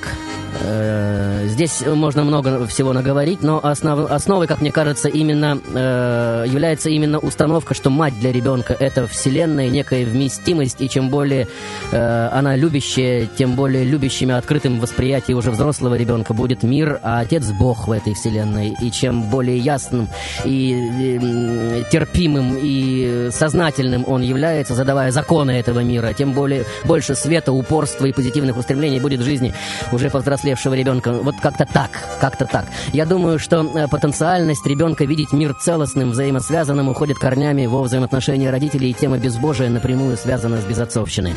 Э, 0.61 1.45
здесь 1.47 1.83
можно 1.85 2.23
много 2.23 2.65
всего 2.67 2.93
наговорить, 2.93 3.41
но 3.41 3.59
основ, 3.63 4.09
основой, 4.11 4.47
как 4.47 4.61
мне 4.61 4.71
кажется, 4.71 5.07
именно 5.07 5.59
э, 5.73 6.45
является 6.47 6.89
именно 6.89 7.19
установка, 7.19 7.73
что 7.73 7.89
мать 7.89 8.19
для 8.19 8.31
ребенка 8.31 8.75
это 8.77 9.07
вселенная, 9.07 9.69
некая 9.69 10.05
вместимость, 10.05 10.81
и 10.81 10.89
чем 10.89 11.09
более 11.09 11.47
э, 11.91 12.29
она 12.31 12.55
любящая, 12.55 13.27
тем 13.27 13.55
более 13.55 13.83
любящими, 13.83 14.33
открытым 14.33 14.79
восприятие 14.79 15.37
уже 15.37 15.51
взрослого 15.51 15.95
ребенка 15.95 16.33
будет 16.33 16.63
мир, 16.63 16.99
а 17.03 17.19
отец 17.19 17.45
Бог 17.51 17.87
в 17.87 17.91
этой 17.91 18.13
вселенной. 18.13 18.75
И 18.81 18.91
чем 18.91 19.29
более 19.29 19.57
ясным 19.57 20.09
и 20.45 20.73
э, 21.21 21.83
терпимым 21.91 22.57
и 22.61 23.29
сознательным 23.31 24.03
он 24.07 24.21
является, 24.21 24.75
задавая 24.75 25.11
законы 25.11 25.51
этого 25.51 25.79
мира, 25.81 26.13
тем 26.13 26.33
более 26.33 26.65
больше 26.85 27.15
света, 27.15 27.51
упорства 27.51 28.05
и 28.05 28.11
позитивных 28.11 28.57
устремлений 28.57 28.98
будет 28.99 29.21
в 29.21 29.23
жизни 29.23 29.53
уже 29.91 30.09
повзрослевшего 30.09 30.73
ребенка. 30.73 31.11
Вот 31.11 31.35
как-то 31.41 31.65
так, 31.65 31.91
как-то 32.19 32.45
так. 32.45 32.65
Я 32.93 33.05
думаю, 33.05 33.39
что 33.39 33.63
э, 33.63 33.87
потенциальность 33.87 34.65
ребенка 34.65 35.05
видеть 35.05 35.33
мир 35.33 35.53
целостным, 35.53 36.11
взаимосвязанным 36.11 36.89
уходит 36.89 37.17
корнями 37.17 37.65
во 37.65 37.81
взаимоотношения 37.81 38.51
родителей, 38.51 38.91
и 38.91 38.93
тема 38.93 39.17
безбожия 39.17 39.69
напрямую 39.69 40.17
связана 40.17 40.57
с 40.57 40.65
безотцовщиной. 40.65 41.35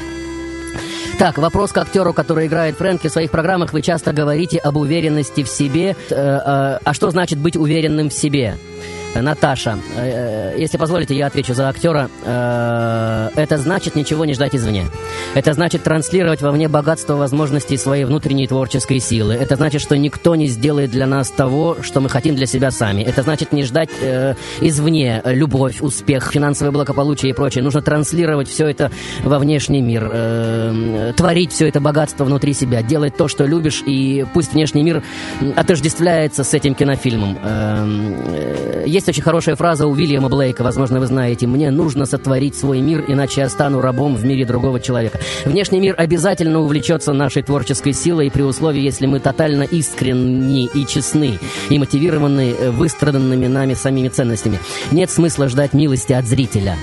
Так, 1.19 1.39
вопрос 1.39 1.73
к 1.73 1.79
актеру, 1.79 2.13
который 2.13 2.47
играет 2.47 2.77
Фрэнки. 2.77 3.09
В 3.09 3.13
своих 3.13 3.31
программах 3.31 3.73
вы 3.73 3.83
часто 3.83 4.13
говорите 4.13 4.59
об 4.59 4.77
уверенности 4.77 5.43
в 5.43 5.49
себе. 5.49 5.97
Э, 6.11 6.15
э, 6.15 6.79
а 6.85 6.95
что 6.95 7.11
значит 7.11 7.39
быть 7.39 7.57
уверенным 7.57 8.09
в 8.09 8.13
себе? 8.13 8.57
Наташа, 9.15 9.79
э, 9.97 10.55
если 10.59 10.79
позволите, 10.79 11.15
я 11.15 11.27
отвечу 11.27 11.55
за 11.55 11.69
актера. 11.69 12.09
Э, 12.25 13.29
это 13.37 13.59
значит 13.59 13.95
ничего 13.95 14.25
не 14.25 14.35
ждать 14.35 14.55
извне. 14.55 14.87
Это 15.35 15.53
значит 15.53 15.83
транслировать 15.83 16.43
вовне 16.43 16.69
богатство 16.69 17.17
возможностей 17.17 17.77
своей 17.77 18.05
внутренней 18.05 18.47
творческой 18.47 19.01
силы. 19.01 19.35
Это 19.35 19.57
значит, 19.57 19.83
что 19.83 19.97
никто 19.97 20.35
не 20.35 20.47
сделает 20.47 20.91
для 20.91 21.07
нас 21.07 21.31
того, 21.31 21.79
что 21.83 22.01
мы 22.01 22.09
хотим 22.09 22.35
для 22.35 22.47
себя 22.47 22.71
сами. 22.71 23.03
Это 23.03 23.23
значит 23.23 23.53
не 23.53 23.65
ждать 23.65 23.91
э, 24.01 24.35
извне 24.61 25.23
любовь, 25.25 25.83
успех, 25.83 26.31
финансовое 26.33 26.73
благополучие 26.73 27.31
и 27.31 27.35
прочее. 27.35 27.63
Нужно 27.63 27.83
транслировать 27.83 28.49
все 28.49 28.67
это 28.67 28.91
во 29.23 29.39
внешний 29.39 29.83
мир, 29.83 30.11
э, 30.13 31.13
творить 31.17 31.53
все 31.53 31.69
это 31.69 31.81
богатство 31.81 32.25
внутри 32.25 32.55
себя, 32.55 32.83
делать 32.83 33.17
то, 33.17 33.29
что 33.29 33.45
любишь, 33.45 33.83
и 33.85 34.25
пусть 34.33 34.55
внешний 34.55 34.83
мир 34.83 35.03
отождествляется 35.57 36.45
с 36.45 36.55
этим 36.55 36.75
кинофильмом. 36.75 37.39
Э, 37.43 38.85
есть 39.03 39.09
очень 39.09 39.23
хорошая 39.23 39.57
фраза 39.57 39.89
у 39.89 39.91
Уильяма 39.91 40.29
Блейка, 40.29 40.63
возможно, 40.63 41.01
вы 41.01 41.07
знаете. 41.07 41.49
«Мне 41.49 41.73
нужно 41.73 42.07
сотворить 42.07 42.55
свой 42.55 42.81
мир, 42.81 43.05
иначе 43.09 43.41
я 43.41 43.49
стану 43.49 43.81
рабом 43.81 44.15
в 44.15 44.25
мире 44.25 44.45
другого 44.45 44.79
человека». 44.79 45.19
Внешний 45.45 45.81
мир 45.81 45.97
обязательно 45.99 46.61
увлечется 46.61 47.13
нашей 47.13 47.43
творческой 47.43 47.95
силой 47.95 48.31
при 48.31 48.43
условии, 48.43 48.81
если 48.81 49.07
мы 49.07 49.19
тотально 49.19 49.65
искренни 49.65 50.67
и 50.73 50.87
честны, 50.87 51.41
и 51.69 51.79
мотивированы 51.81 52.53
э, 52.53 52.71
выстраданными 52.71 53.49
нами 53.49 53.75
самими 53.75 54.09
ценностями. 54.09 54.61
Нет 54.93 55.11
смысла 55.11 55.49
ждать 55.49 55.73
милости 55.73 56.13
от 56.13 56.27
зрителя. 56.27 56.77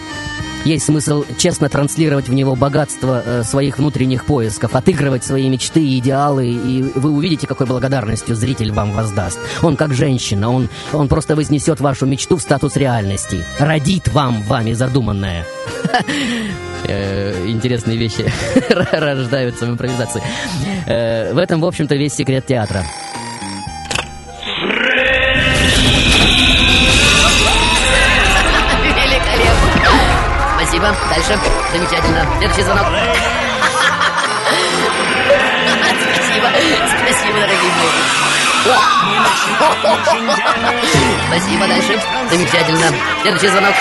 Есть 0.65 0.85
смысл 0.85 1.23
честно 1.37 1.69
транслировать 1.69 2.27
в 2.27 2.33
него 2.33 2.55
богатство 2.55 3.23
э, 3.25 3.43
своих 3.43 3.77
внутренних 3.77 4.25
поисков, 4.25 4.75
отыгрывать 4.75 5.23
свои 5.23 5.47
мечты 5.49 5.81
и 5.81 5.99
идеалы, 5.99 6.47
и 6.47 6.83
вы 6.83 7.11
увидите, 7.11 7.47
какой 7.47 7.65
благодарностью 7.65 8.35
зритель 8.35 8.71
вам 8.71 8.91
воздаст. 8.91 9.39
Он 9.61 9.77
как 9.77 9.93
женщина, 9.93 10.51
он, 10.51 10.69
он 10.91 11.07
просто 11.07 11.35
вознесет 11.35 11.79
вашу 11.79 12.05
мечту 12.05 12.37
в 12.37 12.41
статус 12.41 12.75
реальности, 12.75 13.43
родит 13.57 14.09
вам 14.09 14.41
вами 14.43 14.73
задуманное. 14.73 15.45
Э, 16.85 17.47
интересные 17.47 17.97
вещи 17.97 18.31
рождаются 18.91 19.65
в 19.65 19.69
импровизации. 19.69 20.23
Э, 20.87 21.33
в 21.33 21.37
этом, 21.37 21.61
в 21.61 21.65
общем-то, 21.65 21.95
весь 21.95 22.13
секрет 22.13 22.45
театра. 22.45 22.83
Спасибо. 30.79 30.95
Дальше. 31.09 31.37
Замечательно. 31.73 32.25
Следующий 32.39 32.63
звонок. 32.63 32.85
Спасибо. 36.15 36.47
Спасибо, 37.03 37.39
дорогие 37.39 37.71
мои. 37.75 37.89
Спасибо. 41.27 41.67
Дальше. 41.67 42.01
Замечательно. 42.29 42.87
Следующий 43.21 43.47
звонок. 43.49 43.75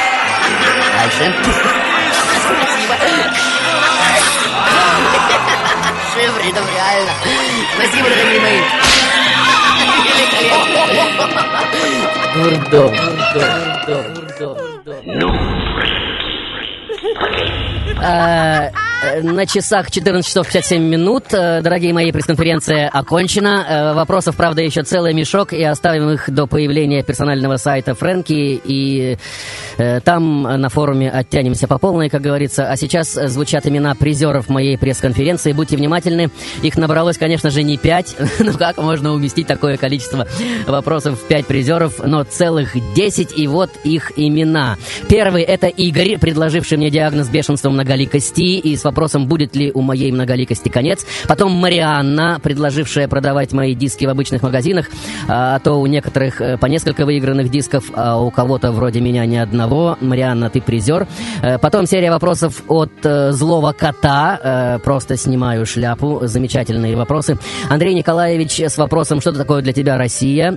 Дальше. 0.98 1.34
Спасибо. 2.58 2.94
Шифридов, 6.14 6.66
реально. 6.74 7.12
Спасибо, 7.74 8.08
дорогие 8.08 8.40
мои. 8.40 8.60
Великолепно. 10.04 10.78
Дурдом. 12.34 12.92
Дурдом. 13.34 14.14
Дурдом. 14.14 14.56
Дурдом. 15.04 15.57
Uh, 17.16 18.70
Э, 18.70 18.70
на 19.22 19.46
часах 19.46 19.90
14 19.90 20.26
часов 20.26 20.46
57 20.46 20.82
минут. 20.82 21.24
Э, 21.32 21.60
дорогие 21.62 21.92
мои, 21.92 22.10
пресс-конференция 22.10 22.88
окончена. 22.88 23.66
Э, 23.68 23.94
вопросов, 23.94 24.36
правда, 24.36 24.62
еще 24.62 24.82
целый 24.82 25.14
мешок, 25.14 25.52
и 25.52 25.62
оставим 25.62 26.10
их 26.10 26.28
до 26.30 26.46
появления 26.46 27.02
персонального 27.02 27.56
сайта 27.56 27.94
Фрэнки. 27.94 28.60
И 28.64 29.16
там 30.04 30.42
на 30.42 30.68
форуме 30.68 31.08
оттянемся 31.08 31.68
по 31.68 31.78
полной, 31.78 32.08
как 32.08 32.20
говорится. 32.20 32.68
А 32.68 32.76
сейчас 32.76 33.12
звучат 33.12 33.66
имена 33.66 33.94
призеров 33.94 34.48
моей 34.48 34.76
пресс-конференции. 34.76 35.52
Будьте 35.52 35.76
внимательны. 35.76 36.30
Их 36.62 36.76
набралось, 36.76 37.16
конечно 37.16 37.50
же, 37.50 37.62
не 37.62 37.76
5. 37.76 38.16
Ну 38.40 38.52
как 38.54 38.78
можно 38.78 39.12
уместить 39.12 39.46
такое 39.46 39.76
количество 39.76 40.26
вопросов 40.66 41.20
в 41.20 41.28
5 41.28 41.46
призеров? 41.46 42.00
Но 42.04 42.24
целых 42.24 42.76
10, 42.94 43.38
и 43.38 43.46
вот 43.46 43.70
их 43.84 44.12
имена. 44.16 44.76
Первый— 45.08 45.42
это 45.44 45.68
Игорь, 45.68 46.18
предложивший 46.18 46.78
мне 46.78 46.90
диагноз 46.90 47.28
бешенства 47.28 47.70
многоликости 47.70 48.58
и 48.58 48.76
с 48.76 48.84
вопросом, 48.88 49.26
будет 49.26 49.56
ли 49.56 49.70
у 49.74 49.82
моей 49.82 50.12
многоликости 50.12 50.68
конец. 50.68 51.04
Потом 51.26 51.52
Марианна, 51.52 52.38
предложившая 52.42 53.08
продавать 53.08 53.52
мои 53.52 53.74
диски 53.74 54.06
в 54.06 54.10
обычных 54.10 54.42
магазинах, 54.42 54.86
а, 55.28 55.48
а 55.48 55.60
то 55.60 55.80
у 55.80 55.86
некоторых 55.86 56.40
э, 56.40 56.56
по 56.58 56.66
несколько 56.66 57.06
выигранных 57.06 57.50
дисков, 57.50 57.90
а 57.94 58.20
у 58.20 58.30
кого-то 58.30 58.70
вроде 58.70 59.00
меня 59.00 59.24
ни 59.24 59.36
одного. 59.36 59.96
Марианна, 60.00 60.50
ты 60.50 60.60
призер. 60.60 61.06
Э, 61.42 61.58
потом 61.58 61.86
серия 61.86 62.10
вопросов 62.10 62.62
от 62.68 62.92
э, 63.04 63.32
злого 63.32 63.72
кота. 63.72 64.78
Просто 64.84 65.16
снимаю 65.16 65.64
шляпу. 65.66 66.20
Замечательные 66.22 66.96
вопросы. 66.96 67.38
Андрей 67.68 67.94
Николаевич 67.94 68.60
с 68.60 68.76
вопросом, 68.78 69.20
что 69.20 69.32
такое 69.32 69.62
для 69.62 69.72
тебя 69.72 69.96
Россия? 69.96 70.48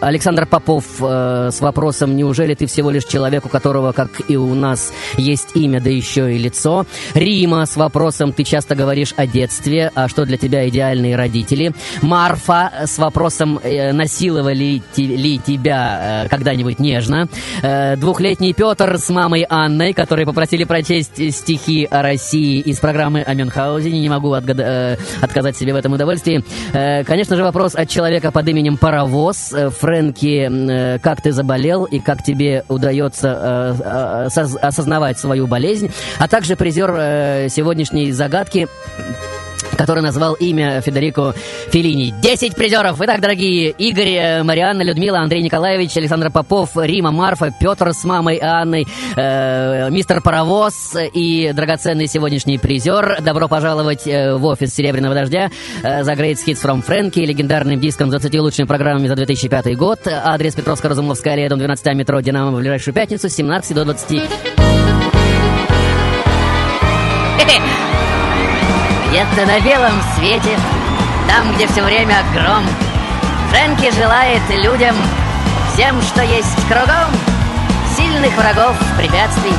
Александр 0.00 0.46
Попов 0.46 0.84
с 0.98 1.60
вопросом, 1.60 2.16
неужели 2.16 2.54
ты 2.54 2.66
всего 2.66 2.90
лишь 2.90 3.04
человек, 3.04 3.46
у 3.46 3.48
которого, 3.48 3.92
как 3.92 4.10
и 4.28 4.36
у 4.36 4.54
нас, 4.54 4.92
есть 5.16 5.50
имя, 5.54 5.80
да 5.80 5.90
еще 5.90 6.34
и 6.34 6.38
лицо? 6.38 6.86
Рима 7.14 7.64
с 7.64 7.76
вопросом 7.76 8.32
«Ты 8.32 8.42
часто 8.42 8.74
говоришь 8.74 9.14
о 9.16 9.26
детстве, 9.26 9.92
а 9.94 10.08
что 10.08 10.24
для 10.26 10.36
тебя 10.36 10.68
идеальные 10.68 11.14
родители?» 11.14 11.72
Марфа 12.02 12.72
с 12.86 12.98
вопросом 12.98 13.60
э, 13.62 13.92
«Насиловали 13.92 14.82
ли 14.96 15.38
тебя 15.38 16.24
э, 16.24 16.28
когда-нибудь 16.28 16.80
нежно?» 16.80 17.28
э, 17.62 17.96
Двухлетний 17.96 18.52
Петр 18.52 18.98
с 18.98 19.08
мамой 19.10 19.46
Анной, 19.48 19.92
которые 19.92 20.26
попросили 20.26 20.64
прочесть 20.64 21.34
стихи 21.34 21.86
о 21.88 22.02
России 22.02 22.58
из 22.58 22.80
программы 22.80 23.22
о 23.22 23.32
Мюнхгаузене. 23.34 24.00
Не 24.00 24.08
могу 24.08 24.32
отгад... 24.32 24.98
отказать 25.20 25.56
себе 25.56 25.72
в 25.72 25.76
этом 25.76 25.92
удовольствии. 25.92 26.44
Конечно 26.72 27.36
же, 27.36 27.44
вопрос 27.44 27.74
от 27.74 27.88
человека 27.88 28.32
под 28.32 28.48
именем 28.48 28.76
Паровоз. 28.76 29.54
Фрэнки, 29.78 30.98
как 30.98 31.22
ты 31.22 31.32
заболел 31.32 31.84
и 31.84 32.00
как 32.00 32.24
тебе 32.24 32.64
удается 32.68 33.76
осознавать 34.62 35.18
свою 35.18 35.46
болезнь? 35.46 35.90
А 36.18 36.28
также 36.28 36.56
призер 36.56 37.03
э, 37.04 37.48
сегодняшней 37.48 38.12
загадки 38.12 38.68
который 39.76 40.02
назвал 40.02 40.34
имя 40.34 40.80
Федерико 40.80 41.34
Феллини. 41.70 42.14
Десять 42.22 42.54
призеров. 42.54 43.00
Итак, 43.00 43.20
дорогие 43.20 43.70
Игорь, 43.70 44.14
э, 44.14 44.42
Марианна, 44.42 44.82
Людмила, 44.82 45.18
Андрей 45.18 45.42
Николаевич, 45.42 45.96
Александр 45.96 46.30
Попов, 46.30 46.70
Рима, 46.76 47.10
Марфа, 47.10 47.52
Петр 47.58 47.92
с 47.92 48.04
мамой 48.04 48.38
Анной, 48.38 48.86
э, 49.16 49.90
мистер 49.90 50.20
Паровоз 50.22 50.94
и 51.12 51.52
драгоценный 51.54 52.06
сегодняшний 52.06 52.58
призер. 52.58 53.18
Добро 53.20 53.48
пожаловать 53.48 54.06
э, 54.06 54.34
в 54.34 54.44
офис 54.44 54.74
Серебряного 54.74 55.14
Дождя 55.14 55.50
за 55.82 56.12
Great 56.12 56.38
Hits 56.46 56.62
from 56.62 56.84
Frankie, 56.86 57.24
легендарным 57.24 57.80
диском 57.80 58.08
с 58.08 58.10
20 58.12 58.34
лучшими 58.40 58.66
программами 58.66 59.08
за 59.08 59.16
2005 59.16 59.76
год. 59.76 60.00
Адрес 60.06 60.54
Петровская-Разумовская, 60.54 61.34
аллея, 61.34 61.48
дом 61.48 61.58
12, 61.58 61.94
метро 61.94 62.20
Динамо 62.20 62.52
в 62.52 62.60
ближайшую 62.60 62.94
пятницу 62.94 63.28
с 63.28 63.34
17 63.34 63.74
до 63.74 63.84
20. 63.84 64.53
Где-то 69.08 69.46
на 69.46 69.60
белом 69.60 70.02
свете, 70.16 70.58
там, 71.28 71.54
где 71.54 71.66
все 71.66 71.82
время 71.82 72.16
гром, 72.32 72.64
Фрэнки 73.50 73.94
желает 73.94 74.42
людям 74.50 74.96
всем, 75.72 76.00
что 76.02 76.22
есть 76.22 76.56
кругом, 76.68 77.10
Сильных 77.96 78.36
врагов, 78.36 78.74
препятствий 78.98 79.54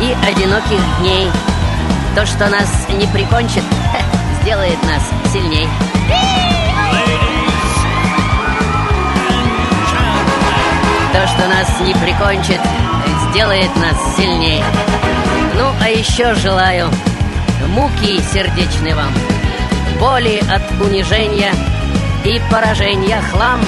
и 0.00 0.16
одиноких 0.26 0.80
дней. 1.00 1.30
То, 2.14 2.24
что 2.24 2.48
нас 2.48 2.86
не 2.88 3.06
прикончит, 3.08 3.62
сделает 4.40 4.82
нас 4.84 5.02
сильней. 5.30 5.68
То, 11.12 11.26
что 11.26 11.46
нас 11.48 11.80
не 11.80 11.92
прикончит, 11.92 12.60
сделает 13.30 13.76
нас 13.76 14.16
сильнее. 14.16 14.64
Еще 15.88 16.34
желаю 16.34 16.90
муки 17.68 18.20
сердечной 18.20 18.92
вам, 18.92 19.10
боли 19.98 20.38
от 20.50 20.62
унижения 20.86 21.52
и 22.26 22.38
поражения 22.50 23.22
хлам, 23.22 23.58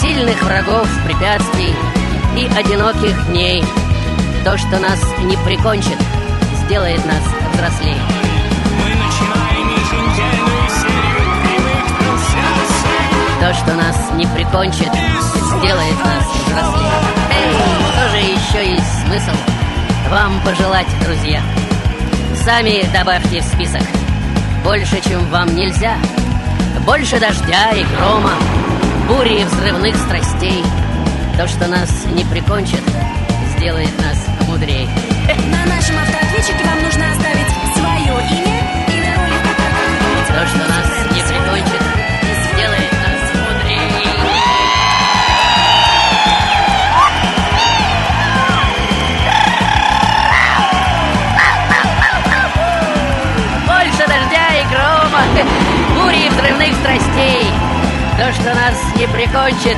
сильных 0.00 0.40
врагов, 0.44 0.88
препятствий 1.04 1.74
и 2.36 2.46
одиноких 2.56 3.26
дней. 3.26 3.64
То, 4.44 4.56
что 4.56 4.78
нас 4.78 5.00
не 5.24 5.36
прикончит, 5.38 5.98
сделает 6.64 7.04
нас 7.06 7.22
взрослее. 7.54 8.00
То, 13.40 13.52
что 13.54 13.74
нас 13.74 14.10
не 14.14 14.26
прикончит, 14.28 14.92
сделает 15.58 16.04
нас 16.04 16.24
взрослее. 16.46 16.92
Эй, 17.34 17.52
что 17.90 18.08
же 18.10 18.16
еще 18.16 18.74
есть 18.74 19.02
смысл 19.04 19.36
вам 20.12 20.38
пожелать, 20.42 20.86
друзья? 21.02 21.40
Сами 22.44 22.84
добавьте 22.92 23.40
в 23.40 23.44
список. 23.44 23.80
Больше, 24.62 25.00
чем 25.08 25.24
вам 25.30 25.54
нельзя. 25.54 25.96
Больше 26.84 27.18
дождя 27.18 27.70
и 27.70 27.82
грома, 27.96 28.32
бури 29.08 29.40
и 29.40 29.44
взрывных 29.44 29.96
страстей. 29.96 30.62
То, 31.38 31.48
что 31.48 31.66
нас 31.66 32.04
не 32.12 32.26
прикончит, 32.26 32.82
сделает 33.56 33.98
нас 34.02 34.18
мудрее. 34.46 34.86
На 35.50 35.64
нашем 35.64 35.96
автоответчике 35.96 36.62
нас 58.72 58.96
не 58.98 59.06
прикончит, 59.06 59.76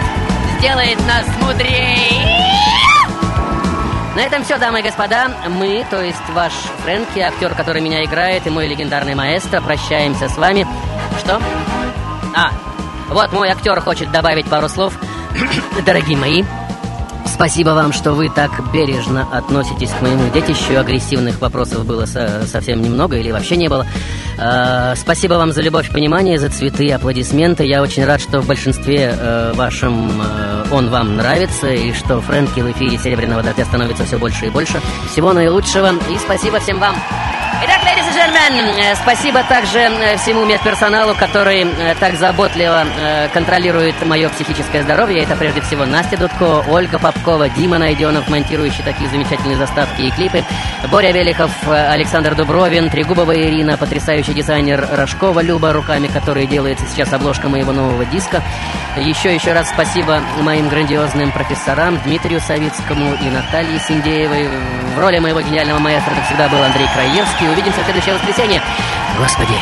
сделает 0.58 0.98
нас 1.06 1.26
мудрее. 1.42 2.26
На 4.14 4.20
этом 4.20 4.44
все, 4.44 4.56
дамы 4.58 4.80
и 4.80 4.82
господа. 4.82 5.30
Мы, 5.48 5.84
то 5.90 6.00
есть 6.00 6.20
ваш 6.32 6.52
Фрэнки, 6.84 7.18
актер, 7.18 7.54
который 7.54 7.82
меня 7.82 8.04
играет, 8.04 8.46
и 8.46 8.50
мой 8.50 8.68
легендарный 8.68 9.16
маэстро, 9.16 9.60
прощаемся 9.60 10.28
с 10.28 10.36
вами. 10.36 10.66
Что? 11.18 11.40
А, 12.36 12.52
вот 13.08 13.32
мой 13.32 13.48
актер 13.48 13.80
хочет 13.80 14.12
добавить 14.12 14.46
пару 14.46 14.68
слов. 14.68 14.96
Дорогие 15.84 16.16
мои, 16.16 16.44
Спасибо 17.26 17.70
вам, 17.70 17.92
что 17.92 18.12
вы 18.12 18.28
так 18.28 18.52
бережно 18.72 19.26
относитесь 19.32 19.90
к 19.90 20.00
моему 20.02 20.30
детищу. 20.32 20.78
Агрессивных 20.78 21.40
вопросов 21.40 21.84
было 21.84 22.06
со 22.06 22.46
совсем 22.46 22.80
немного 22.80 23.16
или 23.16 23.32
вообще 23.32 23.56
не 23.56 23.66
было. 23.66 23.86
Э 24.38 24.94
спасибо 24.96 25.34
вам 25.34 25.52
за 25.52 25.62
любовь, 25.62 25.90
понимание, 25.90 26.38
за 26.38 26.48
цветы, 26.48 26.90
аплодисменты. 26.90 27.64
Я 27.64 27.82
очень 27.82 28.04
рад, 28.04 28.20
что 28.20 28.40
в 28.40 28.46
большинстве 28.46 29.14
э, 29.16 29.52
вашем 29.54 30.22
э, 30.22 30.64
он 30.70 30.88
вам 30.88 31.16
нравится, 31.16 31.68
и 31.68 31.92
что 31.92 32.20
Фрэнки 32.20 32.60
в 32.60 32.70
эфире 32.72 32.98
«Серебряного 32.98 33.42
дождя» 33.42 33.64
становится 33.64 34.04
все 34.04 34.18
больше 34.18 34.46
и 34.46 34.50
больше. 34.50 34.80
Всего 35.10 35.32
наилучшего, 35.32 35.92
и 36.10 36.18
спасибо 36.18 36.58
всем 36.60 36.78
вам. 36.78 36.94
Gentlemen, 38.34 38.74
э, 38.78 38.94
спасибо 38.96 39.44
также 39.44 39.78
э, 39.78 40.16
всему 40.16 40.44
медперсоналу, 40.44 41.14
который 41.14 41.62
э, 41.62 41.94
так 42.00 42.16
заботливо 42.16 42.84
контролирует 43.32 43.94
мое 44.04 44.28
психическое 44.28 44.82
здоровье. 44.82 45.22
Это 45.22 45.36
прежде 45.36 45.60
всего 45.60 45.84
Настя 45.84 46.16
Дудко, 46.16 46.64
Ольга 46.68 46.98
Попкова, 46.98 47.48
Дима 47.48 47.78
Найденов, 47.78 48.28
монтирующий 48.28 48.82
такие 48.84 49.08
замечательные 49.08 49.56
заставки 49.56 50.02
и 50.02 50.10
клипы, 50.10 50.44
Боря 50.90 51.12
Велихов, 51.12 51.50
Александр 51.68 52.34
Дубровин, 52.34 52.90
Трегубова 52.90 53.36
Ирина, 53.36 53.76
потрясающий 53.76 54.34
дизайнер 54.34 54.86
Рожкова 54.92 55.40
Люба, 55.40 55.72
руками 55.72 56.08
которой 56.08 56.46
делается 56.46 56.86
сейчас 56.86 57.12
обложка 57.12 57.48
моего 57.48 57.72
нового 57.72 58.04
диска. 58.04 58.42
Еще 58.96 59.34
еще 59.34 59.52
раз 59.52 59.68
спасибо 59.70 60.20
моим 60.40 60.68
грандиозным 60.68 61.32
профессорам 61.32 61.98
Дмитрию 62.04 62.40
Савицкому 62.40 63.14
и 63.14 63.30
Наталье 63.30 63.78
Синдеевой. 63.80 64.48
В 64.94 64.98
роли 65.00 65.18
моего 65.18 65.40
гениального 65.40 65.80
маэстро, 65.80 66.14
как 66.14 66.24
всегда, 66.26 66.48
был 66.48 66.62
Андрей 66.62 66.86
Краевский. 66.94 67.48
Увидимся 67.48 67.80
в 67.80 67.84
следующее 67.84 68.14
воскресенье. 68.24 68.62
Господи, 69.18 69.54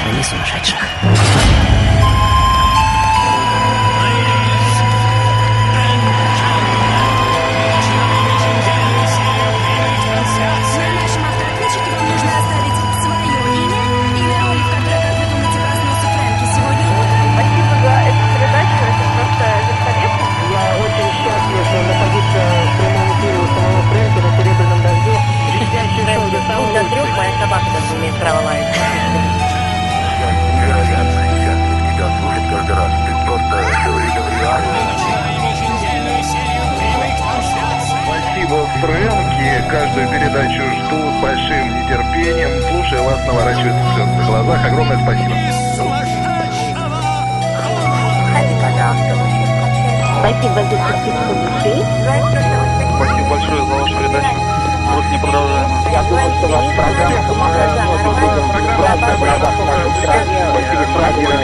храни 0.00 0.22
сумасшедших. 0.22 1.65
Слезы 43.72 44.10
на 44.10 44.26
глазах. 44.26 44.66
Огромное 44.66 44.98
спасибо. 45.02 45.34
Спасибо 50.20 50.54
за. 50.54 50.76
Спасибо 52.96 53.28
большое 53.30 53.62
за 53.64 53.74
вашу 53.74 53.94
передачу. 53.96 54.34
Просто 54.92 55.10
непродолжаемо. 55.12 55.76
Я 55.92 56.02
думаю, 56.02 56.30
что 56.36 56.46
ваша 56.48 56.70
программа 56.76 57.20
помогает 57.28 57.70
многим 57.72 58.12
людям 58.20 58.46
в 58.46 58.80
разных 58.82 59.18
городах 59.20 59.54
нашей 59.66 59.90
страны. 60.02 60.36
Спасибо, 60.50 60.84
правильно. 60.96 61.34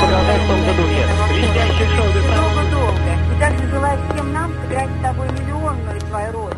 Продолжай 0.00 0.38
в 0.38 0.46
том 0.48 0.58
же 0.64 0.72
духе. 0.74 1.02
Блестящее 1.28 1.88
шоу 1.96 2.08
Долго-долго. 2.36 3.12
И 3.32 3.40
также 3.40 3.64
желаю 3.68 3.98
всем 4.12 4.32
нам 4.32 4.52
сыграть 4.62 4.90
с 4.98 5.02
тобой 5.02 5.28
миллионную 5.32 6.00
твою 6.00 6.32
роль. 6.32 6.53